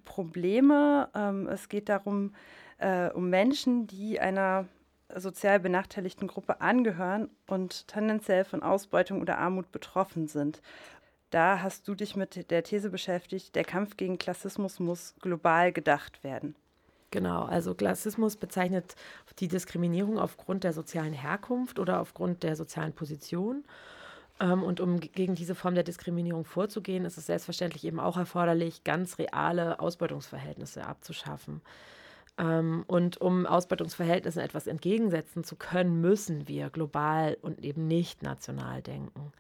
Probleme. 0.06 1.10
Ähm, 1.16 1.48
es 1.48 1.70
geht 1.70 1.90
darum, 1.90 2.34
äh, 2.78 3.10
um 3.10 3.30
Menschen, 3.30 3.88
die 3.88 4.20
einer 4.20 4.66
sozial 5.16 5.60
benachteiligten 5.60 6.28
Gruppe 6.28 6.62
angehören 6.62 7.30
und 7.48 7.88
tendenziell 7.88 8.46
von 8.46 8.64
Ausbeutung 8.64 9.22
oder 9.22 9.38
Armut 9.38 9.72
betroffen 9.72 10.28
sind. 10.28 10.62
da 11.30 11.64
hast 11.64 11.88
du 11.88 11.96
dich 11.96 12.16
mit 12.16 12.52
der 12.52 12.64
These 12.64 12.92
beschäftigt, 12.92 13.56
der 13.56 13.64
Kampf 13.64 13.98
gegen 13.98 14.20
Klassismus 14.20 14.80
muss 14.80 15.16
global 15.20 15.72
gedacht 15.72 16.24
werden. 16.24 16.56
Genau, 17.10 17.44
also 17.44 17.74
Klassismus 17.74 18.36
bezeichnet 18.36 18.96
die 19.40 19.48
Diskriminierung 19.48 20.20
aufgrund 20.20 20.64
der 20.64 20.74
sozialen 20.74 21.14
Herkunft 21.14 21.80
oder 21.80 22.02
aufgrund 22.02 22.44
der 22.44 22.56
sozialen 22.56 22.94
Position. 22.94 23.64
Ähm, 24.44 24.62
und 24.62 24.82
um 24.82 25.00
gegen 25.00 25.36
diese 25.36 25.56
Form 25.56 25.74
der 25.74 25.86
Diskriminierung 25.86 26.44
vorzugehen, 26.44 27.06
ist 27.06 27.18
es 27.18 27.28
selbstverständlich 27.28 27.86
eben 27.86 28.00
auch 28.00 28.18
erforderlich, 28.18 28.84
ganz 28.84 29.18
reale 29.18 29.80
Ausbeutungsverhältnisse 29.80 30.86
abzuschaffen. 30.86 31.62
Ähm, 32.38 32.84
und 32.88 33.22
um 33.22 33.46
Ausbeutungsverhältnissen 33.46 34.42
etwas 34.42 34.68
entgegensetzen 34.68 35.46
zu 35.46 35.56
können, 35.56 36.02
müssen 36.02 36.48
wir 36.50 36.70
global 36.70 37.38
und 37.42 37.64
eben 37.64 37.88
nicht 37.88 38.22
national 38.22 38.82
denken. 38.82 39.32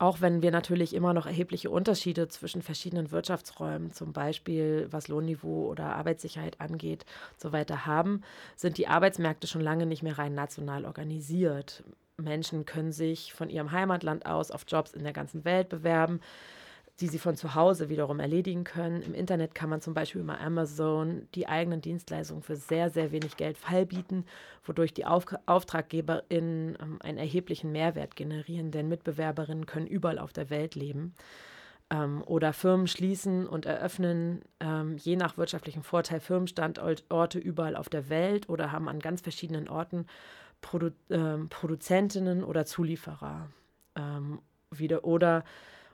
Auch 0.00 0.20
wenn 0.20 0.42
wir 0.42 0.52
natürlich 0.52 0.94
immer 0.94 1.12
noch 1.12 1.26
erhebliche 1.26 1.70
Unterschiede 1.70 2.28
zwischen 2.28 2.62
verschiedenen 2.62 3.10
Wirtschaftsräumen, 3.10 3.92
zum 3.92 4.12
Beispiel 4.12 4.86
was 4.90 5.08
Lohnniveau 5.08 5.66
oder 5.68 5.96
Arbeitssicherheit 5.96 6.60
angeht, 6.60 7.04
so 7.36 7.52
weiter 7.52 7.84
haben, 7.84 8.22
sind 8.54 8.78
die 8.78 8.86
Arbeitsmärkte 8.86 9.48
schon 9.48 9.60
lange 9.60 9.86
nicht 9.86 10.04
mehr 10.04 10.16
rein 10.16 10.34
national 10.34 10.84
organisiert. 10.84 11.82
Menschen 12.16 12.64
können 12.64 12.92
sich 12.92 13.32
von 13.32 13.50
ihrem 13.50 13.72
Heimatland 13.72 14.24
aus 14.24 14.52
auf 14.52 14.64
Jobs 14.68 14.92
in 14.92 15.02
der 15.02 15.12
ganzen 15.12 15.44
Welt 15.44 15.68
bewerben 15.68 16.20
die 17.00 17.06
sie 17.06 17.18
von 17.18 17.36
zu 17.36 17.54
Hause 17.54 17.88
wiederum 17.88 18.18
erledigen 18.18 18.64
können. 18.64 19.02
Im 19.02 19.14
Internet 19.14 19.54
kann 19.54 19.70
man 19.70 19.80
zum 19.80 19.94
Beispiel 19.94 20.20
über 20.20 20.40
Amazon 20.40 21.28
die 21.34 21.46
eigenen 21.46 21.80
Dienstleistungen 21.80 22.42
für 22.42 22.56
sehr, 22.56 22.90
sehr 22.90 23.12
wenig 23.12 23.36
Geld 23.36 23.56
fallbieten, 23.56 24.24
wodurch 24.64 24.92
die 24.94 25.06
Auf 25.06 25.26
AuftraggeberInnen 25.46 26.76
ähm, 26.80 26.98
einen 27.00 27.18
erheblichen 27.18 27.70
Mehrwert 27.70 28.16
generieren, 28.16 28.72
denn 28.72 28.88
Mitbewerberinnen 28.88 29.66
können 29.66 29.86
überall 29.86 30.18
auf 30.18 30.32
der 30.32 30.50
Welt 30.50 30.74
leben. 30.74 31.14
Ähm, 31.90 32.22
oder 32.26 32.52
Firmen 32.52 32.88
schließen 32.88 33.46
und 33.46 33.64
eröffnen 33.64 34.42
ähm, 34.58 34.96
je 34.96 35.14
nach 35.14 35.38
wirtschaftlichem 35.38 35.84
Vorteil 35.84 36.18
Firmenstandorte 36.18 37.38
überall 37.38 37.76
auf 37.76 37.88
der 37.88 38.08
Welt 38.08 38.48
oder 38.48 38.72
haben 38.72 38.88
an 38.88 38.98
ganz 38.98 39.20
verschiedenen 39.20 39.68
Orten 39.68 40.06
Produ 40.60 40.90
ähm, 41.10 41.48
Produzentinnen 41.48 42.42
oder 42.42 42.66
Zulieferer. 42.66 43.48
Ähm, 43.94 44.40
wieder, 44.70 45.04
oder 45.04 45.44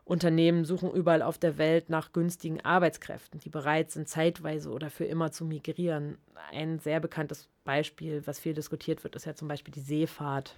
Unternehmen 0.04 0.64
suchen 0.66 0.92
überall 0.92 1.22
auf 1.22 1.38
der 1.38 1.56
Welt 1.56 1.88
nach 1.88 2.12
günstigen 2.12 2.60
Arbeitskräften, 2.60 3.40
die 3.40 3.48
bereit 3.48 3.90
sind, 3.90 4.06
zeitweise 4.08 4.70
oder 4.70 4.90
für 4.90 5.06
immer 5.06 5.32
zu 5.32 5.46
migrieren. 5.46 6.18
Ein 6.52 6.78
sehr 6.78 7.00
bekanntes 7.00 7.48
Beispiel, 7.64 8.22
was 8.26 8.38
viel 8.38 8.52
diskutiert 8.52 9.02
wird, 9.02 9.16
ist 9.16 9.24
ja 9.24 9.34
zum 9.34 9.48
Beispiel 9.48 9.72
die 9.72 9.80
Seefahrt. 9.80 10.56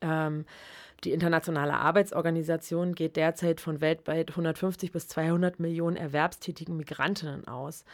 Ähm, 0.00 0.44
die 1.04 1.12
Internationale 1.12 1.74
Arbeitsorganisation 1.74 2.94
geht 2.94 3.16
derzeit 3.16 3.60
von 3.60 3.80
weltweit 3.80 4.30
150 4.30 4.90
bis 4.90 5.06
200 5.06 5.60
Millionen 5.60 5.96
erwerbstätigen 5.96 6.76
Migrantinnen 6.76 7.46
aus. 7.46 7.84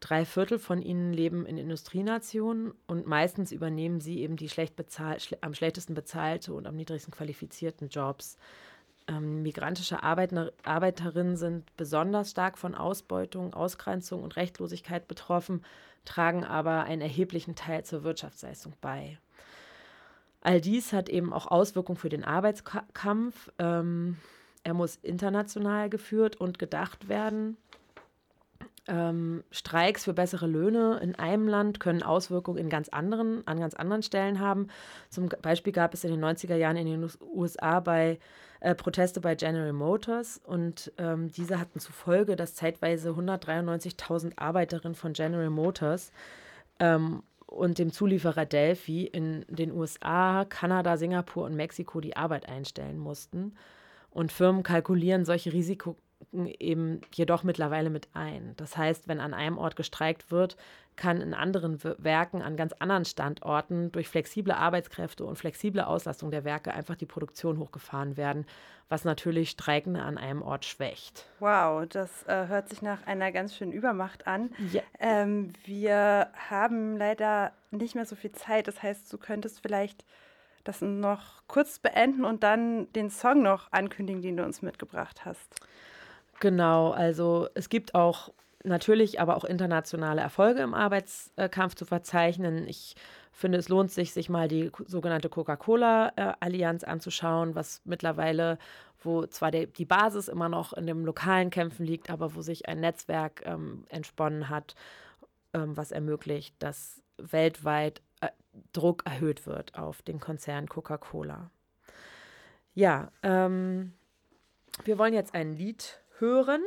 Drei 0.00 0.24
Viertel 0.24 0.58
von 0.58 0.80
ihnen 0.80 1.12
leben 1.12 1.44
in 1.44 1.58
Industrienationen 1.58 2.72
und 2.86 3.06
meistens 3.06 3.52
übernehmen 3.52 4.00
sie 4.00 4.20
eben 4.20 4.36
die 4.36 4.48
schlecht 4.48 4.76
bezahl 4.76 5.18
am 5.40 5.54
schlechtesten 5.54 5.94
bezahlte 5.94 6.52
und 6.52 6.66
am 6.66 6.76
niedrigsten 6.76 7.12
qualifizierten 7.12 7.88
Jobs. 7.88 8.38
Ähm, 9.08 9.42
migrantische 9.42 10.02
Arbeitner, 10.02 10.52
Arbeiterinnen 10.64 11.36
sind 11.36 11.74
besonders 11.76 12.30
stark 12.30 12.58
von 12.58 12.74
Ausbeutung, 12.74 13.54
Ausgrenzung 13.54 14.22
und 14.22 14.36
Rechtlosigkeit 14.36 15.08
betroffen, 15.08 15.64
tragen 16.04 16.44
aber 16.44 16.84
einen 16.84 17.00
erheblichen 17.00 17.54
Teil 17.54 17.84
zur 17.84 18.04
Wirtschaftsleistung 18.04 18.74
bei. 18.82 19.18
All 20.42 20.60
dies 20.60 20.92
hat 20.92 21.08
eben 21.08 21.32
auch 21.32 21.46
Auswirkungen 21.46 21.96
für 21.96 22.10
den 22.10 22.22
Arbeitskampf. 22.22 23.50
Ähm, 23.58 24.18
er 24.62 24.74
muss 24.74 24.96
international 24.96 25.88
geführt 25.88 26.36
und 26.36 26.58
gedacht 26.58 27.08
werden. 27.08 27.56
Ähm, 28.88 29.44
Streiks 29.50 30.04
für 30.04 30.14
bessere 30.14 30.46
Löhne 30.46 30.98
in 31.02 31.14
einem 31.14 31.46
Land 31.46 31.78
können 31.78 32.02
Auswirkungen 32.02 32.58
in 32.58 32.70
ganz 32.70 32.88
anderen, 32.88 33.46
an 33.46 33.60
ganz 33.60 33.74
anderen 33.74 34.02
Stellen 34.02 34.40
haben. 34.40 34.68
Zum 35.10 35.28
Beispiel 35.42 35.72
gab 35.72 35.92
es 35.92 36.04
in 36.04 36.10
den 36.10 36.24
90er 36.24 36.56
Jahren 36.56 36.76
in 36.76 36.86
den 36.86 37.10
USA 37.20 37.80
bei 37.80 38.18
äh, 38.60 38.74
Proteste 38.74 39.20
bei 39.20 39.34
General 39.34 39.72
Motors 39.72 40.40
und 40.44 40.92
ähm, 40.98 41.30
diese 41.30 41.60
hatten 41.60 41.80
zur 41.80 41.92
Folge, 41.92 42.34
dass 42.34 42.54
zeitweise 42.54 43.10
193.000 43.10 44.32
Arbeiterinnen 44.36 44.96
von 44.96 45.12
General 45.12 45.50
Motors 45.50 46.10
ähm, 46.80 47.22
und 47.46 47.78
dem 47.78 47.92
Zulieferer 47.92 48.46
Delphi 48.46 49.04
in 49.04 49.44
den 49.48 49.72
USA, 49.72 50.44
Kanada, 50.44 50.96
Singapur 50.96 51.44
und 51.44 51.54
Mexiko 51.54 52.00
die 52.00 52.16
Arbeit 52.16 52.48
einstellen 52.48 52.98
mussten. 52.98 53.54
Und 54.10 54.32
Firmen 54.32 54.62
kalkulieren 54.62 55.24
solche 55.24 55.52
Risiken 55.52 55.94
eben 56.32 57.00
jedoch 57.14 57.42
mittlerweile 57.42 57.90
mit 57.90 58.08
ein. 58.12 58.54
Das 58.56 58.76
heißt, 58.76 59.08
wenn 59.08 59.20
an 59.20 59.34
einem 59.34 59.58
Ort 59.58 59.76
gestreikt 59.76 60.30
wird, 60.30 60.56
kann 60.96 61.20
in 61.20 61.32
anderen 61.32 61.82
Werken 61.98 62.42
an 62.42 62.56
ganz 62.56 62.72
anderen 62.74 63.04
Standorten 63.04 63.92
durch 63.92 64.08
flexible 64.08 64.52
Arbeitskräfte 64.52 65.24
und 65.24 65.36
flexible 65.36 65.80
Auslastung 65.80 66.30
der 66.30 66.44
Werke 66.44 66.74
einfach 66.74 66.96
die 66.96 67.06
Produktion 67.06 67.58
hochgefahren 67.58 68.16
werden, 68.16 68.46
was 68.88 69.04
natürlich 69.04 69.50
Streikende 69.50 70.02
an 70.02 70.18
einem 70.18 70.42
Ort 70.42 70.64
schwächt. 70.64 71.26
Wow, 71.38 71.86
das 71.88 72.24
äh, 72.24 72.48
hört 72.48 72.68
sich 72.68 72.82
nach 72.82 73.06
einer 73.06 73.30
ganz 73.32 73.54
schönen 73.54 73.72
Übermacht 73.72 74.26
an. 74.26 74.50
Ja. 74.72 74.82
Ähm, 74.98 75.52
wir 75.64 76.28
haben 76.50 76.96
leider 76.96 77.52
nicht 77.70 77.94
mehr 77.94 78.06
so 78.06 78.16
viel 78.16 78.32
Zeit. 78.32 78.66
Das 78.66 78.82
heißt, 78.82 79.10
du 79.12 79.18
könntest 79.18 79.60
vielleicht 79.60 80.04
das 80.64 80.82
noch 80.82 81.42
kurz 81.46 81.78
beenden 81.78 82.24
und 82.24 82.42
dann 82.42 82.92
den 82.92 83.08
Song 83.08 83.42
noch 83.42 83.72
ankündigen, 83.72 84.20
den 84.20 84.36
du 84.36 84.44
uns 84.44 84.62
mitgebracht 84.62 85.24
hast. 85.24 85.60
Genau, 86.40 86.90
also 86.90 87.48
es 87.54 87.68
gibt 87.68 87.94
auch 87.94 88.32
natürlich 88.64 89.20
aber 89.20 89.36
auch 89.36 89.44
internationale 89.44 90.20
Erfolge 90.20 90.60
im 90.60 90.74
Arbeitskampf 90.74 91.74
zu 91.74 91.84
verzeichnen. 91.84 92.66
Ich 92.68 92.94
finde, 93.32 93.58
es 93.58 93.68
lohnt 93.68 93.90
sich, 93.90 94.12
sich 94.12 94.28
mal 94.28 94.48
die 94.48 94.70
sogenannte 94.86 95.28
Coca-Cola-Allianz 95.28 96.84
anzuschauen, 96.84 97.54
was 97.54 97.80
mittlerweile, 97.84 98.58
wo 99.02 99.26
zwar 99.26 99.50
der, 99.50 99.66
die 99.66 99.84
Basis 99.84 100.28
immer 100.28 100.48
noch 100.48 100.72
in 100.72 100.86
dem 100.86 101.04
lokalen 101.04 101.50
Kämpfen 101.50 101.86
liegt, 101.86 102.10
aber 102.10 102.34
wo 102.34 102.42
sich 102.42 102.68
ein 102.68 102.80
Netzwerk 102.80 103.42
ähm, 103.44 103.84
entsponnen 103.88 104.48
hat, 104.48 104.74
ähm, 105.54 105.76
was 105.76 105.92
ermöglicht, 105.92 106.54
dass 106.58 107.00
weltweit 107.16 108.02
äh, 108.20 108.28
Druck 108.72 109.04
erhöht 109.06 109.46
wird 109.46 109.78
auf 109.78 110.02
den 110.02 110.20
Konzern 110.20 110.68
Coca-Cola. 110.68 111.50
Ja, 112.74 113.10
ähm, 113.22 113.92
wir 114.84 114.98
wollen 114.98 115.14
jetzt 115.14 115.34
ein 115.34 115.56
Lied 115.56 116.00
hören. 116.18 116.62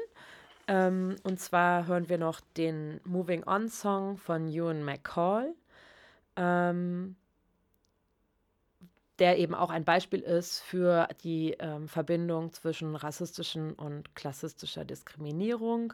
Ähm, 0.67 1.15
und 1.23 1.39
zwar 1.39 1.87
hören 1.87 2.09
wir 2.09 2.17
noch 2.17 2.41
den 2.57 3.01
Moving 3.03 3.47
On 3.47 3.69
Song 3.69 4.17
von 4.17 4.47
Ewan 4.47 4.83
McCall, 4.83 5.53
ähm, 6.35 7.15
der 9.19 9.37
eben 9.37 9.53
auch 9.53 9.69
ein 9.69 9.85
Beispiel 9.85 10.21
ist 10.21 10.59
für 10.59 11.07
die 11.23 11.55
ähm, 11.59 11.87
Verbindung 11.87 12.53
zwischen 12.53 12.95
rassistischen 12.95 13.73
und 13.73 14.15
klassistischer 14.15 14.85
Diskriminierung. 14.85 15.93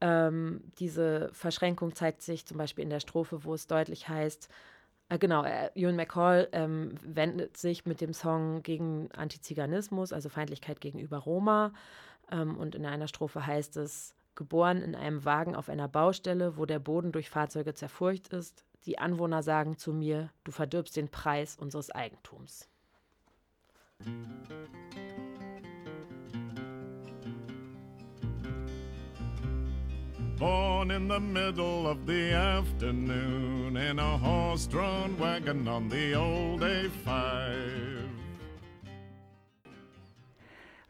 Ähm, 0.00 0.60
diese 0.78 1.30
Verschränkung 1.32 1.94
zeigt 1.94 2.22
sich 2.22 2.46
zum 2.46 2.58
Beispiel 2.58 2.84
in 2.84 2.90
der 2.90 3.00
Strophe, 3.00 3.44
wo 3.44 3.54
es 3.54 3.66
deutlich 3.66 4.08
heißt, 4.08 4.48
äh, 5.14 5.18
genau, 5.18 5.44
äh, 5.44 5.70
Ewan 5.74 5.96
McCall 5.96 6.48
ähm, 6.52 6.94
wendet 7.02 7.56
sich 7.56 7.86
mit 7.86 8.00
dem 8.00 8.12
Song 8.12 8.62
gegen 8.62 9.10
Antiziganismus, 9.12 10.12
also 10.12 10.28
Feindlichkeit 10.28 10.80
gegenüber 10.80 11.18
Roma. 11.18 11.72
Ähm, 12.30 12.56
und 12.56 12.74
in 12.74 12.86
einer 12.86 13.08
Strophe 13.08 13.46
heißt 13.46 13.76
es, 13.76 14.14
geboren 14.34 14.82
in 14.82 14.94
einem 14.94 15.24
Wagen 15.24 15.54
auf 15.54 15.68
einer 15.68 15.88
Baustelle, 15.88 16.56
wo 16.56 16.66
der 16.66 16.80
Boden 16.80 17.12
durch 17.12 17.30
Fahrzeuge 17.30 17.74
zerfurcht 17.74 18.28
ist. 18.28 18.64
Die 18.86 18.98
Anwohner 18.98 19.42
sagen 19.42 19.78
zu 19.78 19.92
mir, 19.92 20.30
du 20.42 20.52
verdirbst 20.52 20.96
den 20.96 21.08
Preis 21.08 21.56
unseres 21.56 21.90
Eigentums. 21.90 22.68
Born 30.38 30.90
in 30.90 31.08
the 31.08 31.20
middle 31.20 31.86
of 31.86 32.06
the 32.06 32.32
afternoon 32.32 33.76
in 33.76 33.98
a 34.00 34.18
horse 34.18 34.66
drawn 34.66 35.16
wagon 35.16 35.68
on 35.68 35.88
the 35.88 36.14
old 36.14 36.60
A5. 36.60 37.84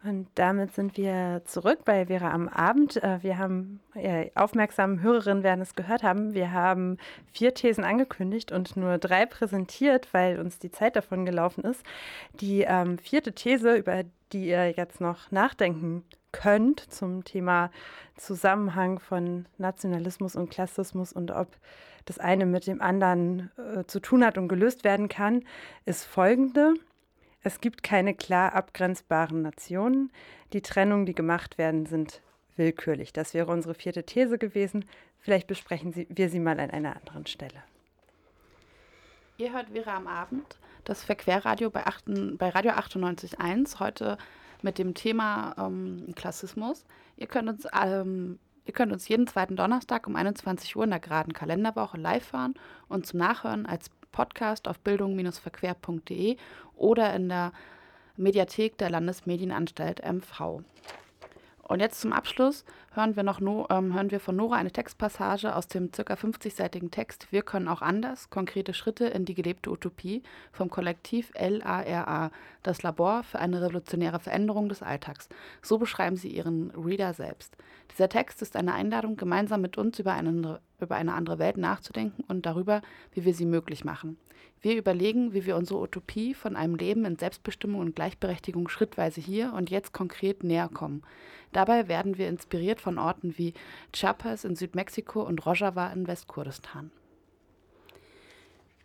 Und 0.02 0.28
damit 0.34 0.74
sind 0.74 0.98
wir 0.98 1.42
zurück 1.46 1.80
bei 1.84 2.06
Vera 2.06 2.30
am 2.30 2.48
Abend. 2.48 3.02
Äh, 3.02 3.22
wir 3.22 3.38
haben, 3.38 3.80
ja, 3.94 4.24
aufmerksame 4.34 5.00
Hörerinnen 5.00 5.42
werden 5.42 5.62
es 5.62 5.74
gehört 5.74 6.02
haben, 6.02 6.34
wir 6.34 6.52
haben 6.52 6.98
vier 7.32 7.54
Thesen 7.54 7.84
angekündigt 7.84 8.52
und 8.52 8.76
nur 8.76 8.98
drei 8.98 9.24
präsentiert, 9.24 10.08
weil 10.12 10.38
uns 10.38 10.58
die 10.58 10.70
Zeit 10.70 10.96
davon 10.96 11.24
gelaufen 11.24 11.64
ist. 11.64 11.82
Die 12.40 12.62
ähm, 12.62 12.98
vierte 12.98 13.32
These, 13.32 13.76
über 13.76 14.04
die 14.32 14.48
ihr 14.48 14.70
jetzt 14.70 15.00
noch 15.00 15.30
nachdenken 15.30 16.04
könnt 16.34 16.80
zum 16.92 17.22
Thema 17.22 17.70
Zusammenhang 18.16 18.98
von 18.98 19.46
Nationalismus 19.56 20.34
und 20.34 20.50
Klassismus 20.50 21.12
und 21.12 21.30
ob 21.30 21.48
das 22.06 22.18
eine 22.18 22.44
mit 22.44 22.66
dem 22.66 22.82
anderen 22.82 23.50
äh, 23.56 23.84
zu 23.84 24.00
tun 24.00 24.24
hat 24.24 24.36
und 24.36 24.48
gelöst 24.48 24.82
werden 24.82 25.08
kann, 25.08 25.44
ist 25.86 26.04
folgende. 26.04 26.74
Es 27.42 27.60
gibt 27.60 27.82
keine 27.82 28.14
klar 28.14 28.52
abgrenzbaren 28.54 29.42
Nationen. 29.42 30.10
Die 30.52 30.60
Trennungen, 30.60 31.06
die 31.06 31.14
gemacht 31.14 31.56
werden, 31.56 31.86
sind 31.86 32.20
willkürlich. 32.56 33.12
Das 33.12 33.32
wäre 33.32 33.50
unsere 33.52 33.74
vierte 33.74 34.04
These 34.04 34.36
gewesen. 34.36 34.84
Vielleicht 35.20 35.46
besprechen 35.46 35.92
Sie, 35.92 36.06
wir 36.10 36.28
sie 36.28 36.40
mal 36.40 36.58
an 36.58 36.70
einer 36.70 36.96
anderen 36.96 37.26
Stelle. 37.26 37.62
Ihr 39.36 39.52
hört 39.52 39.70
Vera 39.70 39.96
am 39.96 40.06
Abend, 40.06 40.58
das 40.84 41.02
Verquerradio 41.02 41.70
bei, 41.70 41.86
8, 41.86 42.38
bei 42.38 42.50
Radio 42.50 42.72
98.1, 42.72 43.80
heute 43.80 44.18
mit 44.64 44.78
dem 44.78 44.94
Thema 44.94 45.54
ähm, 45.58 46.12
Klassismus. 46.16 46.84
Ihr 47.16 47.28
könnt, 47.28 47.48
uns, 47.48 47.66
ähm, 47.80 48.38
ihr 48.64 48.72
könnt 48.72 48.92
uns 48.92 49.06
jeden 49.06 49.28
zweiten 49.28 49.54
Donnerstag 49.54 50.06
um 50.08 50.16
21 50.16 50.74
Uhr 50.74 50.84
in 50.84 50.90
der 50.90 50.98
geraden 50.98 51.32
Kalenderwoche 51.32 51.98
live 51.98 52.32
hören 52.32 52.54
und 52.88 53.06
zum 53.06 53.20
Nachhören 53.20 53.66
als 53.66 53.90
Podcast 54.10 54.66
auf 54.66 54.80
bildung-verquer.de 54.80 56.36
oder 56.76 57.14
in 57.14 57.28
der 57.28 57.52
Mediathek 58.16 58.78
der 58.78 58.90
Landesmedienanstalt 58.90 60.00
MV. 60.04 60.62
Und 61.66 61.80
jetzt 61.80 62.00
zum 62.00 62.12
Abschluss 62.12 62.64
hören 62.92 63.16
wir, 63.16 63.22
noch 63.22 63.40
no, 63.40 63.66
ähm, 63.70 63.94
hören 63.94 64.10
wir 64.10 64.20
von 64.20 64.36
Nora 64.36 64.56
eine 64.56 64.70
Textpassage 64.70 65.56
aus 65.56 65.66
dem 65.66 65.90
ca. 65.90 66.14
50-seitigen 66.14 66.90
Text 66.90 67.28
Wir 67.30 67.42
können 67.42 67.68
auch 67.68 67.80
anders, 67.80 68.28
konkrete 68.28 68.74
Schritte 68.74 69.06
in 69.06 69.24
die 69.24 69.34
gelebte 69.34 69.70
Utopie 69.70 70.22
vom 70.52 70.68
Kollektiv 70.68 71.32
LARA, 71.34 72.30
das 72.62 72.82
Labor 72.82 73.22
für 73.22 73.38
eine 73.38 73.62
revolutionäre 73.62 74.20
Veränderung 74.20 74.68
des 74.68 74.82
Alltags. 74.82 75.28
So 75.62 75.78
beschreiben 75.78 76.16
sie 76.16 76.28
ihren 76.28 76.70
Reader 76.70 77.14
selbst. 77.14 77.56
Dieser 77.90 78.08
Text 78.08 78.42
ist 78.42 78.56
eine 78.56 78.74
Einladung, 78.74 79.16
gemeinsam 79.16 79.62
mit 79.62 79.78
uns 79.78 79.98
über 79.98 80.12
eine, 80.12 80.60
über 80.84 80.94
eine 80.94 81.14
andere 81.14 81.38
Welt 81.38 81.56
nachzudenken 81.56 82.24
und 82.28 82.46
darüber, 82.46 82.82
wie 83.12 83.24
wir 83.24 83.34
sie 83.34 83.46
möglich 83.46 83.84
machen. 83.84 84.16
Wir 84.60 84.76
überlegen, 84.76 85.34
wie 85.34 85.44
wir 85.44 85.56
unsere 85.56 85.80
Utopie 85.80 86.32
von 86.32 86.56
einem 86.56 86.74
Leben 86.76 87.04
in 87.04 87.18
Selbstbestimmung 87.18 87.80
und 87.80 87.96
Gleichberechtigung 87.96 88.68
schrittweise 88.68 89.20
hier 89.20 89.52
und 89.52 89.68
jetzt 89.68 89.92
konkret 89.92 90.42
näher 90.42 90.70
kommen. 90.72 91.02
Dabei 91.52 91.86
werden 91.86 92.16
wir 92.16 92.28
inspiriert 92.28 92.80
von 92.80 92.98
Orten 92.98 93.36
wie 93.36 93.52
Chiapas 93.92 94.44
in 94.44 94.56
Südmexiko 94.56 95.22
und 95.22 95.44
Rojava 95.44 95.92
in 95.92 96.06
Westkurdistan. 96.06 96.90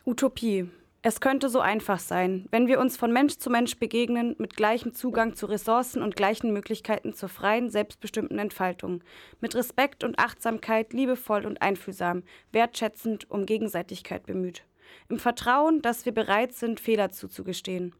Utopie. 0.05 0.69
Es 1.01 1.21
könnte 1.21 1.49
so 1.49 1.61
einfach 1.61 1.99
sein, 1.99 2.47
wenn 2.51 2.67
wir 2.67 2.79
uns 2.79 2.97
von 2.97 3.13
Mensch 3.13 3.37
zu 3.37 3.49
Mensch 3.49 3.77
begegnen, 3.77 4.35
mit 4.37 4.57
gleichem 4.57 4.93
Zugang 4.93 5.33
zu 5.33 5.45
Ressourcen 5.45 6.03
und 6.03 6.17
gleichen 6.17 6.51
Möglichkeiten 6.51 7.13
zur 7.13 7.29
freien, 7.29 7.69
selbstbestimmten 7.69 8.37
Entfaltung, 8.37 9.01
mit 9.39 9.55
Respekt 9.55 10.03
und 10.03 10.19
Achtsamkeit, 10.19 10.91
liebevoll 10.91 11.45
und 11.45 11.61
einfühlsam, 11.61 12.23
wertschätzend 12.51 13.31
um 13.31 13.45
Gegenseitigkeit 13.45 14.25
bemüht 14.25 14.63
im 15.09 15.19
Vertrauen, 15.19 15.81
dass 15.81 16.05
wir 16.05 16.13
bereit 16.13 16.53
sind, 16.53 16.79
Fehler 16.79 17.11
zuzugestehen. 17.11 17.93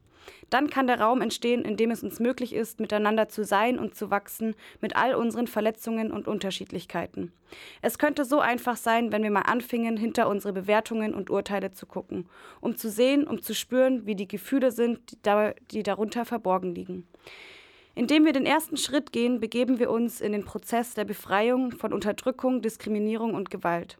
Dann 0.50 0.68
kann 0.70 0.86
der 0.86 1.00
Raum 1.00 1.20
entstehen, 1.20 1.64
in 1.64 1.76
dem 1.76 1.90
es 1.90 2.02
uns 2.02 2.20
möglich 2.20 2.54
ist, 2.54 2.80
miteinander 2.80 3.28
zu 3.28 3.44
sein 3.44 3.78
und 3.78 3.94
zu 3.94 4.10
wachsen, 4.10 4.54
mit 4.80 4.96
all 4.96 5.14
unseren 5.14 5.46
Verletzungen 5.46 6.10
und 6.10 6.28
Unterschiedlichkeiten. 6.28 7.32
Es 7.82 7.98
könnte 7.98 8.24
so 8.24 8.40
einfach 8.40 8.76
sein, 8.76 9.12
wenn 9.12 9.22
wir 9.22 9.30
mal 9.30 9.42
anfingen, 9.42 9.96
hinter 9.96 10.28
unsere 10.28 10.52
Bewertungen 10.52 11.14
und 11.14 11.30
Urteile 11.30 11.72
zu 11.72 11.86
gucken, 11.86 12.26
um 12.60 12.76
zu 12.76 12.90
sehen, 12.90 13.26
um 13.26 13.42
zu 13.42 13.54
spüren, 13.54 14.06
wie 14.06 14.14
die 14.14 14.28
Gefühle 14.28 14.72
sind, 14.72 15.10
die, 15.10 15.18
da, 15.22 15.52
die 15.70 15.82
darunter 15.82 16.24
verborgen 16.24 16.74
liegen. 16.74 17.06
Indem 17.94 18.24
wir 18.24 18.32
den 18.32 18.46
ersten 18.46 18.76
Schritt 18.76 19.12
gehen, 19.12 19.40
begeben 19.40 19.78
wir 19.78 19.90
uns 19.90 20.20
in 20.20 20.32
den 20.32 20.44
Prozess 20.44 20.94
der 20.94 21.04
Befreiung 21.04 21.72
von 21.72 21.92
Unterdrückung, 21.92 22.62
Diskriminierung 22.62 23.34
und 23.34 23.50
Gewalt. 23.50 23.98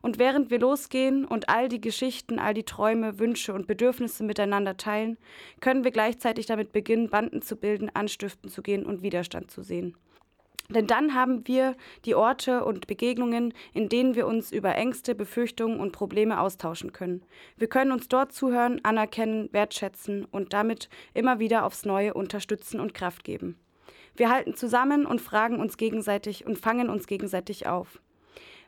Und 0.00 0.18
während 0.18 0.50
wir 0.50 0.58
losgehen 0.58 1.24
und 1.24 1.48
all 1.48 1.68
die 1.68 1.80
Geschichten, 1.80 2.38
all 2.38 2.54
die 2.54 2.64
Träume, 2.64 3.18
Wünsche 3.18 3.54
und 3.54 3.66
Bedürfnisse 3.66 4.24
miteinander 4.24 4.76
teilen, 4.76 5.18
können 5.60 5.84
wir 5.84 5.90
gleichzeitig 5.90 6.46
damit 6.46 6.72
beginnen, 6.72 7.10
Banden 7.10 7.42
zu 7.42 7.56
bilden, 7.56 7.90
anstiften 7.94 8.50
zu 8.50 8.62
gehen 8.62 8.84
und 8.84 9.02
Widerstand 9.02 9.50
zu 9.50 9.62
sehen. 9.62 9.96
Denn 10.68 10.86
dann 10.86 11.14
haben 11.14 11.46
wir 11.46 11.76
die 12.04 12.14
Orte 12.14 12.64
und 12.64 12.86
Begegnungen, 12.86 13.52
in 13.74 13.88
denen 13.88 14.14
wir 14.14 14.26
uns 14.26 14.52
über 14.52 14.74
Ängste, 14.74 15.14
Befürchtungen 15.14 15.80
und 15.80 15.92
Probleme 15.92 16.40
austauschen 16.40 16.92
können. 16.92 17.22
Wir 17.56 17.68
können 17.68 17.92
uns 17.92 18.08
dort 18.08 18.32
zuhören, 18.32 18.80
anerkennen, 18.82 19.48
wertschätzen 19.52 20.24
und 20.24 20.52
damit 20.52 20.88
immer 21.14 21.38
wieder 21.38 21.64
aufs 21.64 21.84
Neue 21.84 22.14
unterstützen 22.14 22.80
und 22.80 22.94
Kraft 22.94 23.24
geben. 23.24 23.58
Wir 24.14 24.30
halten 24.30 24.54
zusammen 24.54 25.06
und 25.06 25.20
fragen 25.20 25.58
uns 25.58 25.76
gegenseitig 25.76 26.46
und 26.46 26.58
fangen 26.58 26.90
uns 26.90 27.06
gegenseitig 27.06 27.66
auf. 27.66 28.00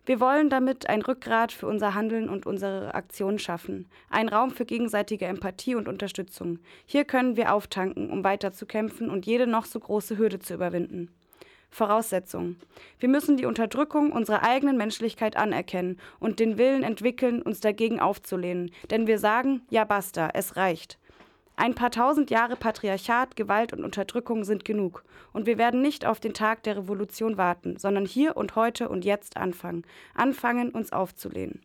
Wir 0.07 0.21
wollen 0.21 0.51
damit 0.51 0.89
ein 0.91 1.01
Rückgrat 1.01 1.51
für 1.51 1.67
unser 1.67 1.95
Handeln 1.95 2.29
und 2.29 2.45
unsere 2.45 2.95
Aktionen 2.95 3.39
schaffen, 3.39 3.89
einen 4.11 4.29
Raum 4.29 4.51
für 4.51 4.67
gegenseitige 4.67 5.25
Empathie 5.25 5.77
und 5.77 5.89
Unterstützung. 5.89 6.59
Hier 6.85 7.05
können 7.05 7.37
wir 7.37 7.55
auftanken, 7.55 8.11
um 8.11 8.23
weiterzukämpfen 8.23 9.09
und 9.09 9.25
jede 9.25 9.47
noch 9.47 9.65
so 9.65 9.81
große 9.81 10.19
Hürde 10.19 10.41
zu 10.41 10.55
überwinden. 10.55 11.09
Voraussetzung. 11.71 12.57
Wir 13.01 13.09
müssen 13.09 13.37
die 13.37 13.47
Unterdrückung 13.47 14.13
unserer 14.13 14.43
eigenen 14.43 14.77
Menschlichkeit 14.77 15.37
anerkennen 15.37 15.99
und 16.21 16.39
den 16.39 16.59
Willen 16.59 16.85
entwickeln, 16.85 17.43
uns 17.43 17.61
dagegen 17.61 17.99
aufzulehnen. 17.99 18.71
Denn 18.91 19.07
wir 19.07 19.19
sagen, 19.19 19.63
ja 19.71 19.85
basta, 19.85 20.29
es 20.35 20.57
reicht. 20.57 20.99
Ein 21.57 21.75
paar 21.75 21.93
tausend 21.93 22.31
Jahre 22.31 22.57
Patriarchat, 22.57 23.37
Gewalt 23.37 23.73
und 23.73 23.85
Unterdrückung 23.85 24.45
sind 24.45 24.65
genug. 24.65 25.05
Und 25.33 25.47
wir 25.47 25.57
werden 25.57 25.83
nicht 25.83 26.05
auf 26.05 26.19
den 26.19 26.35
Tag 26.35 26.65
der 26.65 26.77
Revolution 26.77 27.37
warten, 27.37 27.77
sondern 27.79 28.07
hier 28.07 28.37
und 28.37 28.57
heute 28.57 28.89
und 28.89 29.05
jetzt 29.05 29.37
anfangen. 29.37 29.85
Anfangen, 30.15 30.71
uns 30.71 30.93
aufzulehnen. 30.93 31.61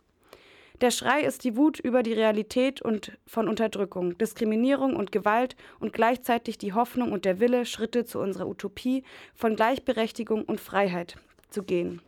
Der 0.82 0.92
Schrei 0.92 1.24
ist 1.24 1.44
die 1.44 1.58
Wut 1.58 1.80
über 1.80 2.04
die 2.04 2.14
Realität 2.14 2.82
und 2.82 3.18
von 3.26 3.50
Unterdrückung, 3.50 4.18
Diskriminierung 4.18 4.96
und 4.96 5.12
Gewalt 5.12 5.58
und 5.80 5.92
gleichzeitig 5.92 6.58
die 6.58 6.74
Hoffnung 6.74 7.12
und 7.12 7.26
der 7.26 7.42
Wille, 7.42 7.66
Schritte 7.66 8.06
zu 8.06 8.20
unserer 8.20 8.48
Utopie 8.48 9.04
von 9.36 9.58
Gleichberechtigung 9.58 10.46
und 10.46 10.62
Freiheit 10.62 11.18
zu 11.50 11.64
gehen. 11.64 12.02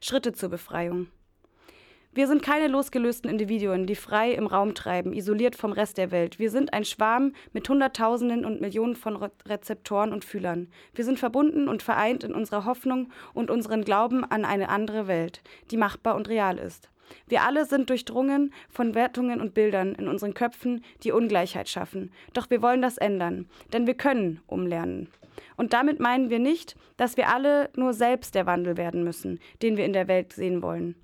Schritte 0.00 0.32
zur 0.32 0.50
Befreiung. 0.50 1.08
Wir 2.16 2.28
sind 2.28 2.42
keine 2.42 2.68
losgelösten 2.68 3.28
Individuen, 3.28 3.86
die 3.86 3.94
frei 3.94 4.32
im 4.32 4.46
Raum 4.46 4.74
treiben, 4.74 5.12
isoliert 5.12 5.54
vom 5.54 5.72
Rest 5.72 5.98
der 5.98 6.10
Welt. 6.10 6.38
Wir 6.38 6.50
sind 6.50 6.72
ein 6.72 6.86
Schwarm 6.86 7.34
mit 7.52 7.68
Hunderttausenden 7.68 8.46
und 8.46 8.62
Millionen 8.62 8.96
von 8.96 9.16
Re 9.16 9.30
Rezeptoren 9.44 10.14
und 10.14 10.24
Fühlern. 10.24 10.68
Wir 10.94 11.04
sind 11.04 11.18
verbunden 11.18 11.68
und 11.68 11.82
vereint 11.82 12.24
in 12.24 12.32
unserer 12.32 12.64
Hoffnung 12.64 13.12
und 13.34 13.50
unseren 13.50 13.84
Glauben 13.84 14.24
an 14.24 14.46
eine 14.46 14.70
andere 14.70 15.08
Welt, 15.08 15.42
die 15.70 15.76
machbar 15.76 16.16
und 16.16 16.30
real 16.30 16.56
ist. 16.56 16.88
Wir 17.28 17.42
alle 17.42 17.66
sind 17.66 17.90
durchdrungen 17.90 18.50
von 18.70 18.94
Wertungen 18.94 19.42
und 19.42 19.52
Bildern 19.52 19.94
in 19.94 20.08
unseren 20.08 20.32
Köpfen, 20.32 20.82
die 21.02 21.12
Ungleichheit 21.12 21.68
schaffen. 21.68 22.12
Doch 22.32 22.48
wir 22.48 22.62
wollen 22.62 22.80
das 22.80 22.96
ändern, 22.96 23.46
denn 23.74 23.86
wir 23.86 23.94
können 23.94 24.40
umlernen. 24.46 25.10
Und 25.58 25.74
damit 25.74 26.00
meinen 26.00 26.30
wir 26.30 26.38
nicht, 26.38 26.76
dass 26.96 27.18
wir 27.18 27.28
alle 27.28 27.68
nur 27.76 27.92
selbst 27.92 28.34
der 28.34 28.46
Wandel 28.46 28.78
werden 28.78 29.04
müssen, 29.04 29.38
den 29.60 29.76
wir 29.76 29.84
in 29.84 29.92
der 29.92 30.08
Welt 30.08 30.32
sehen 30.32 30.62
wollen. 30.62 30.94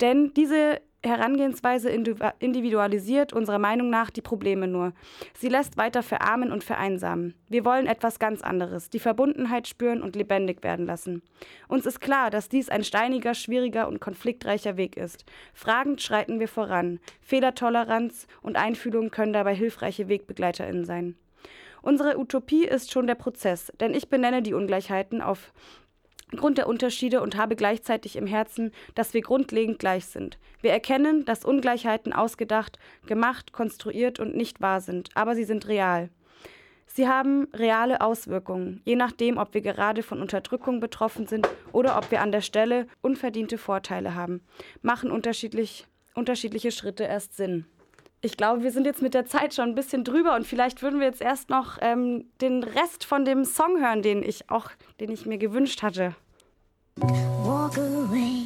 Denn 0.00 0.32
diese 0.34 0.80
Herangehensweise 1.06 1.88
individualisiert 1.88 3.32
unserer 3.32 3.58
Meinung 3.58 3.90
nach 3.90 4.10
die 4.10 4.22
Probleme 4.22 4.66
nur. 4.66 4.92
Sie 5.34 5.48
lässt 5.48 5.76
weiter 5.76 6.02
verarmen 6.02 6.50
und 6.50 6.64
vereinsamen. 6.64 7.34
Wir 7.48 7.64
wollen 7.64 7.86
etwas 7.86 8.18
ganz 8.18 8.42
anderes, 8.42 8.90
die 8.90 8.98
Verbundenheit 8.98 9.68
spüren 9.68 10.02
und 10.02 10.16
lebendig 10.16 10.64
werden 10.64 10.84
lassen. 10.84 11.22
Uns 11.68 11.86
ist 11.86 12.00
klar, 12.00 12.30
dass 12.30 12.48
dies 12.48 12.68
ein 12.68 12.82
steiniger, 12.82 13.34
schwieriger 13.34 13.86
und 13.88 14.00
konfliktreicher 14.00 14.76
Weg 14.76 14.96
ist. 14.96 15.24
Fragend 15.54 16.02
schreiten 16.02 16.40
wir 16.40 16.48
voran. 16.48 16.98
Fehlertoleranz 17.20 18.26
und 18.42 18.56
Einfühlung 18.56 19.10
können 19.10 19.32
dabei 19.32 19.54
hilfreiche 19.54 20.08
Wegbegleiterinnen 20.08 20.84
sein. 20.84 21.16
Unsere 21.82 22.18
Utopie 22.18 22.64
ist 22.64 22.90
schon 22.90 23.06
der 23.06 23.14
Prozess, 23.14 23.72
denn 23.78 23.94
ich 23.94 24.08
benenne 24.08 24.42
die 24.42 24.54
Ungleichheiten 24.54 25.22
auf 25.22 25.52
Grund 26.34 26.58
der 26.58 26.66
Unterschiede 26.66 27.20
und 27.20 27.36
habe 27.36 27.54
gleichzeitig 27.54 28.16
im 28.16 28.26
Herzen, 28.26 28.72
dass 28.96 29.14
wir 29.14 29.20
grundlegend 29.20 29.78
gleich 29.78 30.06
sind. 30.06 30.38
Wir 30.60 30.72
erkennen, 30.72 31.24
dass 31.24 31.44
Ungleichheiten 31.44 32.12
ausgedacht, 32.12 32.78
gemacht, 33.06 33.52
konstruiert 33.52 34.18
und 34.18 34.34
nicht 34.34 34.60
wahr 34.60 34.80
sind, 34.80 35.10
aber 35.14 35.36
sie 35.36 35.44
sind 35.44 35.68
real. 35.68 36.10
Sie 36.86 37.06
haben 37.06 37.46
reale 37.52 38.00
Auswirkungen, 38.00 38.80
je 38.84 38.96
nachdem, 38.96 39.38
ob 39.38 39.54
wir 39.54 39.60
gerade 39.60 40.02
von 40.02 40.20
Unterdrückung 40.20 40.80
betroffen 40.80 41.26
sind 41.26 41.48
oder 41.72 41.96
ob 41.96 42.10
wir 42.10 42.20
an 42.22 42.32
der 42.32 42.40
Stelle 42.40 42.86
unverdiente 43.02 43.58
Vorteile 43.58 44.14
haben, 44.14 44.40
machen 44.82 45.10
unterschiedlich, 45.10 45.86
unterschiedliche 46.14 46.72
Schritte 46.72 47.04
erst 47.04 47.36
Sinn. 47.36 47.66
Ich 48.22 48.36
glaube, 48.36 48.62
wir 48.62 48.72
sind 48.72 48.86
jetzt 48.86 49.02
mit 49.02 49.14
der 49.14 49.26
Zeit 49.26 49.54
schon 49.54 49.68
ein 49.70 49.74
bisschen 49.74 50.02
drüber 50.02 50.34
und 50.34 50.46
vielleicht 50.46 50.82
würden 50.82 51.00
wir 51.00 51.06
jetzt 51.06 51.20
erst 51.20 51.50
noch 51.50 51.78
ähm, 51.80 52.24
den 52.40 52.62
Rest 52.62 53.04
von 53.04 53.24
dem 53.24 53.44
Song 53.44 53.80
hören, 53.80 54.02
den 54.02 54.22
ich 54.22 54.50
auch, 54.50 54.70
den 55.00 55.10
ich 55.10 55.26
mir 55.26 55.38
gewünscht 55.38 55.82
hatte. 55.82 56.14
Walk 56.96 57.76
away, 57.78 58.44